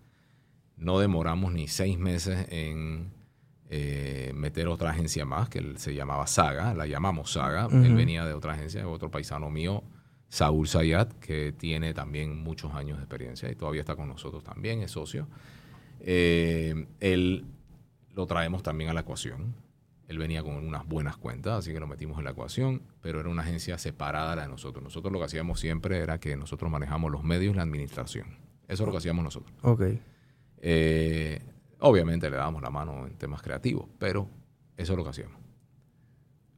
No 0.77 0.99
demoramos 0.99 1.53
ni 1.53 1.67
seis 1.67 1.99
meses 1.99 2.47
en 2.51 3.14
eh, 3.77 4.31
meter 4.37 4.69
otra 4.69 4.91
agencia 4.91 5.25
más, 5.25 5.49
que 5.49 5.59
él 5.59 5.79
se 5.79 5.97
llamaba 5.97 6.29
Saga, 6.29 6.75
la 6.75 6.87
llamamos 6.87 7.33
Saga. 7.33 7.67
Él 7.73 7.97
venía 7.97 8.25
de 8.25 8.33
otra 8.33 8.53
agencia, 8.53 8.79
de 8.79 8.87
otro 8.87 9.11
paisano 9.11 9.51
mío, 9.51 9.83
Saúl 10.29 10.69
Sayat, 10.69 11.15
que 11.15 11.51
tiene 11.51 11.93
también 11.93 12.41
muchos 12.41 12.73
años 12.73 12.99
de 12.99 13.03
experiencia 13.03 13.51
y 13.51 13.57
todavía 13.57 13.81
está 13.81 13.97
con 13.97 14.07
nosotros 14.07 14.45
también, 14.45 14.81
es 14.81 14.93
socio. 14.93 15.27
Eh, 15.99 16.87
él 17.01 17.47
lo 18.15 18.27
traemos 18.29 18.63
también 18.63 18.91
a 18.91 18.95
la 18.95 19.01
ecuación. 19.01 19.57
Él 20.07 20.19
venía 20.19 20.45
con 20.45 20.55
unas 20.55 20.87
buenas 20.87 21.17
cuentas, 21.17 21.55
así 21.55 21.73
que 21.73 21.81
lo 21.81 21.89
metimos 21.89 22.17
en 22.19 22.27
la 22.27 22.31
ecuación, 22.31 22.83
pero 23.01 23.19
era 23.19 23.29
una 23.29 23.43
agencia 23.43 23.77
separada 23.77 24.31
de 24.31 24.37
la 24.37 24.43
de 24.43 24.51
nosotros. 24.51 24.85
Nosotros 24.85 25.13
lo 25.13 25.19
que 25.19 25.25
hacíamos 25.25 25.59
siempre 25.59 25.99
era 25.99 26.21
que 26.21 26.37
nosotros 26.37 26.71
manejamos 26.71 27.11
los 27.11 27.25
medios 27.25 27.55
y 27.55 27.57
la 27.57 27.63
administración. 27.63 28.39
Eso 28.69 28.85
es 28.85 28.87
lo 28.87 28.93
que 28.93 28.99
hacíamos 28.99 29.25
nosotros. 29.25 29.53
Ok. 29.63 29.83
Eh, 30.59 31.43
obviamente 31.85 32.29
le 32.31 32.37
dábamos 32.37 32.63
la 32.63 32.71
mano 32.71 33.07
en 33.07 33.15
temas 33.17 33.43
creativos, 33.43 33.87
pero 33.99 34.29
eso 34.77 34.93
es 34.93 34.97
lo 34.97 35.05
que 35.05 35.11
hacíamos. 35.11 35.39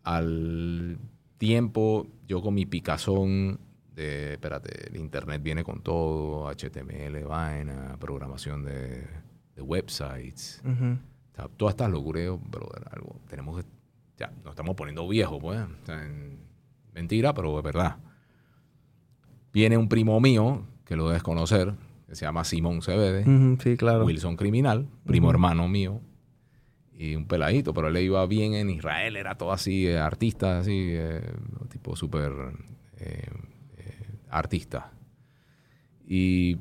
Al 0.04 0.98
tiempo, 1.38 2.06
yo 2.26 2.40
con 2.40 2.54
mi 2.54 2.64
picazón 2.66 3.58
de, 3.94 4.34
espérate, 4.34 4.88
el 4.88 4.96
internet 4.96 5.42
viene 5.42 5.64
con 5.64 5.80
todo, 5.82 6.48
HTML, 6.48 7.24
vaina, 7.24 7.96
programación 7.98 8.64
de, 8.64 9.06
de 9.54 9.62
websites, 9.62 10.62
Ujú. 10.64 10.92
o 11.32 11.34
sea, 11.34 11.48
todas 11.56 11.72
estas 11.72 11.90
locuras, 11.90 12.24
yo, 12.24 12.38
brother, 12.38 12.84
algo, 12.92 13.16
tenemos 13.28 13.62
que, 13.62 13.68
ya, 14.18 14.30
nos 14.44 14.50
estamos 14.52 14.76
poniendo 14.76 15.06
viejos, 15.08 15.38
pues. 15.40 15.58
O 15.60 15.86
sea, 15.86 16.04
en- 16.04 16.38
mentira, 16.94 17.34
pero 17.34 17.58
es 17.58 17.64
verdad. 17.64 17.96
Viene 19.52 19.76
un 19.76 19.88
primo 19.88 20.20
mío, 20.20 20.62
que 20.84 20.94
lo 20.96 21.08
debes 21.08 21.22
conocer, 21.22 21.74
que 22.06 22.14
se 22.14 22.24
llama 22.24 22.44
Simón 22.44 22.80
Sí, 22.82 23.76
claro. 23.76 24.04
Wilson 24.04 24.36
Criminal, 24.36 24.88
primo 25.04 25.30
hermano 25.30 25.68
mío, 25.68 26.00
y 26.92 27.14
un 27.14 27.26
peladito, 27.26 27.74
pero 27.74 27.88
él 27.88 27.94
le 27.94 28.02
iba 28.02 28.24
bien 28.26 28.54
en 28.54 28.70
Israel, 28.70 29.16
era 29.16 29.36
todo 29.36 29.52
así, 29.52 29.86
eh, 29.86 29.98
artista, 29.98 30.60
así, 30.60 30.88
eh, 30.92 31.20
tipo 31.68 31.94
súper 31.94 32.32
eh, 32.98 33.28
artista. 34.30 34.92
Y 36.06 36.58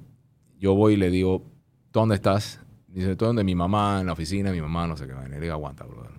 yo 0.60 0.76
voy 0.76 0.94
y 0.94 0.98
le 0.98 1.10
digo, 1.10 1.46
¿dónde 1.94 2.16
estás? 2.16 2.60
Dice, 2.88 3.12
estoy 3.12 3.28
donde 3.28 3.44
mi 3.44 3.56
mamá, 3.56 4.00
en 4.02 4.08
la 4.08 4.14
oficina, 4.14 4.52
mi 4.52 4.62
mamá, 4.62 4.88
no 4.88 4.98
sé 4.98 5.06
qué. 5.06 5.14
Y 5.26 5.30
le 5.30 5.40
digo, 5.40 5.54
aguanta, 5.54 5.86
brother. 5.86 6.12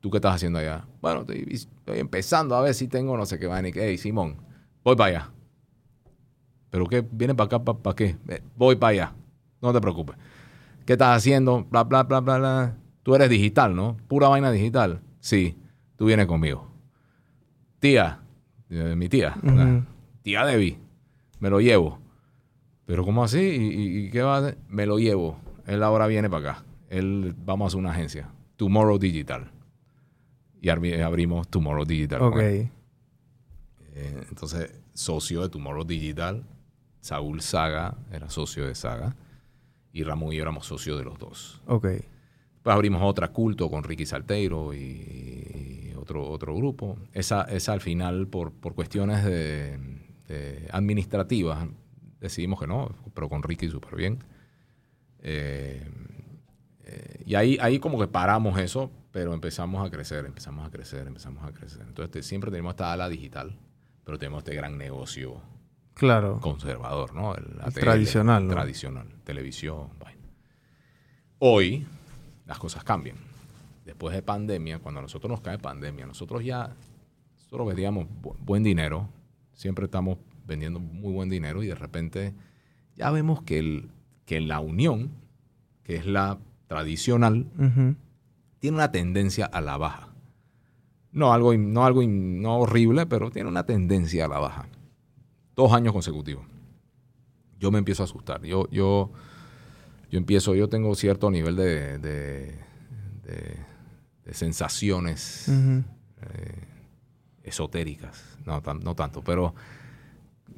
¿Tú 0.00 0.10
qué 0.10 0.18
estás 0.18 0.34
haciendo 0.34 0.58
allá? 0.58 0.84
Bueno, 1.00 1.20
estoy, 1.20 1.46
estoy 1.48 1.98
empezando 2.00 2.56
a 2.56 2.62
ver 2.62 2.74
si 2.74 2.88
tengo 2.88 3.16
no 3.16 3.24
sé 3.24 3.38
qué. 3.38 3.46
Y 3.46 3.72
Hey, 3.78 3.98
Simón, 3.98 4.36
voy 4.82 4.96
para 4.96 5.08
allá. 5.10 5.31
¿Pero 6.72 6.86
qué? 6.86 7.06
¿Viene 7.12 7.34
para 7.34 7.44
acá? 7.58 7.62
¿Para 7.62 7.94
qué? 7.94 8.16
Eh, 8.28 8.42
Voy 8.56 8.76
para 8.76 8.90
allá. 8.92 9.12
No 9.60 9.74
te 9.74 9.80
preocupes. 9.80 10.16
¿Qué 10.86 10.94
estás 10.94 11.14
haciendo? 11.18 11.64
Bla, 11.70 11.84
bla, 11.84 12.02
bla, 12.04 12.20
bla, 12.20 12.38
bla. 12.38 12.74
Tú 13.02 13.14
eres 13.14 13.28
digital, 13.28 13.76
¿no? 13.76 13.98
Pura 14.08 14.28
vaina 14.28 14.50
digital. 14.50 15.02
Sí, 15.20 15.54
tú 15.96 16.06
vienes 16.06 16.26
conmigo. 16.26 16.66
Tía, 17.78 18.20
eh, 18.70 18.94
mi 18.96 19.10
tía, 19.10 19.34
Ujú. 19.42 19.84
tía 20.22 20.46
Debbie, 20.46 20.78
me 21.40 21.50
lo 21.50 21.60
llevo. 21.60 21.98
¿Pero 22.86 23.04
cómo 23.04 23.22
así? 23.22 23.38
¿Y, 23.38 24.10
qué 24.10 24.22
va 24.22 24.36
a 24.36 24.38
hacer? 24.38 24.58
Me 24.68 24.86
lo 24.86 24.98
llevo. 24.98 25.36
Él 25.66 25.82
ahora 25.82 26.06
viene 26.06 26.30
para 26.30 26.52
acá. 26.52 26.64
Él, 26.88 27.34
vamos 27.44 27.66
a 27.66 27.68
hacer 27.68 27.80
una 27.80 27.90
agencia. 27.90 28.30
Tomorrow 28.56 28.98
Digital. 28.98 29.50
Y 30.60 30.70
abrimos 30.70 31.48
Tomorrow 31.48 31.84
Digital. 31.84 32.18
con 32.20 32.32
Ok. 32.32 32.38
Eh, 32.40 32.70
entonces, 34.30 34.72
socio 34.94 35.42
de 35.42 35.50
Tomorrow 35.50 35.84
Digital. 35.84 36.44
Saúl 37.02 37.42
Saga 37.42 37.94
era 38.10 38.30
socio 38.30 38.66
de 38.66 38.74
Saga. 38.74 39.14
Y 39.92 40.04
Ramón 40.04 40.32
y 40.32 40.36
yo 40.36 40.42
éramos 40.42 40.64
socios 40.66 40.96
de 40.98 41.04
los 41.04 41.18
dos. 41.18 41.60
Ok. 41.66 41.86
Pues 42.62 42.74
abrimos 42.74 43.02
otra 43.02 43.28
culto 43.28 43.68
con 43.68 43.84
Ricky 43.84 44.06
Salteiro 44.06 44.72
y 44.72 45.92
otro, 45.98 46.30
otro 46.30 46.54
grupo. 46.56 46.96
Esa, 47.12 47.42
esa 47.42 47.74
al 47.74 47.82
final, 47.82 48.26
por, 48.28 48.52
por 48.52 48.74
cuestiones 48.74 49.22
de, 49.24 49.76
de 50.28 50.68
administrativas, 50.72 51.68
decidimos 52.20 52.58
que 52.58 52.66
no, 52.66 52.94
pero 53.12 53.28
con 53.28 53.42
Ricky 53.42 53.68
súper 53.68 53.96
bien. 53.96 54.20
Eh, 55.20 55.86
eh, 56.84 57.22
y 57.26 57.34
ahí, 57.34 57.58
ahí 57.60 57.78
como 57.78 57.98
que 57.98 58.06
paramos 58.08 58.58
eso, 58.58 58.90
pero 59.10 59.34
empezamos 59.34 59.86
a 59.86 59.90
crecer, 59.90 60.24
empezamos 60.24 60.66
a 60.66 60.70
crecer, 60.70 61.06
empezamos 61.06 61.44
a 61.44 61.52
crecer. 61.52 61.82
Entonces 61.86 62.10
te- 62.10 62.22
siempre 62.22 62.50
tenemos 62.50 62.70
esta 62.72 62.92
ala 62.92 63.08
digital, 63.08 63.58
pero 64.04 64.18
tenemos 64.18 64.38
este 64.38 64.54
gran 64.54 64.78
negocio 64.78 65.40
Claro. 65.94 66.40
conservador, 66.40 67.14
¿no? 67.14 67.34
El 67.34 67.44
tradicional, 67.74 68.46
¿no? 68.46 68.54
Tradicional, 68.54 69.06
televisión, 69.24 69.88
vaina. 70.00 70.22
Hoy 71.38 71.86
las 72.46 72.58
cosas 72.58 72.84
cambian. 72.84 73.16
Después 73.84 74.14
de 74.14 74.22
pandemia, 74.22 74.78
cuando 74.78 75.00
a 75.00 75.02
nosotros 75.02 75.30
nos 75.30 75.40
cae 75.40 75.58
pandemia, 75.58 76.06
nosotros 76.06 76.44
ya 76.44 76.74
nosotros 77.36 77.66
vendíamos 77.66 78.06
bu- 78.22 78.36
buen 78.38 78.62
dinero, 78.62 79.08
siempre 79.52 79.84
estamos 79.86 80.18
vendiendo 80.46 80.80
muy 80.80 81.12
buen 81.12 81.28
dinero 81.28 81.62
y 81.62 81.66
de 81.66 81.74
repente 81.74 82.34
ya 82.96 83.10
vemos 83.10 83.42
que, 83.42 83.58
el, 83.58 83.90
que 84.24 84.40
la 84.40 84.60
unión, 84.60 85.10
que 85.82 85.96
es 85.96 86.06
la 86.06 86.38
tradicional 86.68 87.46
tiene 88.60 88.76
una 88.76 88.92
tendencia 88.92 89.44
a 89.46 89.60
la 89.60 89.76
baja. 89.76 90.08
No 91.10 91.32
algo, 91.34 91.54
no 91.56 91.84
algo 91.84 92.02
no 92.06 92.58
horrible, 92.58 93.04
pero 93.06 93.30
tiene 93.30 93.48
una 93.48 93.66
tendencia 93.66 94.24
a 94.24 94.28
la 94.28 94.38
baja. 94.38 94.66
Dos 95.56 95.72
años 95.72 95.92
consecutivos. 95.92 96.44
Yo 97.58 97.70
me 97.70 97.78
empiezo 97.78 98.02
a 98.02 98.06
asustar. 98.06 98.42
Yo, 98.42 98.68
yo, 98.70 99.12
yo 100.10 100.18
empiezo, 100.18 100.54
yo 100.54 100.68
tengo 100.68 100.94
cierto 100.94 101.30
nivel 101.30 101.56
de, 101.56 101.98
de- 101.98 102.58
de- 103.24 103.56
de 104.24 104.34
sensaciones 104.34 105.48
eh, 105.48 106.64
esotéricas. 107.42 108.38
No, 108.46 108.60
tan- 108.62 108.80
no 108.80 108.94
tanto, 108.94 109.22
pero 109.22 109.54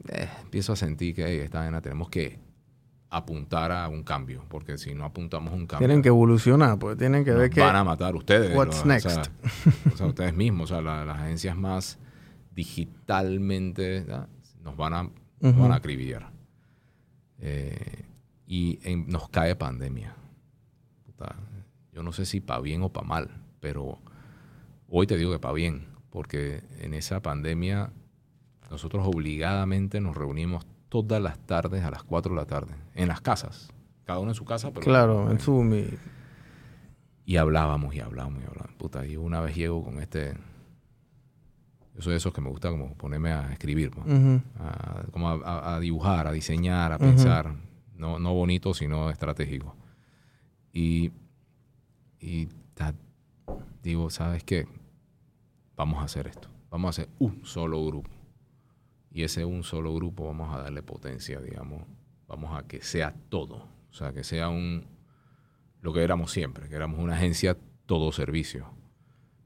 eh, 0.08 0.28
empiezo 0.42 0.72
a 0.72 0.76
sentir 0.76 1.14
que 1.14 1.24
"Ey, 1.26 1.38
esta 1.40 1.60
vaina 1.60 1.80
tenemos 1.80 2.08
que 2.08 2.38
apuntar 3.10 3.70
a 3.72 3.88
un 3.88 4.02
cambio, 4.02 4.44
porque 4.48 4.76
si 4.76 4.92
no 4.94 5.04
apuntamos 5.04 5.52
a 5.52 5.56
un 5.56 5.66
cambio, 5.66 5.86
Tienen 5.86 6.02
que 6.02 6.08
evolucionar, 6.08 6.78
pues 6.78 6.96
tienen 6.98 7.24
que 7.24 7.30
ver 7.32 7.48
que... 7.50 7.60
van 7.60 7.76
a 7.76 7.84
matar 7.84 8.14
ustedes. 8.16 8.56
What's 8.56 8.78
¿no? 8.78 8.82
O 8.82 8.86
next? 8.86 9.08
sea, 9.08 9.22
o 9.92 9.96
sea, 9.96 10.06
ustedes 10.06 10.34
mismos, 10.34 10.70
o 10.70 10.74
sea, 10.74 10.82
la- 10.82 11.04
las 11.04 11.18
agencias 11.20 11.56
más 11.56 11.98
digitalmente. 12.52 14.04
Nos 14.64 14.76
van 14.76 14.94
a, 14.94 15.02
nos 15.40 15.56
van 15.56 15.70
a 15.72 15.76
acribillar. 15.76 16.30
Eh, 17.38 18.04
y 18.46 18.78
en- 18.82 19.06
nos 19.08 19.28
cae 19.28 19.54
pandemia. 19.56 20.14
Puta, 21.06 21.36
yo 21.92 22.02
no 22.02 22.12
sé 22.12 22.26
si 22.26 22.40
para 22.40 22.60
bien 22.60 22.82
o 22.82 22.92
para 22.92 23.06
mal, 23.06 23.30
pero 23.60 23.98
hoy 24.88 25.06
te 25.06 25.16
digo 25.16 25.30
que 25.32 25.38
para 25.38 25.54
bien, 25.54 25.86
porque 26.10 26.62
en 26.80 26.94
esa 26.94 27.20
pandemia 27.20 27.90
nosotros 28.70 29.06
obligadamente 29.06 30.00
nos 30.00 30.16
reunimos 30.16 30.66
todas 30.88 31.20
las 31.20 31.38
tardes 31.46 31.84
a 31.84 31.90
las 31.90 32.02
4 32.04 32.34
de 32.34 32.40
la 32.40 32.46
tarde, 32.46 32.74
en 32.94 33.08
las 33.08 33.20
casas, 33.20 33.68
cada 34.04 34.18
uno 34.20 34.30
en 34.30 34.34
su 34.34 34.44
casa, 34.44 34.70
pero 34.70 34.82
Claro, 34.84 35.30
en 35.30 35.38
Zoom 35.38 35.74
y... 35.74 35.86
y 37.26 37.36
hablábamos 37.36 37.94
y 37.94 38.00
hablábamos 38.00 38.42
y 38.42 38.46
hablábamos. 38.46 38.76
Puta, 38.76 39.06
y 39.06 39.16
una 39.16 39.40
vez 39.40 39.54
llego 39.56 39.82
con 39.84 39.98
este. 40.00 40.34
Yo 41.94 42.02
soy 42.02 42.12
de 42.12 42.16
esos 42.18 42.32
que 42.32 42.40
me 42.40 42.48
gusta 42.50 42.70
como 42.70 42.94
ponerme 42.94 43.30
a 43.32 43.52
escribir, 43.52 43.90
a, 44.58 45.04
como 45.12 45.28
a, 45.30 45.78
dibujar, 45.80 46.26
a 46.26 46.32
diseñar, 46.32 46.92
a 46.92 46.98
pensar. 46.98 47.54
No, 47.96 48.18
no 48.18 48.34
bonito, 48.34 48.74
sino 48.74 49.10
estratégico. 49.10 49.76
Y, 50.72 51.12
y 52.18 52.46
ta- 52.74 52.94
digo, 53.82 54.10
¿sabes 54.10 54.42
qué? 54.42 54.66
Vamos 55.76 56.00
a 56.00 56.04
hacer 56.04 56.26
esto. 56.26 56.48
Vamos 56.70 56.88
a 56.88 56.90
hacer 57.02 57.08
un 57.20 57.44
solo 57.44 57.84
grupo. 57.86 58.10
Y 59.12 59.22
ese 59.22 59.44
un 59.44 59.62
solo 59.62 59.94
grupo 59.94 60.26
vamos 60.26 60.52
a 60.52 60.58
darle 60.58 60.82
potencia, 60.82 61.40
digamos. 61.40 61.82
Vamos 62.26 62.56
a 62.58 62.66
que 62.66 62.82
sea 62.82 63.14
todo. 63.28 63.68
O 63.90 63.94
sea, 63.94 64.12
que 64.12 64.24
sea 64.24 64.48
un 64.48 64.84
lo 65.80 65.92
que 65.92 66.02
éramos 66.02 66.32
siempre, 66.32 66.68
que 66.68 66.74
éramos 66.74 66.98
una 66.98 67.14
agencia 67.14 67.56
todo 67.86 68.10
servicio. 68.10 68.66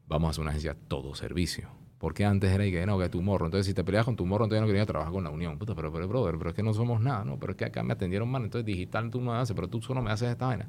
Vamos 0.07 0.29
a 0.29 0.31
hacer 0.31 0.43
una 0.43 0.51
agencia 0.53 0.75
todo 0.89 1.15
servicio. 1.15 1.69
Porque 1.99 2.25
antes 2.25 2.51
era 2.53 2.65
y 2.65 2.71
que 2.71 2.87
no, 2.87 2.99
que 2.99 3.09
tu 3.09 3.21
morro. 3.23 3.47
Entonces, 3.47 3.67
si 3.67 3.75
te 3.75 3.83
peleas 3.83 4.05
con 4.05 4.15
tu 4.15 4.25
morro, 4.25 4.45
entonces 4.45 4.63
no 4.63 4.69
quería 4.69 4.87
trabajar 4.87 5.13
con 5.13 5.25
la 5.25 5.31
unión. 5.31 5.59
Puta, 5.59 5.75
pero, 5.75 5.93
pero, 5.93 6.07
brother, 6.07 6.37
pero 6.39 6.51
es 6.51 6.57
que 6.57 6.63
no 6.63 6.73
somos 6.73 7.01
nada, 7.01 7.25
¿no? 7.25 7.39
Pero 7.39 7.53
es 7.53 7.57
que 7.57 7.65
acá 7.65 7.83
me 7.83 7.93
atendieron 7.93 8.31
mal, 8.31 8.45
entonces 8.45 8.65
digital 8.65 9.11
tú 9.11 9.21
no 9.21 9.35
haces, 9.35 9.55
pero 9.55 9.69
tú 9.69 9.83
solo 9.83 10.01
me 10.01 10.13
haces 10.13 10.31
esta 10.31 10.47
vaina. 10.47 10.69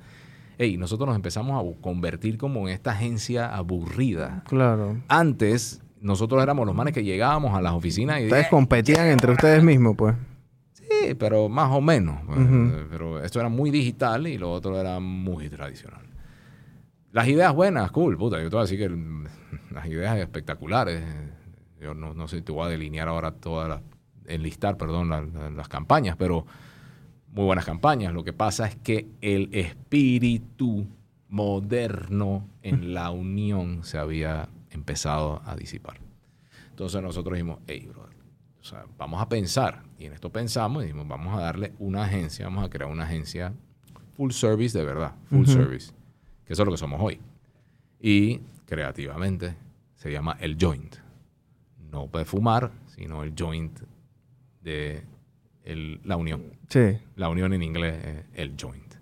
Ey, 0.57 0.75
nosotros 0.75 1.07
nos 1.07 1.15
empezamos 1.15 1.55
a 1.57 1.81
convertir 1.81 2.37
como 2.37 2.67
en 2.67 2.73
esta 2.73 2.91
agencia 2.91 3.55
aburrida. 3.55 4.43
Claro. 4.47 4.97
Antes, 5.07 5.81
nosotros 6.01 6.41
éramos 6.41 6.65
los 6.65 6.75
manes 6.75 6.93
que 6.93 7.03
llegábamos 7.03 7.53
a 7.55 7.61
las 7.61 7.73
oficinas 7.73 8.19
y... 8.21 8.25
Ustedes 8.25 8.47
competían 8.47 9.07
entre 9.07 9.31
ustedes 9.31 9.63
mismos, 9.63 9.95
pues. 9.95 10.15
Sí, 10.73 11.13
pero 11.17 11.47
más 11.47 11.71
o 11.71 11.79
menos. 11.79 12.19
pues, 12.25 12.39
eh, 12.39 12.85
Pero 12.89 13.23
esto 13.23 13.39
era 13.39 13.49
muy 13.49 13.69
digital 13.69 14.27
y 14.27 14.37
lo 14.37 14.51
otro 14.51 14.79
era 14.79 14.99
muy 14.99 15.47
tradicional. 15.47 16.01
Las 17.11 17.27
ideas 17.27 17.53
buenas, 17.53 17.91
cool, 17.91 18.17
puta. 18.17 18.41
Yo 18.41 18.49
te 18.49 18.55
voy 18.55 18.59
a 18.59 18.67
decir 18.69 18.79
que 18.79 18.89
las 19.71 19.85
ideas 19.87 20.17
espectaculares. 20.17 21.03
Yo 21.81 21.93
no, 21.93 22.13
no 22.13 22.27
sé 22.27 22.37
si 22.37 22.41
te 22.41 22.51
voy 22.51 22.65
a 22.65 22.69
delinear 22.69 23.07
ahora 23.07 23.31
todas 23.31 23.69
las, 23.69 23.81
enlistar, 24.25 24.77
perdón, 24.77 25.09
la- 25.09 25.21
la- 25.21 25.49
las 25.49 25.67
campañas, 25.69 26.15
pero 26.17 26.45
muy 27.31 27.45
buenas 27.45 27.65
campañas. 27.65 28.13
Lo 28.13 28.23
que 28.23 28.33
pasa 28.33 28.67
es 28.67 28.75
que 28.75 29.07
el 29.21 29.49
espíritu 29.53 30.87
moderno 31.29 32.47
en 32.63 32.93
la 32.93 33.11
unión 33.11 33.83
se 33.83 33.97
había 33.97 34.49
empezado 34.71 35.41
a 35.45 35.55
disipar. 35.55 35.99
Entonces 36.71 37.01
nosotros 37.01 37.33
dijimos, 37.35 37.59
hey, 37.67 37.87
brother, 37.87 38.15
o 38.59 38.63
sea, 38.63 38.85
vamos 38.97 39.21
a 39.21 39.29
pensar. 39.29 39.83
Y 39.97 40.05
en 40.05 40.13
esto 40.13 40.31
pensamos 40.31 40.83
y 40.83 40.87
dijimos, 40.87 41.07
vamos 41.07 41.37
a 41.37 41.41
darle 41.41 41.73
una 41.79 42.03
agencia, 42.03 42.45
vamos 42.45 42.65
a 42.65 42.69
crear 42.69 42.89
una 42.89 43.03
agencia 43.03 43.53
full 44.15 44.31
service 44.31 44.77
de 44.77 44.83
verdad, 44.85 45.13
full 45.29 45.45
service, 45.53 45.91
que 46.45 46.53
eso 46.53 46.63
es 46.63 46.65
lo 46.65 46.71
que 46.71 46.77
somos 46.77 46.99
hoy. 47.01 47.19
Y 48.01 48.41
creativamente 48.69 49.55
se 49.95 50.11
llama 50.11 50.37
el 50.39 50.57
joint. 50.59 50.95
No 51.91 52.07
de 52.07 52.23
fumar, 52.25 52.71
sino 52.85 53.23
el 53.23 53.33
joint 53.37 53.79
de 54.61 55.03
el- 55.63 55.99
la 56.03 56.15
unión. 56.17 56.43
Sí. 56.69 56.97
La 57.15 57.29
unión 57.29 57.51
en 57.53 57.63
inglés 57.63 58.05
es 58.05 58.25
el 58.35 58.55
joint. 58.59 58.93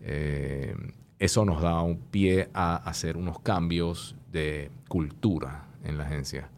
Eh, 0.00 0.74
eso 1.18 1.44
nos 1.44 1.60
da 1.60 1.82
un 1.82 1.98
pie 1.98 2.48
a 2.54 2.76
hacer 2.76 3.16
unos 3.16 3.40
cambios 3.40 4.14
de 4.30 4.70
cultura 4.88 5.66
en 5.84 5.98
la 5.98 6.04
agencia. 6.04 6.48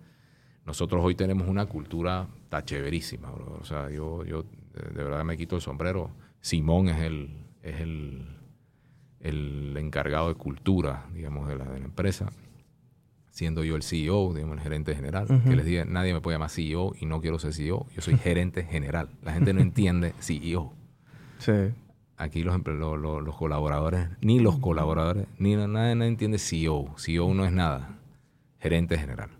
Nosotros 0.66 1.02
hoy 1.02 1.14
tenemos 1.14 1.48
una 1.48 1.66
cultura 1.66 2.28
está 2.44 2.64
chéverísima, 2.64 3.30
bro. 3.30 3.58
O 3.60 3.64
sea, 3.64 3.88
yo, 3.90 4.24
yo 4.24 4.42
de 4.74 4.82
de 4.94 5.04
verdad 5.04 5.24
me 5.24 5.36
quito 5.36 5.56
el 5.56 5.62
sombrero. 5.62 6.10
Simón 6.40 6.88
es 6.88 7.00
el, 7.02 7.30
es 7.62 7.80
el, 7.80 8.26
el 9.20 9.59
encargado 9.90 10.28
de 10.28 10.34
cultura, 10.34 11.06
digamos, 11.12 11.48
de 11.48 11.56
la, 11.56 11.64
de 11.64 11.80
la 11.80 11.84
empresa. 11.84 12.30
Siendo 13.30 13.62
yo 13.64 13.76
el 13.76 13.82
CEO, 13.82 14.32
digamos, 14.34 14.56
el 14.56 14.62
gerente 14.62 14.94
general. 14.94 15.26
Que 15.44 15.56
les 15.56 15.64
diga, 15.64 15.84
nadie 15.84 16.12
me 16.12 16.20
puede 16.20 16.34
llamar 16.36 16.50
CEO 16.50 16.94
y 17.00 17.06
no 17.06 17.20
quiero 17.20 17.38
ser 17.38 17.52
CEO. 17.52 17.86
Yo 17.94 18.02
soy 18.02 18.16
gerente 18.18 18.64
general. 18.64 19.08
La 19.22 19.32
gente 19.32 19.52
no 19.52 19.60
entiende 19.60 20.14
CEO. 20.20 20.72
Sí. 21.38 21.52
Aquí 22.16 22.42
los, 22.42 22.54
emple- 22.54 22.76
lo- 22.78 22.96
lo- 22.96 23.20
los 23.20 23.36
colaboradores, 23.36 24.08
ni 24.20 24.40
los 24.40 24.58
colaboradores, 24.58 25.26
ni 25.38 25.54
na- 25.56 25.66
nadie, 25.68 25.94
nadie 25.94 26.10
entiende 26.10 26.38
CEO. 26.38 26.94
CEO 26.98 27.32
no 27.34 27.44
es 27.46 27.52
nada. 27.52 27.96
Gerente 28.58 28.98
general. 28.98 29.30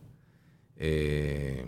Eh, 0.76 1.66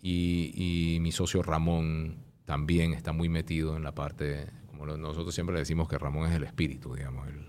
y, 0.00 0.94
y 0.96 1.00
mi 1.00 1.12
socio 1.12 1.42
Ramón 1.42 2.16
también 2.46 2.92
está 2.94 3.12
muy 3.12 3.28
metido 3.28 3.76
en 3.76 3.82
la 3.82 3.92
parte, 3.94 4.46
como 4.68 4.86
nosotros 4.86 5.34
siempre 5.34 5.52
le 5.54 5.60
decimos 5.60 5.88
que 5.88 5.98
Ramón 5.98 6.28
es 6.28 6.34
el 6.34 6.44
espíritu, 6.44 6.94
digamos, 6.94 7.26
el, 7.28 7.46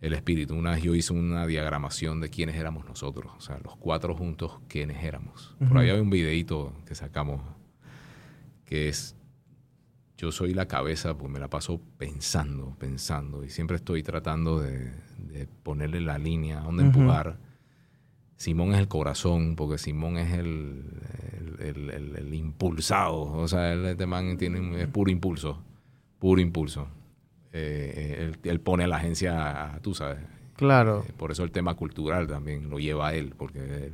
el 0.00 0.14
espíritu. 0.14 0.54
Una 0.54 0.70
vez 0.72 0.82
yo 0.82 0.94
hice 0.94 1.12
una 1.12 1.46
diagramación 1.46 2.20
de 2.20 2.30
quiénes 2.30 2.56
éramos 2.56 2.86
nosotros, 2.86 3.32
o 3.36 3.40
sea, 3.40 3.58
los 3.62 3.76
cuatro 3.76 4.14
juntos, 4.16 4.60
quiénes 4.68 5.02
éramos. 5.04 5.54
Por 5.68 5.78
ahí 5.78 5.90
hay 5.90 6.00
un 6.00 6.10
videito 6.10 6.72
que 6.86 6.94
sacamos 6.94 7.40
que 8.64 8.88
es 8.88 9.16
yo 10.16 10.30
soy 10.32 10.52
la 10.52 10.66
cabeza, 10.68 11.16
pues 11.16 11.30
me 11.32 11.38
la 11.40 11.48
paso 11.48 11.80
pensando, 11.96 12.76
pensando, 12.78 13.42
y 13.42 13.48
siempre 13.48 13.76
estoy 13.76 14.02
tratando 14.02 14.60
de, 14.60 14.92
de 15.16 15.46
ponerle 15.62 16.00
la 16.02 16.18
línea, 16.18 16.60
a 16.60 16.64
dónde 16.64 16.82
empujar. 16.84 17.38
Simón 18.36 18.72
es 18.74 18.80
el 18.80 18.88
corazón, 18.88 19.56
porque 19.56 19.78
Simón 19.78 20.16
es 20.18 20.32
el, 20.34 20.84
el, 21.58 21.90
el- 22.16 22.34
impulsado. 22.34 23.20
O 23.32 23.48
sea, 23.48 23.72
él, 23.72 23.84
este 23.86 24.06
man 24.06 24.36
tiene, 24.38 24.82
es 24.82 24.88
puro 24.88 25.10
impulso, 25.10 25.62
puro 26.18 26.40
impulso. 26.40 26.86
Eh, 27.52 28.16
él, 28.20 28.38
él 28.44 28.60
pone 28.60 28.84
a 28.84 28.86
la 28.88 28.96
agencia, 28.96 29.78
tú 29.82 29.94
sabes. 29.94 30.18
Claro. 30.56 31.04
Eh, 31.08 31.12
por 31.16 31.30
eso 31.32 31.42
el 31.44 31.50
tema 31.50 31.74
cultural 31.74 32.26
también 32.26 32.70
lo 32.70 32.78
lleva 32.78 33.08
a 33.08 33.14
él, 33.14 33.34
porque 33.36 33.58
él- 33.60 33.70
él- 33.72 33.92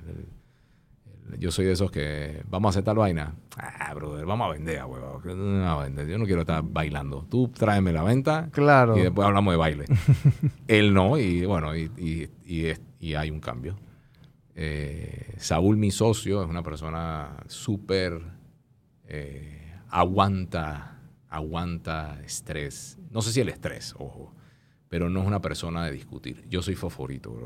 él- 1.33 1.39
yo 1.41 1.51
soy 1.51 1.65
de 1.65 1.73
esos 1.73 1.91
que 1.91 2.43
vamos 2.49 2.69
a 2.69 2.71
hacer 2.71 2.85
tal 2.85 2.97
vaina. 2.99 3.35
Ah, 3.57 3.93
brother, 3.95 4.25
vamos 4.27 4.47
a 4.49 4.53
vender, 4.53 4.85
huevón. 4.85 5.61
No, 5.61 5.81
a 5.81 5.83
vender. 5.85 6.07
Yo 6.07 6.19
no 6.19 6.25
quiero 6.25 6.43
estar 6.43 6.63
bailando. 6.65 7.27
Tú 7.29 7.49
tráeme 7.49 7.93
la 7.93 8.03
venta 8.05 8.49
Claro. 8.53 8.97
y 8.97 9.01
después 9.03 9.27
hablamos 9.27 9.53
de 9.53 9.59
baile. 9.59 9.85
Él 10.69 10.95
no, 10.95 11.19
y 11.19 11.45
bueno, 11.45 11.75
y, 11.75 11.91
y- 11.97 12.29
y 12.45 12.67
es- 12.67 12.81
y 13.01 13.15
hay 13.15 13.31
un 13.31 13.41
cambio. 13.41 13.77
Eh, 14.55 15.35
Saúl, 15.39 15.77
mi 15.77 15.91
socio, 15.91 16.43
es 16.43 16.49
una 16.49 16.63
persona 16.63 17.37
súper 17.49 18.21
eh, 19.09 19.73
aguanta, 19.91 20.96
aguanta 21.29 22.21
estrés. 22.25 22.99
No 23.11 23.23
sé 23.23 23.33
si 23.33 23.41
el 23.41 23.49
estrés, 23.49 23.95
ojo, 23.99 24.33
pero 24.89 25.11
no 25.11 25.21
es 25.21 25.27
una 25.27 25.41
persona 25.41 25.85
de 25.85 25.93
discutir. 25.93 26.45
Yo 26.49 26.63
soy 26.63 26.75
fosforito. 26.75 27.37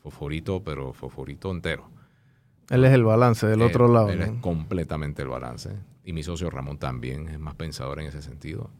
Fosforito, 0.00 0.62
pero 0.64 0.92
fosforito 0.92 1.50
entero. 1.50 1.88
Él 2.70 2.84
es 2.84 2.92
el 2.92 3.04
balance 3.04 3.46
del 3.46 3.60
Él- 3.60 3.68
otro 3.68 3.88
lado. 3.92 4.08
Él 4.10 4.22
es 4.22 4.30
completamente 4.40 5.22
el 5.22 5.28
balance. 5.28 5.70
Y 6.04 6.12
mi 6.12 6.22
socio 6.22 6.50
Ramón 6.50 6.78
también 6.78 7.28
es 7.28 7.38
más 7.38 7.54
pensador 7.54 8.00
en 8.00 8.06
ese 8.06 8.22
sentido. 8.22 8.70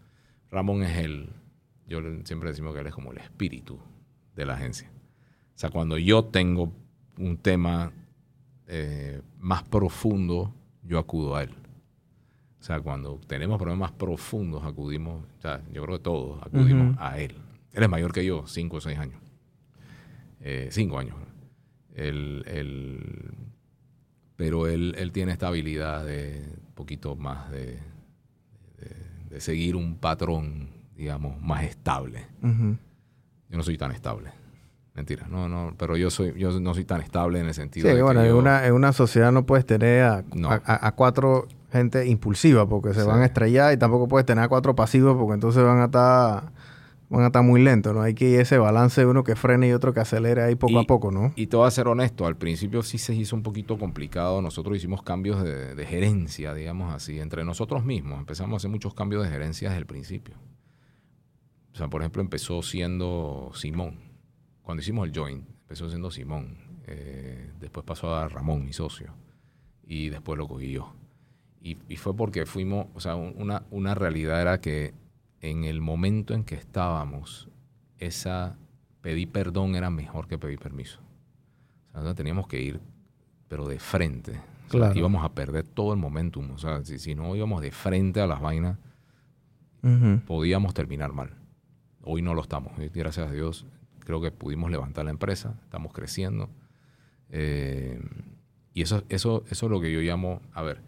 Ramón 0.51 0.82
es 0.82 0.97
el, 0.99 1.30
yo 1.86 2.01
siempre 2.24 2.51
decimos 2.51 2.74
que 2.74 2.80
él 2.80 2.86
es 2.88 2.95
como 2.95 3.12
el 3.12 3.18
espíritu 3.18 3.78
de 4.34 4.45
la 4.47 4.55
agencia. 4.55 4.90
O 5.55 5.59
sea, 5.59 5.70
cuando 5.70 5.97
yo 5.99 6.24
tengo 6.24 6.72
un 7.18 7.36
tema 7.36 7.93
eh, 8.66 9.20
más 9.38 9.62
profundo, 9.62 10.53
yo 10.82 10.99
acudo 10.99 11.36
a 11.36 11.45
él. 11.45 11.55
O 12.63 12.65
sea, 12.65 12.79
cuando 12.81 13.19
tenemos 13.27 13.59
problemas 13.59 13.91
profundos, 13.91 14.63
acudimos, 14.65 15.25
o 15.37 15.43
sea, 15.43 15.61
yo 15.73 15.83
creo 15.83 15.97
que 15.99 16.05
todos 16.05 16.41
acudimos 16.45 16.97
a 17.01 17.19
él. 17.19 17.35
Él 17.73 17.83
es 17.83 17.89
mayor 17.89 18.13
que 18.13 18.25
yo, 18.25 18.47
cinco 18.47 18.77
o 18.77 18.81
seis 18.81 18.97
años. 19.01 19.21
Eh, 20.41 20.69
cinco 20.71 20.97
años. 21.01 21.17
Él, 21.97 22.45
él- 22.47 23.35
pero 24.37 24.69
él, 24.69 24.95
él 24.97 25.11
tiene 25.11 25.33
esta 25.33 25.49
habilidad 25.49 26.05
de 26.07 26.45
un 26.69 26.75
poquito 26.75 27.17
más 27.17 27.51
de, 27.51 27.81
de- 28.79 29.29
de 29.29 29.41
seguir 29.41 29.75
un 29.75 29.97
patrón, 29.97 30.69
digamos, 30.95 31.41
más 31.43 31.65
estable. 31.65 32.27
Yo 32.43 33.57
no 33.57 33.63
soy 33.65 33.77
tan 33.77 33.91
estable. 33.91 34.31
Mentira, 34.95 35.27
no, 35.29 35.49
no, 35.49 35.75
pero 35.77 35.97
yo 35.97 36.11
soy, 36.11 36.33
yo 36.39 36.61
no 36.61 36.75
soy 36.75 36.85
tan 36.85 37.01
estable 37.01 37.41
en 37.41 37.47
el 37.47 37.55
Sí, 37.55 37.61
sentido 37.61 37.89
de 37.89 37.97
que 37.97 38.03
bueno, 38.03 38.21
en 38.23 38.29
yo- 38.29 38.39
una, 38.39 38.65
en 38.69 38.73
una 38.75 38.93
sociedad 38.93 39.33
no 39.33 39.47
puedes 39.47 39.67
tener 39.67 40.05
a, 40.05 40.23
No. 40.33 40.49
a- 40.51 40.63
a- 40.65 40.87
a 40.87 40.93
cuatro 40.95 41.49
gente 41.73 42.07
impulsiva 42.07 42.68
porque 42.68 42.93
se 42.95 43.01
Sí. 43.03 43.07
van 43.07 43.20
a 43.23 43.25
estrellar 43.25 43.73
y 43.73 43.77
tampoco 43.79 44.07
puedes 44.09 44.27
tener 44.27 44.45
a 44.45 44.49
cuatro 44.49 44.75
pasivos 44.77 45.16
porque 45.16 45.35
entonces 45.35 45.64
van 45.64 45.79
a 45.81 45.85
estar 45.87 46.53
van 47.09 47.25
a 47.25 47.27
estar 47.27 47.43
muy 47.43 47.62
lentos, 47.62 47.93
¿no? 47.95 48.01
Hay 48.01 48.14
que 48.14 48.27
ir 48.31 48.41
ese 48.41 48.57
balance 48.57 48.99
de 49.03 49.07
uno 49.07 49.23
que 49.23 49.37
frene 49.37 49.68
y 49.68 49.73
otro 49.73 49.93
que 49.93 50.01
acelere 50.01 50.43
ahí 50.43 50.55
poco 50.55 50.73
Y- 50.73 50.79
a 50.79 50.87
poco, 50.87 51.11
¿no? 51.11 51.33
Y 51.37 51.47
te 51.47 51.57
voy 51.59 51.66
a 51.66 51.70
ser 51.70 51.87
honesto, 51.89 52.27
al 52.27 52.39
principio 52.39 52.83
sí 52.83 52.97
se 52.97 53.14
hizo 53.14 53.37
un 53.37 53.43
poquito 53.43 53.77
complicado. 53.79 54.41
Nosotros 54.41 54.79
hicimos 54.79 55.03
cambios 55.03 55.43
de, 55.45 55.75
de 55.75 55.85
gerencia, 55.87 56.55
digamos 56.55 56.95
así, 56.95 57.20
entre 57.20 57.45
nosotros 57.45 57.85
mismos. 57.85 58.18
Empezamos 58.18 58.55
a 58.55 58.57
hacer 58.57 58.70
muchos 58.70 58.95
cambios 58.95 59.23
de 59.25 59.29
gerencia 59.29 59.68
desde 59.68 59.81
el 59.81 59.87
principio. 59.87 60.37
O 61.75 61.77
sea, 61.77 61.89
por 61.89 62.01
ejemplo, 62.01 62.23
empezó 62.23 62.62
siendo 62.62 63.51
Simón. 63.55 63.97
Cuando 64.62 64.81
hicimos 64.83 65.07
el 65.07 65.14
joint, 65.14 65.47
empezó 65.62 65.91
siendo 65.91 66.11
Simón. 66.11 66.57
Eh, 66.87 67.51
después 67.61 67.85
pasó 67.85 68.14
a 68.14 68.27
Ramón, 68.29 68.64
mi 68.64 68.73
socio. 68.73 69.12
Y 69.87 70.09
después 70.09 70.39
lo 70.39 70.49
cogí 70.49 70.70
yo. 70.73 70.95
Y, 71.63 71.79
y 71.89 71.97
fue 71.97 72.15
porque 72.17 72.45
fuimos, 72.45 72.87
o 72.95 73.01
sea, 73.01 73.15
un- 73.15 73.35
una, 73.39 73.63
una 73.71 73.95
realidad 73.95 74.41
era 74.41 74.61
que 74.61 74.95
en 75.41 75.65
el 75.65 75.81
momento 75.81 76.35
en 76.35 76.45
que 76.45 76.55
estábamos, 76.57 77.49
esa 77.99 78.57
pedir 79.01 79.31
perdón 79.31 79.75
era 79.77 79.89
mejor 79.91 80.27
que 80.27 80.39
pedir 80.39 80.59
permiso. 80.59 80.99
O 81.01 81.91
sea, 81.93 81.95
nosotros 82.01 82.17
teníamos 82.17 82.47
que 82.49 82.61
ir, 82.61 82.81
pero 83.49 83.67
de 83.69 83.79
frente. 83.79 84.33
O 84.33 84.35
sea, 84.35 84.81
Claro. 84.81 84.99
íbamos 84.99 85.25
a 85.25 85.29
perder 85.35 85.65
todo 85.65 85.93
el 85.93 85.99
momentum. 86.01 86.51
O 86.53 86.59
sea, 86.59 86.85
si, 86.85 86.99
si 86.99 87.15
no 87.15 87.37
íbamos 87.37 87.61
de 87.63 87.71
frente 87.71 88.21
a 88.21 88.27
las 88.27 88.41
vainas, 88.41 88.79
podíamos 90.27 90.75
terminar 90.75 91.13
mal. 91.13 91.35
Hoy 92.03 92.23
no 92.23 92.35
lo 92.35 92.43
estamos. 92.43 92.73
Gracias 92.95 93.29
a 93.29 93.33
Dios, 93.33 93.67
creo 94.01 94.21
que 94.21 94.31
pudimos 94.31 94.71
levantar 94.71 95.05
la 95.05 95.11
empresa, 95.11 95.55
estamos 95.65 95.93
creciendo. 95.93 96.49
Eh, 97.31 98.01
y 98.75 98.83
eso, 98.83 99.03
eso, 99.09 99.45
eso 99.51 99.67
es 99.67 99.71
lo 99.71 99.81
que 99.81 99.93
yo 99.93 100.01
llamo, 100.01 100.41
a 100.55 100.63
ver, 100.63 100.81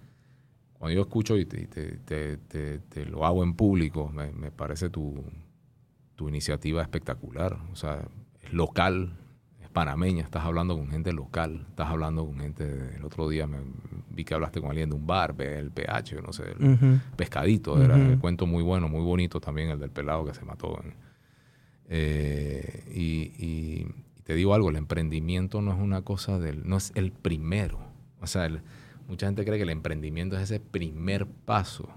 cuando 0.84 0.96
yo 0.96 1.00
escucho 1.00 1.38
y 1.38 1.46
te, 1.46 1.62
y 1.62 1.66
te- 1.66 1.96
te- 1.96 2.36
te- 2.36 2.78
te 2.78 3.06
lo 3.06 3.24
hago 3.24 3.42
en 3.42 3.54
público, 3.54 4.10
me, 4.12 4.32
me 4.32 4.50
parece 4.50 4.90
tu, 4.90 5.24
tu 6.14 6.28
iniciativa 6.28 6.82
espectacular. 6.82 7.56
O 7.72 7.76
sea, 7.76 8.06
es 8.42 8.52
local, 8.52 9.16
es 9.62 9.70
panameña, 9.70 10.22
estás 10.24 10.44
hablando 10.44 10.76
con 10.76 10.90
gente 10.90 11.14
local, 11.14 11.64
estás 11.70 11.88
hablando 11.88 12.26
con 12.26 12.38
gente, 12.38 12.66
de- 12.66 12.96
el 12.96 13.04
otro 13.06 13.30
día 13.30 13.46
me, 13.46 13.60
vi 14.10 14.24
que 14.26 14.34
hablaste 14.34 14.60
con 14.60 14.68
alguien 14.68 14.90
de 14.90 14.96
un 14.96 15.06
bar, 15.06 15.34
el 15.38 15.70
PH, 15.70 16.20
no 16.20 16.34
sé, 16.34 16.42
el-. 16.52 17.00
Pescadito, 17.16 17.82
era 17.82 17.96
Ujú. 17.96 18.04
el 18.10 18.18
cuento 18.18 18.44
muy 18.46 18.62
bueno, 18.62 18.86
muy 18.90 19.02
bonito 19.02 19.40
también, 19.40 19.70
el 19.70 19.80
del 19.80 19.90
pelado 19.90 20.26
que 20.26 20.34
se 20.34 20.44
mató. 20.44 20.78
eh, 21.88 22.84
y- 22.94 23.32
y 23.42 23.86
te 24.24 24.34
digo 24.34 24.54
algo, 24.54 24.70
el 24.70 24.76
emprendimiento 24.76 25.62
no 25.62 25.72
es 25.72 25.78
una 25.78 26.02
cosa 26.02 26.38
del, 26.38 26.68
no 26.68 26.76
es 26.76 26.92
el 26.94 27.10
primero. 27.12 27.78
O 28.20 28.26
sea, 28.26 28.46
el- 28.46 28.60
mucha 29.08 29.26
gente 29.26 29.44
cree 29.44 29.56
que 29.56 29.64
el 29.64 29.70
emprendimiento 29.70 30.36
es 30.36 30.42
ese 30.42 30.60
primer 30.60 31.26
paso. 31.26 31.88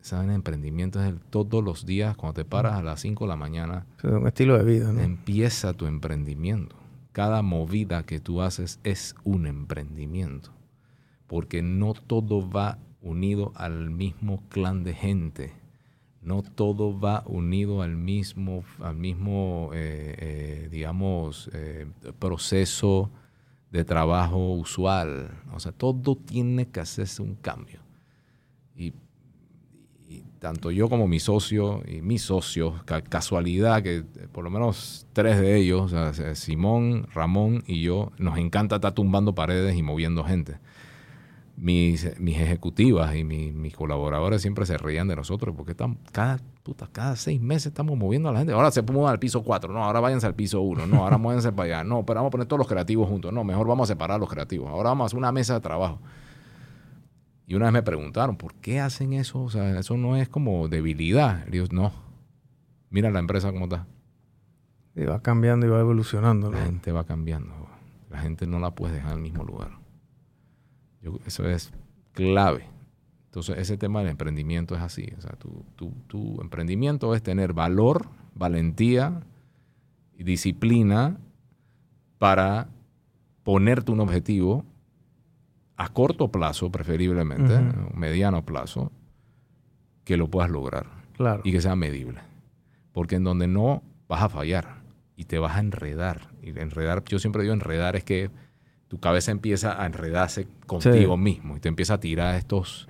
¿Saben? 0.00 0.30
El 0.30 0.36
emprendimiento 0.36 1.00
es 1.00 1.08
el 1.08 1.20
todos 1.20 1.62
los 1.62 1.86
días, 1.86 2.16
cuando 2.16 2.34
te 2.34 2.44
paras 2.44 2.74
a 2.74 2.82
las 2.82 3.00
5 3.00 3.24
de 3.24 3.28
la 3.28 3.36
mañana, 3.36 3.86
Sí, 4.00 4.08
un 4.08 4.26
estilo 4.26 4.58
de 4.58 4.64
vida, 4.64 4.92
¿no? 4.92 5.00
empieza 5.00 5.74
tu 5.74 5.86
emprendimiento. 5.86 6.76
Cada 7.12 7.42
movida 7.42 8.02
que 8.04 8.18
tú 8.18 8.42
haces 8.42 8.80
es 8.84 9.14
un 9.22 9.46
emprendimiento. 9.46 10.50
Porque 11.26 11.62
no 11.62 11.94
todo 11.94 12.48
va 12.50 12.78
unido 13.00 13.52
al 13.54 13.90
mismo 13.90 14.42
clan 14.48 14.82
de 14.82 14.94
gente. 14.94 15.52
No 16.20 16.42
todo 16.42 16.98
va 16.98 17.22
unido 17.26 17.82
al 17.82 17.96
mismo, 17.96 18.64
al 18.80 18.96
mismo 18.96 19.70
eh, 19.72 20.14
eh, 20.18 20.68
digamos, 20.70 21.50
eh, 21.52 21.86
proceso 22.18 23.10
de 23.72 23.84
trabajo 23.84 24.52
usual. 24.54 25.30
O 25.52 25.58
sea, 25.58 25.72
todo 25.72 26.14
tiene 26.14 26.68
que 26.68 26.78
hacerse 26.80 27.22
un 27.22 27.34
cambio. 27.34 27.80
Y 28.76 28.92
tanto 30.38 30.70
yo 30.70 30.88
como 30.90 31.06
mi 31.08 31.20
socio 31.20 31.82
y 31.88 32.02
mis 32.02 32.22
socios, 32.22 32.82
ca- 32.84 33.00
casualidad 33.02 33.82
que 33.82 33.98
eh, 33.98 34.04
por 34.30 34.44
lo 34.44 34.50
menos 34.50 35.06
tres 35.14 35.40
de 35.40 35.56
ellos, 35.56 35.80
o 35.82 35.88
sea, 35.88 36.12
se- 36.12 36.34
Simón, 36.34 37.06
Ramón 37.14 37.62
y 37.66 37.80
yo, 37.80 38.12
nos 38.18 38.36
encanta 38.38 38.74
estar 38.76 38.92
tumbando 38.92 39.34
paredes 39.34 39.74
y 39.76 39.82
moviendo 39.82 40.22
gente. 40.24 40.58
Mis, 41.56 42.18
mis 42.20 42.38
ejecutivas 42.38 43.14
y 43.14 43.24
mi- 43.24 43.52
mis 43.52 43.74
colaboradores 43.74 44.42
siempre 44.42 44.66
se 44.66 44.76
reían 44.76 45.08
de 45.08 45.16
nosotros 45.16 45.54
porque 45.56 45.72
están, 45.72 45.98
cada, 46.10 46.40
puta, 46.62 46.88
cada 46.90 47.16
seis 47.16 47.40
meses 47.40 47.66
estamos 47.66 47.96
moviendo 47.98 48.28
a 48.28 48.32
la 48.32 48.38
gente. 48.38 48.52
Ahora 48.52 48.70
se 48.70 48.82
muevan 48.82 49.12
al 49.12 49.18
piso 49.18 49.42
4, 49.42 49.72
no, 49.72 49.82
ahora 49.84 50.00
váyanse 50.00 50.26
al 50.26 50.34
piso 50.34 50.60
1, 50.60 50.86
no, 50.86 51.02
ahora 51.04 51.18
muévanse 51.18 51.52
para 51.52 51.78
allá, 51.80 51.84
no, 51.84 52.04
pero 52.06 52.18
vamos 52.18 52.28
a 52.28 52.32
poner 52.32 52.46
todos 52.46 52.58
los 52.58 52.68
creativos 52.68 53.08
juntos, 53.08 53.32
no, 53.32 53.42
mejor 53.44 53.66
vamos 53.66 53.88
a 53.90 53.92
separar 53.94 54.16
a 54.16 54.18
los 54.18 54.28
creativos, 54.28 54.68
ahora 54.68 54.90
vamos 54.90 55.04
a 55.04 55.06
hacer 55.06 55.18
una 55.18 55.32
mesa 55.32 55.54
de 55.54 55.60
trabajo. 55.60 55.98
Y 57.46 57.54
una 57.56 57.66
vez 57.66 57.72
me 57.74 57.82
preguntaron, 57.82 58.36
¿por 58.36 58.54
qué 58.54 58.80
hacen 58.80 59.12
eso? 59.12 59.42
O 59.42 59.50
sea, 59.50 59.78
eso 59.78 59.96
no 59.96 60.16
es 60.16 60.28
como 60.28 60.68
debilidad. 60.68 61.44
Y 61.48 61.50
digo, 61.50 61.66
no. 61.70 61.92
Mira 62.88 63.10
la 63.10 63.18
empresa 63.18 63.52
cómo 63.52 63.64
está. 63.64 63.86
Y 64.94 65.04
va 65.04 65.20
cambiando 65.20 65.66
y 65.66 65.68
va 65.68 65.80
evolucionando, 65.80 66.50
¿no? 66.50 66.56
La 66.56 66.64
gente 66.64 66.92
va 66.92 67.04
cambiando. 67.04 67.52
La 68.08 68.20
gente 68.20 68.46
no 68.46 68.58
la 68.58 68.70
puedes 68.70 68.94
dejar 68.94 69.10
en 69.12 69.16
el 69.18 69.22
mismo 69.22 69.44
lugar. 69.44 69.72
Yo- 71.02 71.18
eso 71.26 71.46
es 71.46 71.72
clave. 72.12 72.64
Entonces, 73.32 73.56
ese 73.56 73.78
tema 73.78 74.00
del 74.00 74.10
emprendimiento 74.10 74.74
es 74.74 74.82
así. 74.82 75.08
O 75.16 75.20
sea, 75.22 75.32
tu, 75.32 75.64
tu- 75.74 75.94
tu 76.06 76.38
emprendimiento 76.42 77.14
es 77.14 77.22
tener 77.22 77.54
valor, 77.54 78.06
valentía 78.34 79.22
y 80.18 80.22
disciplina 80.24 81.16
para 82.18 82.68
ponerte 83.42 83.90
un 83.90 84.00
objetivo 84.00 84.66
a 85.78 85.88
corto 85.88 86.30
plazo, 86.30 86.70
preferiblemente, 86.70 87.56
o 87.56 87.96
mediano 87.96 88.44
plazo, 88.44 88.92
que 90.04 90.18
lo 90.18 90.28
puedas 90.28 90.50
lograr 90.50 90.86
Claro. 91.16 91.40
y 91.42 91.52
que 91.52 91.62
sea 91.62 91.74
medible. 91.74 92.20
Porque 92.92 93.16
en 93.16 93.24
donde 93.24 93.46
no 93.48 93.82
vas 94.08 94.22
a 94.22 94.28
fallar 94.28 94.82
y 95.16 95.24
te 95.24 95.38
vas 95.38 95.56
a 95.56 95.60
enredar. 95.60 96.28
Y 96.42 96.50
enredar, 96.50 97.02
yo 97.04 97.18
siempre 97.18 97.42
digo 97.42 97.54
enredar 97.54 97.96
es 97.96 98.04
que 98.04 98.30
tu 98.88 99.00
cabeza 99.00 99.30
empieza 99.32 99.82
a 99.82 99.86
enredarse 99.86 100.46
contigo 100.66 101.16
mismo 101.16 101.56
y 101.56 101.60
te 101.60 101.68
empieza 101.70 101.94
a 101.94 102.00
tirar 102.00 102.34
estos, 102.34 102.88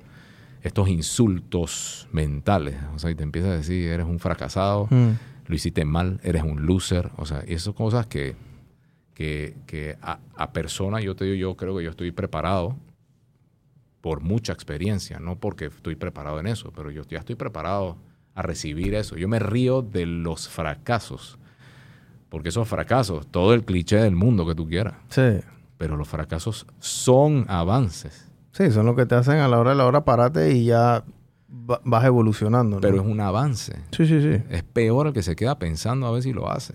estos 0.62 0.88
insultos 0.88 2.08
mentales. 2.12 2.76
O 2.94 2.98
sea, 2.98 3.10
y 3.10 3.14
te 3.14 3.22
empieza 3.22 3.48
a 3.48 3.56
decir, 3.56 3.88
eres 3.88 4.06
un 4.06 4.18
fracasado, 4.18 4.86
Mm. 4.90 5.10
lo 5.46 5.54
hiciste 5.54 5.84
mal, 5.84 6.20
eres 6.22 6.42
un 6.42 6.66
loser. 6.66 7.10
O 7.16 7.26
sea, 7.26 7.44
y 7.46 7.54
esas 7.54 7.74
cosas 7.74 8.06
que, 8.06 8.34
que, 9.14 9.56
que 9.66 9.96
a, 10.02 10.18
a 10.36 10.52
personas, 10.52 11.02
yo 11.02 11.14
te 11.16 11.24
digo, 11.24 11.36
yo 11.36 11.56
creo 11.56 11.76
que 11.76 11.84
yo 11.84 11.90
estoy 11.90 12.12
preparado 12.12 12.76
por 14.00 14.20
mucha 14.20 14.52
experiencia, 14.52 15.20
no 15.20 15.36
porque 15.36 15.66
estoy 15.66 15.94
preparado 15.96 16.40
en 16.40 16.46
eso, 16.48 16.72
pero 16.74 16.90
yo 16.90 17.02
ya 17.08 17.18
estoy 17.18 17.36
preparado 17.36 17.96
a 18.34 18.42
recibir 18.42 18.94
eso. 18.94 19.16
Yo 19.16 19.28
me 19.28 19.38
río 19.38 19.82
de 19.82 20.06
los 20.06 20.48
fracasos, 20.48 21.38
porque 22.28 22.48
esos 22.48 22.66
fracasos, 22.66 23.26
todo 23.30 23.52
el 23.54 23.64
cliché 23.64 23.96
del 23.96 24.16
mundo 24.16 24.46
que 24.46 24.54
tú 24.54 24.66
quieras, 24.66 24.94
Sí. 25.08 25.40
pero 25.78 25.96
los 25.96 26.08
fracasos 26.08 26.66
son 26.80 27.44
avances, 27.48 28.28
Sí, 28.52 28.70
son 28.70 28.86
los 28.86 28.96
que 28.96 29.06
te 29.06 29.14
hacen 29.14 29.38
a 29.38 29.48
la 29.48 29.58
hora 29.58 29.70
de 29.70 29.76
la 29.76 29.86
hora 29.86 30.04
parate 30.04 30.52
y 30.52 30.66
ya 30.66 31.04
va- 31.50 31.80
vas 31.84 32.04
evolucionando, 32.04 32.76
¿no? 32.76 32.80
pero 32.80 33.00
es 33.00 33.06
un 33.06 33.20
avance. 33.20 33.72
Sí, 33.92 34.06
sí, 34.06 34.20
sí. 34.22 34.42
Es 34.50 34.62
peor 34.62 35.06
el 35.08 35.12
que 35.12 35.22
se 35.22 35.34
queda 35.36 35.58
pensando 35.58 36.06
a 36.06 36.10
ver 36.12 36.22
si 36.22 36.32
lo 36.32 36.50
hace, 36.50 36.74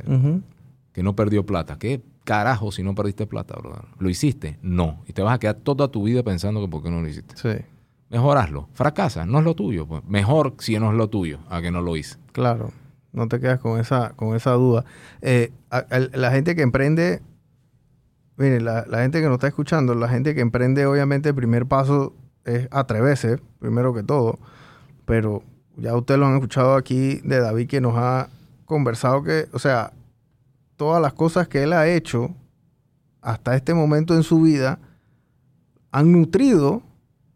que 0.91 1.03
no 1.03 1.15
perdió 1.15 1.45
plata. 1.45 1.77
¿Qué 1.77 2.01
carajo 2.23 2.71
si 2.71 2.83
no 2.83 2.95
perdiste 2.95 3.27
plata, 3.27 3.55
brother? 3.57 3.85
¿Lo 3.99 4.09
hiciste? 4.09 4.57
No. 4.61 5.03
Y 5.07 5.13
te 5.13 5.21
vas 5.21 5.35
a 5.35 5.39
quedar 5.39 5.55
toda 5.55 5.87
tu 5.89 6.03
vida 6.03 6.23
pensando 6.23 6.59
que 6.61 6.67
por 6.67 6.81
qué 6.83 6.89
no 6.91 7.01
lo 7.01 7.07
hiciste. 7.07 7.35
Sí, 7.37 7.63
Mejor 8.09 8.37
hazlo. 8.37 8.69
Fracasa, 8.73 9.25
no 9.25 9.39
es 9.39 9.43
lo 9.45 9.53
tuyo. 9.53 9.85
Pues. 9.85 10.01
Mejor 10.05 10.55
si 10.59 10.79
no 10.79 10.91
es 10.91 10.97
lo 10.97 11.09
tuyo, 11.09 11.39
a 11.49 11.61
que 11.61 11.71
no 11.71 11.81
lo 11.81 11.95
hice. 11.97 12.17
claro. 12.31 12.71
No 13.13 13.27
te 13.27 13.39
quedas 13.39 13.59
con 13.59 13.79
esa, 13.79 14.11
con 14.15 14.35
esa 14.35 14.51
duda. 14.51 14.85
Eh, 15.21 15.51
a- 15.71 15.77
a- 15.89 15.99
la 16.13 16.29
gente 16.31 16.55
que 16.55 16.61
emprende, 16.61 17.21
mire, 18.37 18.61
la, 18.61 18.85
la 18.87 18.99
gente 18.99 19.19
que 19.19 19.25
nos 19.27 19.35
está 19.35 19.47
escuchando, 19.47 19.93
la 19.95 20.07
gente 20.09 20.33
que 20.35 20.41
emprende, 20.41 20.85
obviamente 20.85 21.29
el 21.29 21.35
primer 21.35 21.65
paso 21.65 22.13
es 22.45 22.67
atreverse, 22.71 23.37
primero 23.59 23.93
que 23.93 24.03
todo. 24.03 24.39
Pero 25.05 25.43
ya 25.75 25.95
ustedes 25.95 26.19
lo 26.19 26.27
han 26.27 26.35
escuchado 26.35 26.75
aquí 26.75 27.15
de 27.23 27.39
David 27.39 27.67
que 27.67 27.81
nos 27.81 27.95
ha 27.97 28.29
conversado 28.65 29.23
que, 29.23 29.47
o 29.53 29.59
sea, 29.59 29.91
todas 30.75 31.01
las 31.01 31.13
cosas 31.13 31.47
que 31.47 31.63
él 31.63 31.73
ha 31.73 31.87
hecho 31.87 32.29
hasta 33.21 33.55
este 33.55 33.73
momento 33.73 34.13
en 34.15 34.23
su 34.23 34.41
vida 34.41 34.79
han 35.91 36.11
nutrido 36.11 36.81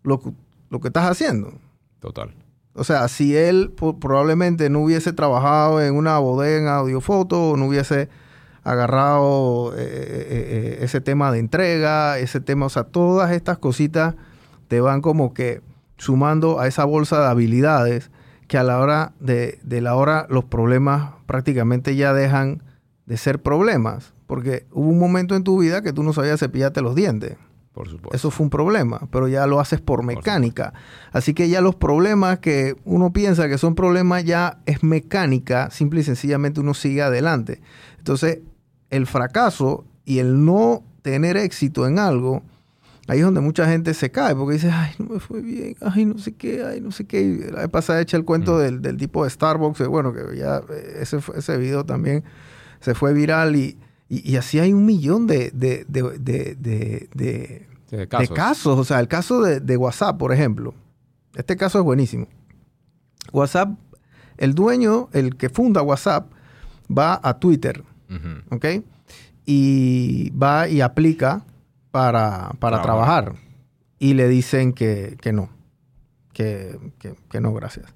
lo, 0.04 0.20
que- 0.20 0.32
lo 0.70 0.80
que 0.80 0.88
estás 0.90 1.10
haciendo. 1.10 1.54
Total. 2.00 2.34
O 2.74 2.84
sea, 2.84 3.08
si 3.10 3.36
él 3.36 3.74
probablemente 4.00 4.70
no 4.70 4.80
hubiese 4.82 5.12
trabajado 5.12 5.82
en 5.82 5.96
una 5.96 6.18
bodega 6.20 6.58
en 6.60 6.68
audiofoto, 6.68 7.50
o 7.52 7.58
no 7.58 7.66
hubiese 7.66 8.08
agarrado 8.64 9.74
eh, 9.76 9.82
eh, 9.82 10.28
eh, 10.30 10.78
ese 10.82 11.02
tema 11.02 11.32
de 11.32 11.40
entrega, 11.40 12.20
ese 12.20 12.40
tema, 12.40 12.68
o 12.68 12.70
sea, 12.70 12.84
todas 12.84 13.32
estas 13.32 13.58
cositas 13.58 14.16
te 14.68 14.82
van 14.82 15.02
como 15.02 15.34
que 15.34 15.62
sumando 15.98 16.60
a 16.60 16.68
esa 16.68 16.86
bolsa 16.86 17.20
de 17.20 17.28
habilidades 17.28 18.12
que 18.48 18.58
a 18.58 18.64
la 18.64 18.80
hora 18.80 19.14
de, 19.20 19.60
de 19.64 19.82
la 19.82 19.96
hora 19.96 20.28
los 20.30 20.46
problemas 20.46 21.14
prácticamente 21.26 21.96
ya 21.96 22.14
dejan 22.14 22.64
de 23.06 23.18
ser 23.18 23.42
problemas. 23.42 24.14
Porque 24.28 24.66
hubo 24.72 24.88
un 24.88 25.00
momento 25.00 25.36
en 25.36 25.44
tu 25.44 25.60
vida 25.60 25.82
que 25.82 25.92
tú 25.92 26.04
no 26.04 26.14
sabías 26.14 26.40
cepillarte 26.40 26.82
los 26.82 26.96
dientes. 26.96 27.36
Por 27.74 27.88
supuesto. 27.88 28.16
Eso 28.16 28.32
fue 28.32 28.46
un 28.46 28.50
problema, 28.50 29.08
pero 29.12 29.28
ya 29.30 29.48
lo 29.48 29.60
haces 29.60 29.80
por 29.80 30.04
mecánica. 30.04 30.74
Así 31.14 31.34
que 31.34 31.48
ya 31.48 31.62
los 31.62 31.76
problemas 31.76 32.40
que 32.40 32.76
uno 32.84 33.14
piensa 33.14 33.48
que 33.48 33.58
son 33.58 33.76
problemas 33.76 34.26
ya 34.26 34.60
es 34.66 34.84
mecánica, 34.84 35.70
simple 35.72 36.02
y 36.02 36.04
sencillamente 36.04 36.60
uno 36.60 36.74
sigue 36.74 37.02
adelante. 37.02 37.62
Entonces, 37.98 38.40
el 38.92 39.08
fracaso 39.08 39.86
y 40.06 40.20
el 40.20 40.46
no 40.46 40.84
tener 41.02 41.36
éxito 41.38 41.88
en 41.88 41.98
algo, 41.98 42.44
ahí 43.08 43.20
es 43.20 43.26
donde 43.26 43.42
mucha 43.42 43.66
gente 43.68 43.94
se 43.96 44.12
cae, 44.12 44.36
porque 44.36 44.54
dice, 44.54 44.70
ay, 44.72 44.94
no 45.00 45.16
me 45.16 45.20
fue 45.20 45.42
bien, 45.42 45.76
ay, 45.82 46.06
no 46.06 46.18
sé 46.20 46.34
qué, 46.34 46.64
ay, 46.64 46.80
no 46.82 46.92
sé 46.92 47.06
qué. 47.06 47.22
Y 47.22 47.38
La 47.52 47.62
vez 47.62 47.70
pasada 47.70 48.02
el 48.02 48.26
cuento 48.26 48.56
Mm. 48.56 48.60
del, 48.60 48.82
del 48.82 48.98
tipo 48.98 49.24
de 49.24 49.30
Starbucks, 49.32 49.88
bueno, 49.88 50.14
que 50.14 50.38
ya 50.38 50.62
eh, 50.70 51.00
ese, 51.02 51.20
ese 51.36 51.58
video 51.58 51.84
también 51.86 52.24
se 52.80 52.94
fue 52.94 53.14
viral 53.14 53.56
y, 53.56 53.78
y, 54.10 54.30
y 54.32 54.36
así 54.38 54.60
hay 54.60 54.74
un 54.74 54.86
millón 54.86 55.26
de, 55.26 55.52
de, 55.52 55.86
de, 55.88 57.08
de, 57.16 57.68
casos. 58.08 58.36
casos. 58.36 58.80
O 58.80 58.84
sea, 58.84 59.00
el 59.00 59.08
caso 59.08 59.42
de 59.42 59.78
WhatsApp, 59.78 60.18
por 60.18 60.32
ejemplo. 60.34 60.74
Este 61.36 61.56
caso 61.56 61.80
es 61.80 61.86
buenísimo. 61.86 62.28
WhatsApp, 63.32 63.70
el 64.38 64.54
dueño, 64.54 65.10
el 65.14 65.38
que 65.38 65.50
funda 65.50 65.82
WhatsApp, 65.82 66.32
va 66.90 67.20
a 67.24 67.40
Twitter, 67.40 67.84
¿ok? 68.50 68.66
Y 69.46 70.30
va 70.32 70.68
y 70.68 70.82
aplica 70.82 71.46
para, 71.92 72.52
para 72.60 72.78
Trabajar. 72.84 73.34
Y 74.00 74.14
le 74.14 74.28
dicen 74.28 74.74
que, 74.74 75.18
que 75.22 75.34
no. 75.34 75.50
Que, 76.34 76.78
que- 77.00 77.16
que 77.30 77.42
no, 77.42 77.54
gracias. 77.54 77.94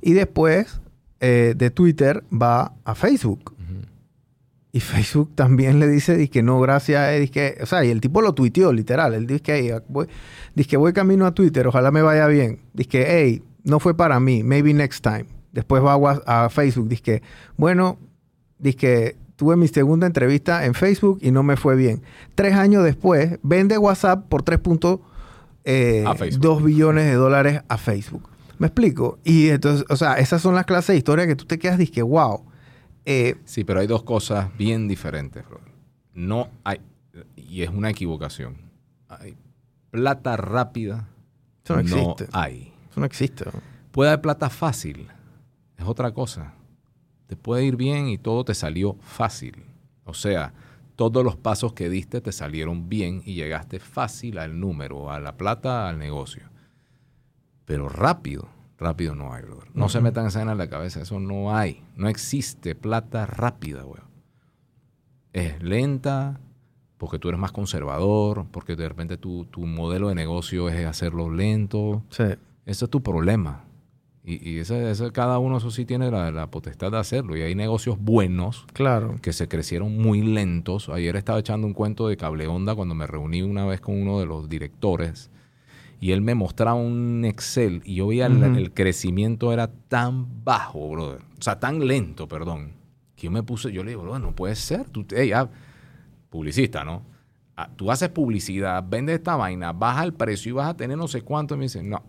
Y 0.00 0.12
después 0.12 0.80
eh, 1.20 1.54
de 1.56 1.70
Twitter 1.70 2.24
va 2.32 2.72
a 2.84 2.94
Facebook. 2.94 3.54
Y 4.70 4.80
Facebook 4.80 5.34
también 5.34 5.80
le 5.80 5.88
dice, 5.88 6.16
dice 6.16 6.30
que 6.30 6.42
no, 6.42 6.60
gracias. 6.60 7.10
eh, 7.12 7.20
dice 7.20 7.32
que, 7.32 7.58
o 7.62 7.66
sea, 7.66 7.84
y 7.84 7.90
el 7.90 8.00
tipo 8.00 8.20
lo 8.20 8.34
tuiteó, 8.34 8.72
literal. 8.72 9.14
Él 9.14 9.26
dice 9.26 9.40
que, 9.40 9.54
"Hey, 9.58 9.70
voy, 9.88 10.06
dice 10.54 10.68
que 10.68 10.76
voy 10.76 10.92
camino 10.92 11.24
a 11.26 11.32
Twitter, 11.32 11.66
ojalá 11.66 11.90
me 11.90 12.02
vaya 12.02 12.26
bien. 12.26 12.60
Dice 12.74 12.88
que, 12.88 13.06
hey, 13.08 13.42
no 13.64 13.80
fue 13.80 13.96
para 13.96 14.20
mí, 14.20 14.42
maybe 14.44 14.74
next 14.74 15.02
time. 15.02 15.24
Después 15.52 15.82
va 15.82 15.94
a, 16.26 16.44
a 16.44 16.50
Facebook, 16.50 16.86
dice 16.88 17.02
que, 17.02 17.22
bueno, 17.56 17.98
dice 18.58 18.76
que 18.76 19.16
tuve 19.38 19.54
mi 19.56 19.68
segunda 19.68 20.04
entrevista 20.08 20.66
en 20.66 20.74
Facebook 20.74 21.20
y 21.22 21.30
no 21.30 21.44
me 21.44 21.56
fue 21.56 21.76
bien. 21.76 22.02
Tres 22.34 22.54
años 22.54 22.82
después, 22.82 23.38
vende 23.44 23.78
WhatsApp 23.78 24.26
por 24.28 24.42
3.2 24.42 25.00
A 26.06 26.14
Facebook. 26.16 26.64
billones 26.64 27.04
de 27.04 27.14
dólares 27.14 27.62
a 27.68 27.78
Facebook. 27.78 28.28
¿Me 28.58 28.66
explico? 28.66 29.20
Y 29.22 29.50
entonces, 29.50 29.86
o 29.90 29.94
sea, 29.96 30.14
esas 30.18 30.42
son 30.42 30.56
las 30.56 30.66
clases 30.66 30.88
de 30.88 30.96
historia 30.96 31.24
que 31.28 31.36
tú 31.36 31.44
te 31.44 31.56
quedas, 31.60 31.78
dice 31.78 31.92
que, 31.92 32.02
wow. 32.02 32.46
Eh, 33.04 33.36
Sí, 33.44 33.62
pero 33.62 33.78
hay 33.78 33.86
dos 33.86 34.02
cosas 34.02 34.48
bien 34.58 34.88
diferentes, 34.88 35.48
bro. 35.48 35.60
No 36.14 36.48
hay, 36.64 36.80
y 37.36 37.62
es 37.62 37.70
una 37.70 37.90
equivocación. 37.90 38.56
Hay 39.08 39.36
plata 39.92 40.36
rápida. 40.36 41.06
Eso 41.64 41.74
no 41.74 41.80
existe. 41.80 42.26
hay. 42.32 42.72
Eso 42.90 42.98
no 42.98 43.06
existe. 43.06 43.44
¿no? 43.44 43.52
Puede 43.92 44.10
haber 44.10 44.20
plata 44.20 44.50
fácil. 44.50 45.06
Es 45.76 45.84
otra 45.86 46.10
cosa. 46.10 46.54
Te 47.28 47.36
puede 47.36 47.64
ir 47.64 47.76
bien 47.76 48.08
y 48.08 48.16
todo 48.16 48.44
te 48.44 48.54
salió 48.54 48.96
fácil. 49.02 49.62
O 50.04 50.14
sea, 50.14 50.54
todos 50.96 51.22
los 51.22 51.36
pasos 51.36 51.74
que 51.74 51.90
diste 51.90 52.22
te 52.22 52.32
salieron 52.32 52.88
bien 52.88 53.22
y 53.24 53.34
llegaste 53.34 53.78
fácil 53.78 54.38
al 54.38 54.58
número, 54.58 55.12
a 55.12 55.20
la 55.20 55.36
plata, 55.36 55.90
al 55.90 55.98
negocio. 55.98 56.44
Pero 57.66 57.90
rápido, 57.90 58.48
rápido 58.78 59.14
no 59.14 59.34
hay, 59.34 59.42
brother. 59.42 59.68
No 59.74 59.90
se 59.90 60.00
metan 60.00 60.26
esa 60.26 60.40
en 60.40 60.56
la 60.56 60.70
cabeza, 60.70 61.02
eso 61.02 61.20
no 61.20 61.54
hay. 61.54 61.84
No 61.96 62.08
existe 62.08 62.74
plata 62.74 63.26
rápida, 63.26 63.84
weón. 63.84 64.08
Es 65.34 65.62
lenta 65.62 66.40
porque 66.96 67.18
tú 67.18 67.28
eres 67.28 67.38
más 67.38 67.52
conservador, 67.52 68.46
porque 68.50 68.74
de 68.74 68.88
repente 68.88 69.18
tu, 69.18 69.44
tu 69.44 69.66
modelo 69.66 70.08
de 70.08 70.14
negocio 70.14 70.70
es 70.70 70.86
hacerlo 70.86 71.30
lento. 71.30 72.02
Sí. 72.08 72.24
Ese 72.64 72.84
es 72.86 72.90
tu 72.90 73.02
problema. 73.02 73.67
Y, 74.30 74.46
y 74.50 74.58
ese, 74.58 74.90
ese- 74.90 75.10
cada 75.10 75.38
uno, 75.38 75.56
eso 75.56 75.70
sí, 75.70 75.86
tiene 75.86 76.10
la, 76.10 76.30
la 76.30 76.48
potestad 76.50 76.90
de 76.92 76.98
hacerlo. 76.98 77.34
Y 77.36 77.40
hay 77.42 77.54
negocios 77.54 77.96
buenos 77.98 78.66
Claro. 78.74 79.16
que 79.22 79.32
se 79.32 79.48
crecieron 79.48 79.96
muy 79.96 80.20
lentos. 80.20 80.90
Ayer 80.90 81.16
estaba 81.16 81.38
echando 81.38 81.66
un 81.66 81.72
cuento 81.72 82.08
de 82.08 82.16
cable 82.18 82.46
onda 82.46 82.74
cuando 82.74 82.94
me 82.94 83.06
reuní 83.06 83.40
una 83.40 83.64
vez 83.64 83.80
con 83.80 83.94
uno 84.00 84.20
de 84.20 84.26
los 84.26 84.48
directores. 84.50 85.30
Y 86.00 86.12
él 86.12 86.20
me 86.20 86.34
mostraba 86.34 86.74
un 86.74 87.24
Excel 87.24 87.80
y 87.84 87.94
yo 87.96 88.08
veía 88.08 88.26
el- 88.26 88.72
crecimiento 88.72 89.52
era 89.52 89.68
tan 89.88 90.44
bajo, 90.44 90.90
brother. 90.90 91.22
O 91.38 91.42
sea, 91.42 91.58
tan 91.58 91.86
lento, 91.86 92.28
perdón. 92.28 92.72
Que 93.16 93.24
yo 93.24 93.30
me 93.30 93.42
puse, 93.42 93.72
yo 93.72 93.82
le 93.82 93.92
digo, 93.92 94.02
"Bro, 94.02 94.18
no 94.18 94.32
puede 94.32 94.54
ser. 94.54 94.88
Tú, 94.90 95.06
ey, 95.10 95.32
ah, 95.32 95.48
publicista, 96.30 96.84
¿no? 96.84 97.02
Ah, 97.56 97.68
tú 97.74 97.90
haces 97.90 98.10
publicidad, 98.10 98.84
vendes 98.88 99.16
esta 99.16 99.34
vaina, 99.36 99.72
baja 99.72 100.04
el 100.04 100.12
precio 100.12 100.50
y 100.50 100.52
vas 100.52 100.68
a 100.68 100.76
tener 100.76 100.96
no 100.96 101.08
sé 101.08 101.22
cuánto. 101.22 101.54
Y 101.54 101.58
me 101.58 101.64
dice, 101.64 101.82
no. 101.82 102.02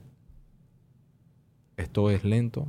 Esto 1.80 2.12
es 2.12 2.24
lento, 2.26 2.68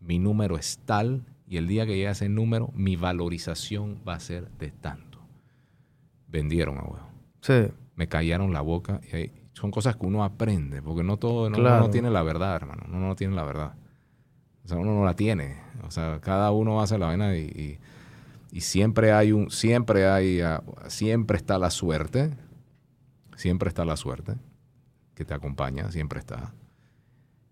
mi 0.00 0.18
número 0.18 0.56
es 0.56 0.78
tal 0.86 1.24
y 1.46 1.58
el 1.58 1.66
día 1.68 1.84
que 1.84 1.92
llegue 1.92 2.08
a 2.08 2.12
ese 2.12 2.28
número, 2.30 2.70
mi 2.74 2.96
valorización 2.96 4.00
va 4.08 4.14
a 4.14 4.20
ser 4.20 4.50
de 4.58 4.70
tanto. 4.70 5.18
Vendieron, 6.28 6.78
abuelo. 6.78 7.06
Sí. 7.42 7.68
Me 7.94 8.08
callaron 8.08 8.52
la 8.54 8.62
boca. 8.62 9.00
Y 9.12 9.16
ahí- 9.16 9.32
son 9.52 9.70
cosas 9.70 9.96
que 9.96 10.06
uno 10.06 10.24
aprende, 10.24 10.80
porque 10.80 11.02
no 11.04 11.18
todo, 11.18 11.50
no, 11.50 11.56
uno 11.58 11.64
Claro. 11.68 11.84
no 11.84 11.90
tiene 11.90 12.08
la 12.10 12.22
verdad, 12.22 12.56
hermano. 12.56 12.84
Uno 12.88 13.00
no 13.06 13.14
tiene 13.16 13.34
la 13.34 13.44
verdad. 13.44 13.74
O 14.64 14.68
sea, 14.68 14.78
uno 14.78 14.94
no 14.94 15.04
la 15.04 15.14
tiene. 15.14 15.58
O 15.86 15.90
sea, 15.90 16.18
cada 16.22 16.52
uno 16.52 16.80
hace 16.80 16.96
la 16.96 17.06
vaina 17.06 17.36
y, 17.36 17.42
y- 17.42 17.78
y 18.50 18.60
siempre 18.62 19.12
hay 19.12 19.32
un, 19.32 19.50
siempre 19.50 20.06
hay, 20.08 20.40
ah, 20.40 20.62
siempre 20.88 21.36
está 21.36 21.58
la 21.58 21.70
suerte. 21.70 22.30
Siempre 23.36 23.68
está 23.68 23.84
la 23.84 23.96
suerte 23.96 24.36
que 25.14 25.24
te 25.26 25.34
acompaña, 25.34 25.90
siempre 25.90 26.18
está. 26.18 26.54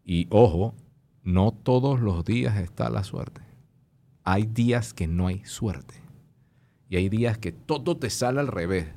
Y 0.05 0.27
ojo, 0.31 0.75
no 1.23 1.53
todos 1.53 2.01
los 2.01 2.25
días 2.25 2.59
está 2.59 2.91
la 2.91 3.05
suerte. 3.05 3.43
Hay 4.25 4.45
días 4.47 4.95
que 4.95 5.07
no 5.07 5.27
hay 5.27 5.45
suerte. 5.45 5.95
Y 6.89 6.97
hay 6.97 7.09
días 7.09 7.39
que 7.39 7.53
todo 7.53 7.97
te 7.97 8.11
sale 8.11 8.41
al 8.41 8.49
revés. 8.49 8.89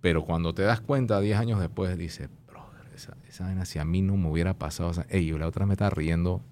Pero 0.00 0.24
cuando 0.24 0.54
te 0.54 0.62
das 0.62 0.80
cuenta 0.80 1.20
10 1.20 1.38
años 1.38 1.60
después, 1.60 1.96
dices, 1.96 2.28
brother, 2.46 2.92
esa, 2.94 3.16
esa 3.26 3.44
vaina 3.44 3.64
si 3.64 3.78
a 3.78 3.84
mí 3.84 4.02
no 4.02 4.16
me 4.16 4.28
hubiera 4.28 4.58
pasado. 4.58 4.90
O 4.90 4.94
sea, 4.94 5.06
ey, 5.08 5.26
yo 5.26 5.38
la 5.38 5.48
otra 5.48 5.64
me 5.64 5.72
está 5.72 5.88
riendo. 5.88 6.42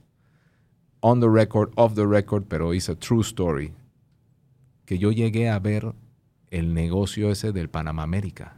On 1.01 1.21
the 1.21 1.29
record, 1.29 1.71
off 1.77 1.95
the 1.95 2.07
record, 2.07 2.45
pero 2.49 2.73
it's 2.73 2.89
a 2.89 2.95
true 2.95 3.21
story. 3.21 3.75
Que 4.87 4.99
yo 4.99 5.13
llegué 5.13 5.51
a 5.51 5.59
ver 5.59 5.95
el 6.51 6.73
negocio 6.75 7.31
ese 7.31 7.53
del 7.53 7.69
Panamá 7.69 8.03
América 8.03 8.57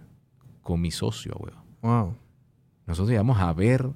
con 0.62 0.80
mi 0.80 0.90
socio, 0.90 1.34
weón. 1.38 1.64
Wow. 1.82 2.16
Nosotros 2.86 3.10
llegamos 3.10 3.38
a 3.40 3.52
ver, 3.52 3.88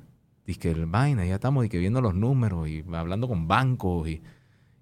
dizque 0.47 0.71
el 0.71 0.87
vaina, 0.87 1.25
ya 1.27 1.35
estamos 1.35 1.63
dizque, 1.63 1.79
viendo 1.79 2.01
los 2.01 2.15
números 2.15 2.69
y 2.69 2.85
hablando 2.93 3.29
con 3.29 3.47
bancos 3.49 4.09
y, 4.09 4.23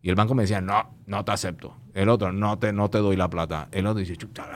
y 0.02 0.08
el 0.10 0.14
banco 0.14 0.34
me 0.34 0.42
decía, 0.44 0.60
no, 0.60 0.90
no 1.06 1.24
te 1.24 1.32
acepto. 1.32 1.76
El 1.94 2.08
otro, 2.08 2.32
no 2.32 2.58
te, 2.58 2.72
no 2.72 2.88
te 2.90 2.98
doy 2.98 3.16
la 3.16 3.28
plata. 3.28 3.68
El 3.72 3.86
otro 3.86 4.00
dice, 4.00 4.16
chuta, 4.16 4.46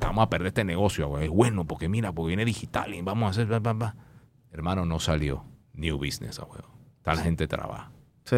vamos 0.00 0.24
a 0.24 0.30
perder 0.30 0.48
este 0.48 0.64
negocio, 0.64 1.08
güey. 1.08 1.24
Es 1.24 1.30
bueno 1.30 1.64
porque 1.66 1.88
mira, 1.88 2.12
porque 2.12 2.28
viene 2.28 2.44
digital 2.44 2.94
y 2.94 3.02
vamos 3.02 3.26
a 3.28 3.30
hacer, 3.30 3.46
bla, 3.46 3.60
bla, 3.60 3.72
bla". 3.74 3.96
Hermano, 4.50 4.84
no 4.84 4.98
salió. 4.98 5.44
New 5.74 5.96
business, 5.98 6.40
güey. 6.40 6.60
Tal 7.02 7.18
gente 7.20 7.46
trabaja. 7.46 7.90
Sí. 8.24 8.36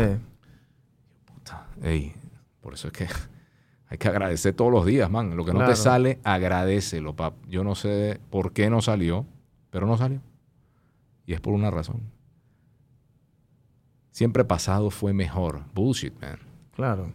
Puta, 1.25 1.67
ey, 1.83 2.13
por 2.61 2.75
eso 2.75 2.89
es 2.89 2.93
que 2.93 3.07
hay 3.89 3.97
que 3.99 4.09
agradecer 4.09 4.55
todos 4.55 4.71
los 4.73 4.85
días, 4.85 5.11
man. 5.11 5.37
Lo 5.37 5.45
que 5.45 5.53
no 5.53 5.59
Claro. 5.61 5.73
te 5.73 5.77
sale, 5.77 6.21
agradecelo, 6.25 7.17
pap. 7.17 7.35
Yo 7.49 7.65
no 7.65 7.75
sé 7.75 8.21
por 8.31 8.53
qué 8.53 8.69
no 8.69 8.83
salió, 8.83 9.25
pero 9.71 9.87
no 9.87 9.97
salió. 9.97 10.21
Y 11.31 11.33
es 11.35 11.41
por 11.41 11.55
una 11.55 11.71
razón. 11.71 12.01
Siempre 14.11 14.45
pasado 14.45 14.91
fue 14.91 15.13
mejor. 15.13 15.63
Bullshit, 15.75 16.13
man. 16.21 16.41
Claro. 16.75 17.13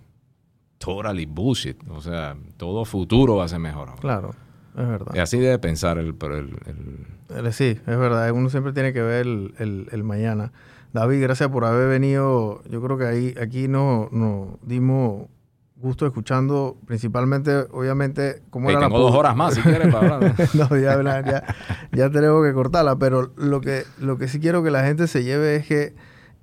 Totally 0.78 1.26
bullshit. 1.26 1.78
O 1.90 2.00
sea, 2.00 2.38
todo 2.56 2.86
futuro 2.86 3.36
va 3.36 3.44
a 3.44 3.48
ser 3.50 3.60
mejor. 3.60 3.90
ahora. 3.90 4.00
Claro. 4.02 4.30
Es 4.78 4.88
verdad. 4.88 5.14
Y 5.14 5.20
así 5.20 5.38
debe 5.38 5.60
pensar 5.60 5.98
el, 5.98 6.16
pero 6.16 6.38
el, 6.38 6.48
el- 6.66 7.46
Eh, 7.46 7.52
Sí, 7.52 7.66
es 7.66 7.86
verdad. 7.86 8.32
Uno 8.32 8.50
siempre 8.50 8.72
tiene 8.72 8.94
que 8.94 9.02
ver 9.02 9.28
el, 9.28 9.54
el- 9.58 9.90
el 9.92 10.04
mañana. 10.06 10.54
David, 10.94 11.22
gracias 11.22 11.50
por 11.50 11.66
haber 11.66 11.90
venido. 11.90 12.64
Yo 12.70 12.82
creo 12.82 12.98
que 12.98 13.06
ahí 13.06 13.36
aquí 13.42 13.68
nos 13.68 14.10
no 14.14 14.60
dimos 14.62 15.28
gusto 15.76 16.06
escuchando 16.06 16.78
principalmente, 16.86 17.68
obviamente, 17.72 18.42
cómo 18.50 18.70
Hey, 18.70 18.76
era 18.76 18.82
la 18.82 18.88
tengo 18.88 19.00
dos 19.00 19.16
horas 19.16 19.36
más 19.36 19.54
si 19.54 19.62
quieres 19.62 19.94
para 19.94 20.16
hablar. 20.16 20.36
no, 20.54 20.68
ya, 20.78 21.02
ya, 21.22 21.44
ya, 21.92 22.10
tenemos 22.10 22.46
que 22.46 22.54
cortarla, 22.54 22.96
pero 22.98 23.34
lo 23.36 23.62
que, 23.62 23.84
lo 24.00 24.18
que 24.18 24.28
sí 24.28 24.40
quiero 24.40 24.64
que 24.64 24.72
la 24.72 24.84
gente 24.84 25.08
se 25.08 25.24
lleve 25.24 25.58
es 25.58 25.68
que 25.68 25.96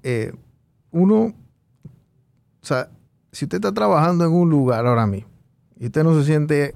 eh, 0.02 0.32
uno, 0.90 1.16
o 1.24 1.34
sea, 2.60 2.90
si 3.32 3.46
usted 3.46 3.56
está 3.56 3.72
trabajando 3.72 4.24
en 4.24 4.32
un 4.32 4.50
lugar 4.50 4.86
ahora 4.86 5.06
mismo 5.06 5.30
y 5.78 5.86
usted 5.86 6.04
no 6.04 6.14
se 6.18 6.24
siente, 6.24 6.74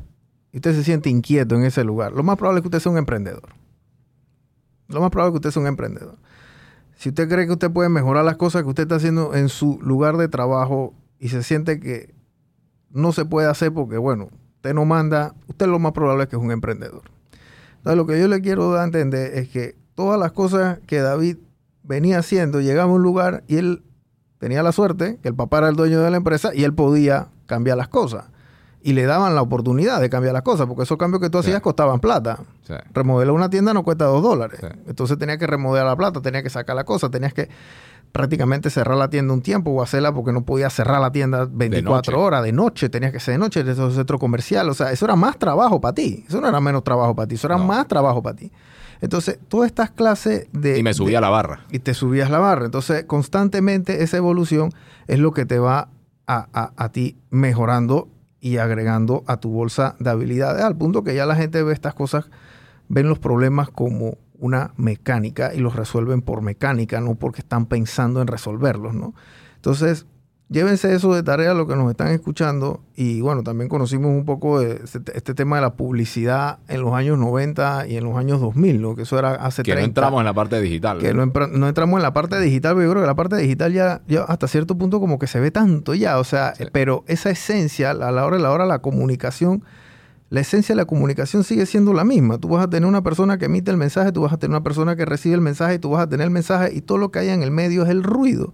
y 0.52 0.56
usted 0.56 0.74
se 0.74 0.82
siente 0.82 1.10
inquieto 1.10 1.54
en 1.54 1.64
ese 1.64 1.84
lugar, 1.84 2.12
lo 2.12 2.22
más 2.22 2.36
probable 2.36 2.60
es 2.60 2.62
que 2.62 2.68
usted 2.68 2.80
sea 2.80 2.92
un 2.92 2.98
emprendedor. 2.98 3.54
Lo 4.88 5.00
más 5.00 5.10
probable 5.10 5.30
es 5.30 5.32
que 5.34 5.48
usted 5.48 5.50
sea 5.50 5.62
un 5.62 5.68
emprendedor. 5.68 6.16
Si 6.96 7.10
usted 7.10 7.28
cree 7.28 7.46
que 7.46 7.52
usted 7.52 7.70
puede 7.70 7.90
mejorar 7.90 8.24
las 8.24 8.36
cosas 8.36 8.62
que 8.62 8.68
usted 8.68 8.84
está 8.84 8.96
haciendo 8.96 9.34
en 9.34 9.50
su 9.50 9.78
lugar 9.82 10.16
de 10.16 10.28
trabajo 10.28 10.94
y 11.18 11.28
se 11.28 11.42
siente 11.42 11.78
que 11.78 12.15
no 12.96 13.12
se 13.12 13.24
puede 13.24 13.48
hacer 13.48 13.72
porque, 13.72 13.98
bueno, 13.98 14.28
usted 14.56 14.74
no 14.74 14.84
manda, 14.84 15.34
usted 15.48 15.66
lo 15.66 15.78
más 15.78 15.92
probable 15.92 16.24
es 16.24 16.28
que 16.28 16.36
es 16.36 16.42
un 16.42 16.50
emprendedor. 16.50 17.02
Entonces, 17.78 17.96
lo 17.96 18.06
que 18.06 18.18
yo 18.20 18.26
le 18.28 18.40
quiero 18.40 18.70
dar 18.72 18.80
a 18.82 18.84
entender 18.84 19.34
es 19.38 19.48
que 19.48 19.76
todas 19.94 20.18
las 20.18 20.32
cosas 20.32 20.78
que 20.86 21.00
David 21.00 21.36
venía 21.84 22.18
haciendo, 22.18 22.60
llegaba 22.60 22.90
a 22.90 22.94
un 22.94 23.02
lugar 23.02 23.44
y 23.46 23.58
él 23.58 23.82
tenía 24.38 24.62
la 24.62 24.72
suerte, 24.72 25.18
que 25.22 25.28
el 25.28 25.34
papá 25.34 25.58
era 25.58 25.68
el 25.68 25.76
dueño 25.76 26.00
de 26.00 26.10
la 26.10 26.16
empresa 26.16 26.50
y 26.54 26.64
él 26.64 26.74
podía 26.74 27.28
cambiar 27.46 27.76
las 27.76 27.88
cosas. 27.88 28.24
Y 28.82 28.92
le 28.92 29.04
daban 29.04 29.34
la 29.34 29.42
oportunidad 29.42 30.00
de 30.00 30.08
cambiar 30.10 30.32
las 30.32 30.42
cosas, 30.42 30.66
porque 30.66 30.82
esos 30.84 30.96
cambios 30.98 31.20
que 31.20 31.28
tú 31.30 31.38
Sí. 31.42 31.48
hacías 31.48 31.60
costaban 31.60 31.98
plata. 32.00 32.38
Sí. 32.66 32.74
Remodelar 32.92 33.34
una 33.34 33.50
tienda 33.50 33.72
no 33.74 33.82
cuesta 33.82 34.04
dos 34.04 34.22
dólares. 34.22 34.60
Sí. 34.60 34.66
Entonces 34.86 35.18
tenía 35.18 35.38
que 35.38 35.46
remodelar 35.46 35.86
la 35.88 35.96
plata, 35.96 36.20
tenía 36.20 36.42
que 36.42 36.50
sacar 36.50 36.76
la 36.76 36.84
cosa, 36.84 37.08
tenías 37.10 37.32
que 37.34 37.48
prácticamente 38.12 38.70
cerrar 38.70 38.96
la 38.96 39.10
tienda 39.10 39.34
un 39.34 39.42
tiempo 39.42 39.70
o 39.70 39.82
hacerla 39.82 40.12
porque 40.14 40.32
no 40.32 40.44
podía 40.44 40.70
cerrar 40.70 41.00
la 41.00 41.12
tienda 41.12 41.46
24 41.50 42.12
noche. 42.12 42.24
horas 42.26 42.42
de 42.44 42.52
noche, 42.52 42.88
tenías 42.88 43.12
que 43.12 43.20
ser 43.20 43.32
de 43.34 43.38
noche, 43.38 43.62
de 43.64 43.72
esos 43.72 43.94
centros 43.94 44.18
comerciales. 44.20 44.70
O 44.70 44.74
sea, 44.74 44.92
eso 44.92 45.04
era 45.04 45.16
más 45.16 45.38
trabajo 45.38 45.80
para 45.80 45.94
ti. 45.94 46.24
Eso 46.28 46.40
no 46.40 46.48
era 46.48 46.60
menos 46.60 46.82
trabajo 46.84 47.14
para 47.14 47.26
ti, 47.28 47.34
eso 47.34 47.46
era 47.46 47.56
No. 47.58 47.64
más 47.64 47.86
trabajo 47.88 48.22
para 48.22 48.36
ti. 48.36 48.50
Entonces, 49.02 49.38
todas 49.48 49.66
estas 49.66 49.90
clases 49.90 50.48
de... 50.52 50.78
Y 50.78 50.82
me 50.82 50.94
subí 50.94 51.10
de- 51.10 51.18
a 51.18 51.20
la 51.20 51.28
barra. 51.28 51.60
y 51.70 51.78
te 51.80 51.92
subías 51.92 52.30
la 52.30 52.38
barra. 52.38 52.64
Entonces, 52.64 53.04
constantemente 53.04 54.02
esa 54.02 54.16
evolución 54.16 54.70
es 55.06 55.18
lo 55.18 55.32
que 55.32 55.44
te 55.44 55.58
va 55.58 55.88
a, 56.26 56.48
a- 56.54 56.72
a 56.76 56.88
ti 56.92 57.18
mejorando 57.30 58.08
y 58.40 58.56
agregando 58.56 59.22
a 59.26 59.36
tu 59.38 59.50
bolsa 59.50 59.96
de 59.98 60.08
habilidades, 60.10 60.62
al 60.62 60.76
punto 60.76 61.04
que 61.04 61.14
ya 61.14 61.26
la 61.26 61.34
gente 61.36 61.62
ve 61.62 61.72
estas 61.74 61.92
cosas, 61.94 62.24
ven 62.88 63.08
los 63.08 63.18
problemas 63.18 63.68
como 63.68 64.16
una 64.38 64.72
mecánica 64.76 65.54
y 65.54 65.58
los 65.58 65.76
resuelven 65.76 66.22
por 66.22 66.42
mecánica, 66.42 67.00
no 67.00 67.14
porque 67.14 67.40
están 67.40 67.66
pensando 67.66 68.20
en 68.20 68.26
resolverlos, 68.28 68.94
¿no? 68.94 69.14
Entonces, 69.56 70.06
llévense 70.48 70.94
eso 70.94 71.12
de 71.12 71.24
tarea 71.24 71.54
lo 71.54 71.66
que 71.66 71.74
nos 71.74 71.90
están 71.90 72.08
escuchando 72.12 72.80
y 72.94 73.20
bueno, 73.20 73.42
también 73.42 73.68
conocimos 73.68 74.12
un 74.12 74.24
poco 74.24 74.60
de 74.60 74.80
este, 74.84 75.00
este 75.16 75.34
tema 75.34 75.56
de 75.56 75.62
la 75.62 75.74
publicidad 75.74 76.60
en 76.68 76.82
los 76.82 76.94
años 76.94 77.18
90 77.18 77.88
y 77.88 77.96
en 77.96 78.04
los 78.04 78.16
años 78.16 78.40
2000, 78.40 78.80
¿no? 78.80 78.94
Que 78.94 79.02
eso 79.02 79.18
era 79.18 79.32
hace 79.34 79.64
Que 79.64 79.72
no 79.72 79.78
30 79.78 79.86
entramos 80.00 80.20
en 80.20 80.24
la 80.26 80.34
parte 80.34 80.60
digital. 80.60 80.98
que 80.98 81.12
no, 81.14 81.26
no 81.26 81.68
entramos 81.68 81.98
en 81.98 82.02
la 82.04 82.12
parte 82.12 82.38
digital, 82.38 82.74
pero 82.76 82.86
yo 82.86 82.90
creo 82.92 83.02
que 83.02 83.08
la 83.08 83.16
parte 83.16 83.36
digital 83.38 83.72
ya, 83.72 84.02
ya 84.06 84.22
hasta 84.22 84.46
cierto 84.46 84.78
punto 84.78 85.00
como 85.00 85.18
que 85.18 85.26
se 85.26 85.40
ve 85.40 85.50
tanto 85.50 85.94
ya, 85.94 86.18
o 86.20 86.24
sea, 86.24 86.54
Sí. 86.54 86.64
pero 86.72 87.02
esa 87.08 87.30
esencia, 87.30 87.90
a 87.90 87.94
la 88.12 88.24
hora 88.24 88.36
de 88.36 88.42
la 88.44 88.52
hora, 88.52 88.66
la 88.66 88.78
comunicación, 88.78 89.64
la 90.28 90.40
esencia 90.40 90.74
de 90.74 90.76
la 90.82 90.84
comunicación 90.86 91.44
sigue 91.44 91.66
siendo 91.66 91.92
la 91.92 92.04
misma. 92.04 92.38
Tú 92.38 92.48
vas 92.48 92.64
a 92.64 92.70
tener 92.70 92.88
una 92.88 93.02
persona 93.02 93.38
que 93.38 93.44
emite 93.46 93.70
el 93.70 93.76
mensaje, 93.76 94.10
tú 94.12 94.22
vas 94.22 94.32
a 94.32 94.38
tener 94.38 94.50
una 94.56 94.62
persona 94.64 94.96
que 94.96 95.04
recibe 95.04 95.34
el 95.36 95.40
mensaje, 95.40 95.74
y 95.74 95.78
tú 95.78 95.90
vas 95.90 96.02
a 96.02 96.08
tener 96.08 96.24
el 96.24 96.30
mensaje 96.32 96.74
y 96.74 96.80
todo 96.80 96.98
lo 96.98 97.10
que 97.10 97.20
hay 97.20 97.28
en 97.28 97.42
el 97.42 97.50
medio 97.50 97.84
es 97.84 97.90
el 97.90 98.02
ruido. 98.02 98.52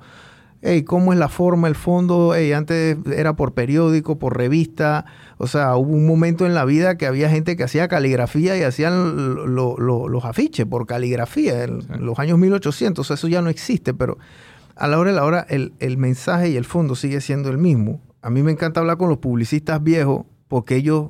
Ey, 0.64 0.84
¿cómo 0.84 1.12
es 1.12 1.18
la 1.18 1.28
forma, 1.28 1.66
el 1.66 1.74
fondo? 1.74 2.36
Ey, 2.36 2.52
antes 2.52 2.96
era 3.16 3.34
por 3.34 3.52
periódico, 3.52 4.18
por 4.20 4.36
revista. 4.36 5.06
O 5.38 5.48
sea, 5.48 5.74
hubo 5.74 5.90
un 5.92 6.06
momento 6.06 6.46
en 6.46 6.54
la 6.54 6.64
vida 6.64 6.96
que 6.96 7.06
había 7.06 7.28
gente 7.28 7.56
que 7.56 7.64
hacía 7.64 7.88
caligrafía 7.88 8.56
y 8.56 8.62
hacían 8.62 9.34
lo- 9.34 9.46
lo- 9.48 9.76
lo- 9.78 10.06
los 10.08 10.24
afiches 10.24 10.64
por 10.66 10.86
caligrafía 10.86 11.64
en 11.64 11.80
Sí. 11.82 11.88
los 11.98 12.16
años 12.20 12.38
1800. 12.38 13.10
Eso 13.10 13.26
ya 13.26 13.42
no 13.42 13.48
existe, 13.50 13.92
pero 13.92 14.18
a 14.76 14.86
la 14.86 15.00
hora 15.00 15.10
de 15.10 15.16
la 15.16 15.24
hora 15.24 15.44
el, 15.48 15.72
el 15.80 15.98
mensaje 15.98 16.50
y 16.50 16.56
el 16.56 16.64
fondo 16.64 16.94
sigue 16.94 17.20
siendo 17.20 17.48
el 17.50 17.58
mismo. 17.58 18.00
A 18.22 18.30
mí 18.30 18.44
me 18.44 18.52
encanta 18.52 18.78
hablar 18.78 18.98
con 18.98 19.08
los 19.08 19.18
publicistas 19.18 19.82
viejos 19.82 20.26
porque 20.46 20.76
ellos 20.76 21.08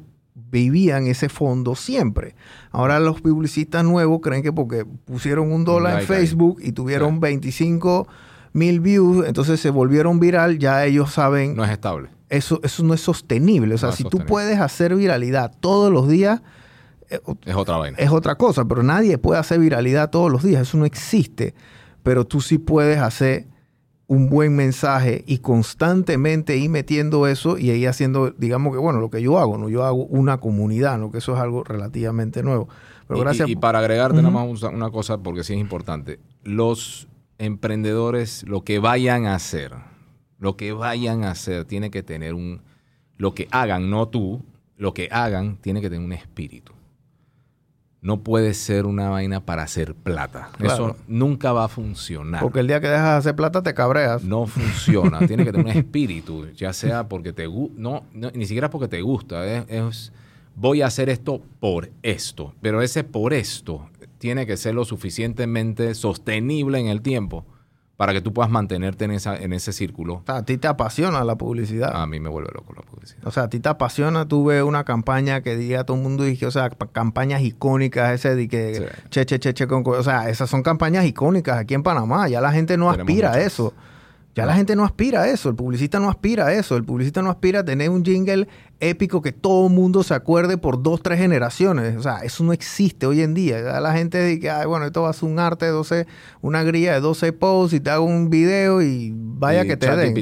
vivían 0.52 1.06
ese 1.08 1.28
fondo 1.28 1.74
siempre. 1.74 2.36
Ahora 2.70 3.00
los 3.00 3.20
publicistas 3.20 3.82
nuevos 3.84 4.20
creen 4.22 4.42
que 4.44 4.52
porque 4.52 4.84
pusieron 4.84 5.50
un 5.50 5.64
dólar 5.64 5.94
en 5.94 5.98
ahí. 6.00 6.06
Facebook 6.06 6.58
y 6.62 6.70
tuvieron 6.72 7.14
Sí. 7.14 7.18
25 7.20 8.06
mil 8.52 8.80
views, 8.80 9.26
entonces 9.26 9.58
se 9.58 9.70
volvieron 9.70 10.20
viral, 10.20 10.58
ya 10.58 10.84
ellos 10.84 11.10
saben, 11.12 11.56
No 11.56 11.64
es 11.64 11.70
estable. 11.70 12.10
eso, 12.28 12.60
eso 12.62 12.84
no 12.84 12.92
es 12.94 13.00
sostenible. 13.00 13.74
O 13.74 13.78
sea, 13.78 13.88
No 13.88 13.96
si 13.96 14.04
tú 14.04 14.18
puedes 14.18 14.60
hacer 14.60 14.94
viralidad 14.94 15.52
todos 15.58 15.90
los 15.90 16.06
días, 16.06 16.42
eh, 17.08 17.18
Es 17.46 17.54
otra 17.56 17.78
vaina. 17.78 17.96
es 17.98 18.10
otra 18.10 18.34
cosa, 18.36 18.66
pero 18.66 18.82
nadie 18.82 19.16
puede 19.18 19.40
hacer 19.40 19.58
viralidad 19.58 20.10
todos 20.10 20.30
los 20.30 20.42
días, 20.42 20.62
eso 20.68 20.76
no 20.76 20.84
existe. 20.84 21.54
Pero 22.02 22.26
tú 22.26 22.40
sí 22.42 22.58
puedes 22.58 22.98
hacer 22.98 23.46
un 24.12 24.28
buen 24.28 24.54
mensaje 24.54 25.24
y 25.26 25.38
constantemente 25.38 26.56
ir 26.58 26.68
metiendo 26.68 27.26
eso 27.26 27.56
y 27.56 27.70
ahí 27.70 27.86
haciendo, 27.86 28.30
digamos 28.36 28.74
que, 28.74 28.78
bueno, 28.78 29.00
lo 29.00 29.08
que 29.08 29.22
yo 29.22 29.38
hago, 29.38 29.56
¿no? 29.56 29.68
Yo 29.70 29.84
hago 29.84 30.04
una 30.04 30.36
comunidad, 30.38 30.98
¿no? 30.98 31.10
Que 31.10 31.18
eso 31.18 31.34
es 31.34 31.40
algo 31.40 31.64
relativamente 31.64 32.42
nuevo. 32.42 32.68
Pero 33.08 33.20
Y- 33.20 33.22
gracias. 33.22 33.48
y, 33.48 33.52
y 33.52 33.56
para 33.56 33.78
agregarte 33.78 34.18
nada 34.18 34.30
más 34.30 34.62
un- 34.62 34.74
una 34.74 34.90
cosa, 34.90 35.18
porque 35.18 35.44
sí 35.44 35.54
es 35.54 35.60
importante. 35.60 36.18
Los 36.44 37.08
emprendedores, 37.38 38.44
lo 38.46 38.62
que 38.64 38.78
vayan 38.80 39.24
a 39.26 39.34
hacer, 39.34 39.72
lo 40.38 40.56
que 40.56 40.72
vayan 40.72 41.24
a 41.24 41.30
hacer, 41.30 41.64
tiene 41.64 41.90
que 41.90 42.02
tener 42.02 42.34
un... 42.34 42.60
Lo 43.16 43.34
que 43.34 43.46
hagan, 43.50 43.88
no 43.88 44.08
tú, 44.08 44.44
lo 44.76 44.92
que 44.94 45.08
hagan, 45.10 45.56
tiene 45.60 45.80
que 45.80 45.88
tener 45.88 46.04
un 46.04 46.12
espíritu. 46.12 46.72
No 48.02 48.22
puede 48.22 48.52
ser 48.52 48.84
una 48.84 49.08
vaina 49.08 49.44
para 49.46 49.62
hacer 49.62 49.94
plata. 49.94 50.50
Claro. 50.58 50.74
Eso 50.74 50.96
nunca 51.06 51.52
va 51.52 51.64
a 51.64 51.68
funcionar. 51.68 52.42
porque 52.42 52.60
el 52.60 52.66
día 52.66 52.80
que 52.80 52.88
dejas 52.88 53.12
de 53.12 53.18
hacer 53.18 53.36
plata 53.36 53.62
te 53.62 53.72
cabreas. 53.74 54.24
No 54.24 54.46
funciona. 54.46 55.18
Tiene 55.26 55.44
que 55.44 55.52
tener 55.52 55.66
un 55.66 55.72
espíritu, 55.72 56.48
ya 56.54 56.72
sea 56.72 57.08
porque 57.08 57.32
te 57.32 57.46
gusta, 57.46 57.74
no, 57.78 58.04
no, 58.12 58.30
ni 58.32 58.44
siquiera 58.46 58.68
porque 58.70 58.88
te 58.88 59.00
gusta. 59.00 59.46
Es, 59.46 59.64
es, 59.68 60.12
voy 60.56 60.82
a 60.82 60.86
hacer 60.86 61.08
esto 61.08 61.40
por 61.60 61.90
esto. 62.02 62.54
Pero 62.60 62.82
ese 62.82 63.04
por 63.04 63.32
esto 63.32 63.88
tiene 64.18 64.46
que 64.46 64.56
ser 64.56 64.74
lo 64.74 64.84
suficientemente 64.84 65.94
sostenible 65.94 66.78
en 66.78 66.88
el 66.88 67.02
tiempo 67.02 67.46
para 67.96 68.12
que 68.12 68.20
tú 68.20 68.32
puedas 68.32 68.50
mantenerte 68.50 69.04
en, 69.04 69.12
esa, 69.12 69.36
en 69.36 69.52
ese 69.52 69.72
círculo. 69.72 70.14
O 70.14 70.22
sea, 70.26 70.36
a 70.36 70.44
ti 70.44 70.56
te 70.58 70.66
apasiona 70.66 71.22
la 71.24 71.36
publicidad. 71.36 71.94
A 71.94 72.06
mí 72.06 72.18
me 72.18 72.28
vuelve 72.28 72.50
loco 72.52 72.72
la 72.74 72.82
publicidad. 72.82 73.24
O 73.26 73.30
sea, 73.30 73.44
a 73.44 73.48
ti 73.48 73.60
te 73.60 73.68
apasiona, 73.68 74.26
tú 74.26 74.46
ves 74.46 74.62
una 74.64 74.82
campaña 74.84 75.42
que 75.42 75.56
diga 75.56 75.80
a 75.80 75.84
todo 75.84 75.96
el 75.98 76.02
mundo, 76.02 76.24
dije, 76.24 76.46
o 76.46 76.50
sea, 76.50 76.70
pa- 76.70 76.86
campañas 76.88 77.42
icónicas, 77.42 78.12
ese 78.12 78.34
de 78.34 78.48
que, 78.48 78.74
Sí. 78.74 78.84
che, 79.10 79.26
che, 79.26 79.38
che, 79.38 79.54
che, 79.54 79.66
con, 79.68 79.84
co- 79.84 79.92
o 79.92 80.02
sea, 80.02 80.28
esas 80.30 80.50
son 80.50 80.62
campañas 80.62 81.04
icónicas 81.04 81.58
aquí 81.58 81.74
en 81.74 81.82
Panamá, 81.84 82.28
ya 82.28 82.40
la 82.40 82.50
gente 82.50 82.76
no 82.76 82.90
Tenemos 82.90 83.08
aspira 83.10 83.32
a 83.34 83.40
eso. 83.40 83.72
Ya 84.34 84.46
la 84.46 84.54
gente 84.54 84.74
no 84.76 84.84
aspira 84.84 85.22
a 85.22 85.28
eso, 85.28 85.50
el 85.50 85.54
publicista 85.54 86.00
no 86.00 86.08
aspira 86.08 86.46
a 86.46 86.52
eso, 86.54 86.74
el 86.76 86.84
publicista 86.84 87.20
no 87.20 87.28
aspira 87.30 87.60
a 87.60 87.64
tener 87.66 87.90
un 87.90 88.02
jingle 88.02 88.48
épico 88.80 89.20
que 89.20 89.30
todo 89.32 89.66
el 89.66 89.72
mundo 89.74 90.02
se 90.02 90.14
acuerde 90.14 90.56
por 90.56 90.82
dos, 90.82 91.02
tres 91.02 91.18
generaciones. 91.18 91.96
O 91.98 92.02
sea, 92.02 92.20
eso 92.20 92.42
no 92.42 92.54
existe 92.54 93.04
hoy 93.04 93.20
en 93.20 93.34
día. 93.34 93.60
Ya 93.62 93.80
la 93.80 93.92
gente 93.92 94.24
dice, 94.24 94.48
Ay, 94.50 94.66
bueno, 94.66 94.86
esto 94.86 95.02
va 95.02 95.10
a 95.10 95.12
ser 95.12 95.28
un 95.28 95.38
arte 95.38 95.66
de 95.66 95.72
12, 95.72 96.06
una 96.40 96.62
grilla 96.62 96.94
de 96.94 97.00
12 97.00 97.32
posts 97.34 97.74
y 97.74 97.80
te 97.80 97.90
hago 97.90 98.06
un 98.06 98.30
video 98.30 98.80
y 98.80 99.12
vaya 99.14 99.64
Y 99.64 99.68
que 99.68 99.76
te 99.76 99.86
den. 99.96 100.14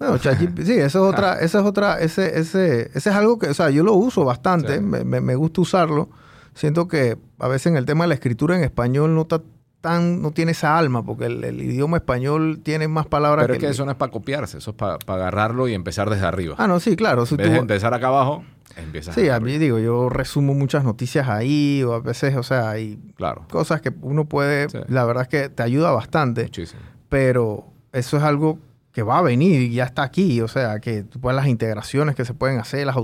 Bueno, 0.00 0.18
ChatGPT, 0.18 0.62
sí, 0.64 0.72
esa 0.72 0.84
es 0.86 0.96
otra, 0.96 1.34
esa 1.40 1.60
es 1.60 1.64
otra, 1.64 2.00
ese, 2.00 2.40
ese, 2.40 2.90
ese 2.92 3.10
es 3.10 3.14
algo 3.14 3.38
que, 3.38 3.46
o 3.50 3.54
sea, 3.54 3.70
yo 3.70 3.84
lo 3.84 3.94
uso 3.94 4.24
bastante, 4.24 4.78
Sí. 4.78 4.82
me, 4.82 5.04
me- 5.04 5.20
me 5.20 5.36
gusta 5.36 5.60
usarlo. 5.60 6.08
Siento 6.54 6.88
que 6.88 7.16
a 7.38 7.46
veces 7.46 7.68
en 7.68 7.76
el 7.76 7.86
tema 7.86 8.02
de 8.02 8.08
la 8.08 8.14
escritura 8.14 8.56
en 8.56 8.64
español 8.64 9.14
no 9.14 9.22
está 9.22 9.40
tan, 9.82 10.22
no 10.22 10.30
tiene 10.30 10.52
esa 10.52 10.78
alma, 10.78 11.04
porque 11.04 11.26
el, 11.26 11.44
el 11.44 11.60
idioma 11.60 11.98
español 11.98 12.60
tiene 12.62 12.88
más 12.88 13.04
palabras 13.06 13.42
Pero 13.44 13.52
es 13.54 13.60
que 13.60 13.66
el- 13.66 13.72
eso 13.72 13.84
no 13.84 13.90
es 13.90 13.98
para 13.98 14.10
copiarse, 14.10 14.56
eso 14.58 14.70
es 14.70 14.76
para 14.76 14.96
agarrarlo 15.06 15.68
y 15.68 15.74
empezar 15.74 16.08
desde 16.08 16.24
arriba. 16.24 16.54
Ah, 16.56 16.66
no, 16.66 16.80
sí, 16.80 16.96
claro. 16.96 17.26
si 17.26 17.34
en 17.34 17.38
vez 17.38 17.46
tú- 17.48 17.52
de 17.52 17.58
empezar 17.58 17.92
acá 17.92 18.06
abajo, 18.06 18.44
empiezas 18.76 19.14
sí, 19.14 19.28
a 19.28 19.38
mí 19.40 19.58
digo, 19.58 19.78
yo 19.78 20.08
resumo 20.08 20.54
muchas 20.54 20.82
noticias 20.84 21.28
ahí, 21.28 21.82
o 21.82 21.92
a 21.92 22.00
veces, 22.00 22.34
o 22.36 22.42
sea, 22.42 22.70
hay 22.70 22.98
Claro, 23.16 23.44
cosas 23.50 23.82
que 23.82 23.92
uno 24.00 24.24
puede, 24.24 24.70
Sí. 24.70 24.78
la 24.88 25.04
verdad 25.04 25.24
es 25.24 25.28
que 25.28 25.48
te 25.50 25.62
ayuda 25.62 25.90
bastante. 25.90 26.44
muchísimo. 26.44 26.80
pero 27.10 27.66
eso 27.92 28.16
es 28.16 28.22
algo 28.22 28.58
que 28.92 29.02
va 29.02 29.18
a 29.18 29.22
venir 29.22 29.60
y 29.62 29.72
ya 29.74 29.84
está 29.84 30.02
aquí. 30.02 30.40
O 30.42 30.48
sea, 30.48 30.80
que 30.80 31.04
las 31.22 31.46
integraciones 31.46 32.14
que 32.14 32.24
se 32.24 32.32
pueden 32.34 32.58
hacer, 32.58 32.86
las 32.86 32.96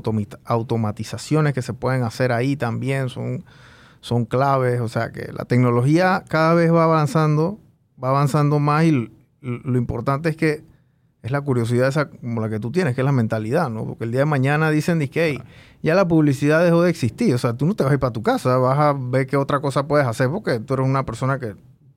automatizaciones 0.45 1.53
que 1.55 1.63
se 1.63 1.73
pueden 1.75 2.03
hacer 2.03 2.33
ahí 2.33 2.57
también 2.57 3.09
son, 3.09 3.45
son 4.09 4.25
claves. 4.25 4.81
O 4.81 4.89
sea, 4.89 5.13
que 5.13 5.31
la 5.33 5.45
tecnología 5.45 6.25
cada 6.29 6.55
vez 6.55 6.73
va 6.73 6.85
avanzando, 6.85 7.59
va 8.03 8.09
avanzando 8.11 8.59
más 8.59 8.85
y 8.85 9.11
lo 9.41 9.79
importante 9.79 10.29
es 10.31 10.37
que 10.37 10.65
es 11.23 11.31
la 11.33 11.41
curiosidad 11.41 11.89
esa 11.89 12.11
como 12.11 12.41
la 12.41 12.49
que 12.49 12.61
tú 12.61 12.71
tienes, 12.71 12.95
que 12.95 13.01
es 13.01 13.05
la 13.05 13.13
mentalidad, 13.13 13.69
¿no? 13.71 13.85
Porque 13.85 14.05
el 14.05 14.13
día 14.13 14.21
de 14.21 14.27
mañana 14.27 14.71
dicen, 14.71 15.01
que 15.09 15.29
hey, 15.31 15.43
ya 15.83 15.95
la 15.95 16.07
publicidad 16.09 16.65
dejó 16.65 16.83
de 16.83 16.91
existir. 16.91 17.35
O 17.35 17.39
sea, 17.39 17.55
tú 17.55 17.67
no 17.67 17.75
te 17.75 17.83
vas 17.83 17.91
a 17.91 17.95
ir 17.95 18.01
para 18.01 18.13
tu 18.13 18.23
casa, 18.23 18.57
vas 18.57 18.79
a 18.79 18.93
ver 18.97 19.27
qué 19.27 19.37
otra 19.37 19.61
cosa 19.61 19.87
puedes 19.89 20.07
hacer 20.07 20.29
porque 20.31 20.61
tú 20.61 20.75
eres 20.75 20.87
una 20.87 21.05
persona 21.05 21.39
que 21.39 21.55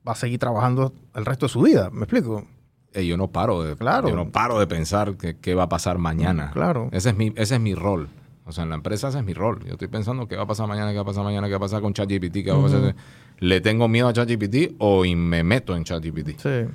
va 0.08 0.14
a 0.14 0.16
seguir 0.16 0.40
trabajando 0.40 0.94
el 1.16 1.26
resto 1.26 1.46
de 1.46 1.50
su 1.52 1.62
vida. 1.62 1.90
¿Me 1.92 2.04
explico? 2.04 2.46
yo 2.94 3.16
no 3.16 3.32
paro 3.32 3.64
de, 3.64 3.78
Claro. 3.78 4.10
yo 4.10 4.16
no 4.18 4.32
paro 4.32 4.60
de 4.60 4.68
pensar 4.68 5.16
que- 5.16 5.38
qué 5.38 5.56
va 5.56 5.64
a 5.64 5.70
pasar 5.70 5.98
mañana. 5.98 6.52
Claro. 6.52 6.90
Ese 6.92 7.12
es 7.12 7.16
mi, 7.16 7.32
ese 7.38 7.56
es 7.56 7.62
mi 7.62 7.74
rol. 7.74 8.10
O 8.52 8.54
sea, 8.54 8.66
en 8.66 8.70
la 8.70 8.76
empresa 8.76 9.08
ese 9.08 9.20
es 9.20 9.24
mi 9.24 9.34
rol. 9.34 9.64
Yo 9.66 9.72
estoy 9.72 9.88
pensando 9.88 10.28
qué 10.28 10.36
va 10.36 10.44
a 10.44 10.46
pasar 10.46 10.68
mañana, 10.68 10.92
qué 10.92 10.98
va 10.98 11.04
a 11.04 11.06
pasar 11.06 11.24
mañana, 11.24 11.48
qué 11.48 11.52
va 11.54 11.58
a 11.58 11.62
pasar 11.62 11.82
con 11.82 11.94
ChatGPT, 11.94 12.44
qué 12.44 12.52
va 12.52 12.60
a 12.60 12.62
pasar. 12.64 12.96
¿Le 13.40 13.62
tengo 13.62 13.88
miedo 13.88 14.10
a 14.10 14.14
ChatGPT 14.14 14.76
o 14.80 15.06
y 15.06 15.16
me 15.16 15.42
meto 15.44 15.74
en 15.76 15.86
ChatGPT? 15.86 16.38
Sí. 16.38 16.66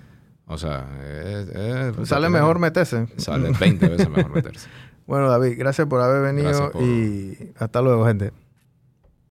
O 0.46 0.56
sea, 0.56 0.88
es- 1.04 1.48
es- 1.48 2.08
Sale 2.08 2.30
mejor 2.30 2.58
meterse. 2.58 3.06
Sale 3.18 3.50
20 3.60 3.88
veces 3.88 4.08
mejor 4.08 4.30
meterse. 4.34 4.68
Bueno, 5.06 5.28
David, 5.30 5.54
gracias 5.56 5.86
por 5.86 6.00
haber 6.00 6.20
venido 6.34 6.72
por- 6.72 6.82
y 6.82 7.52
hasta 7.60 7.80
luego, 7.80 8.04
gente. 8.06 8.32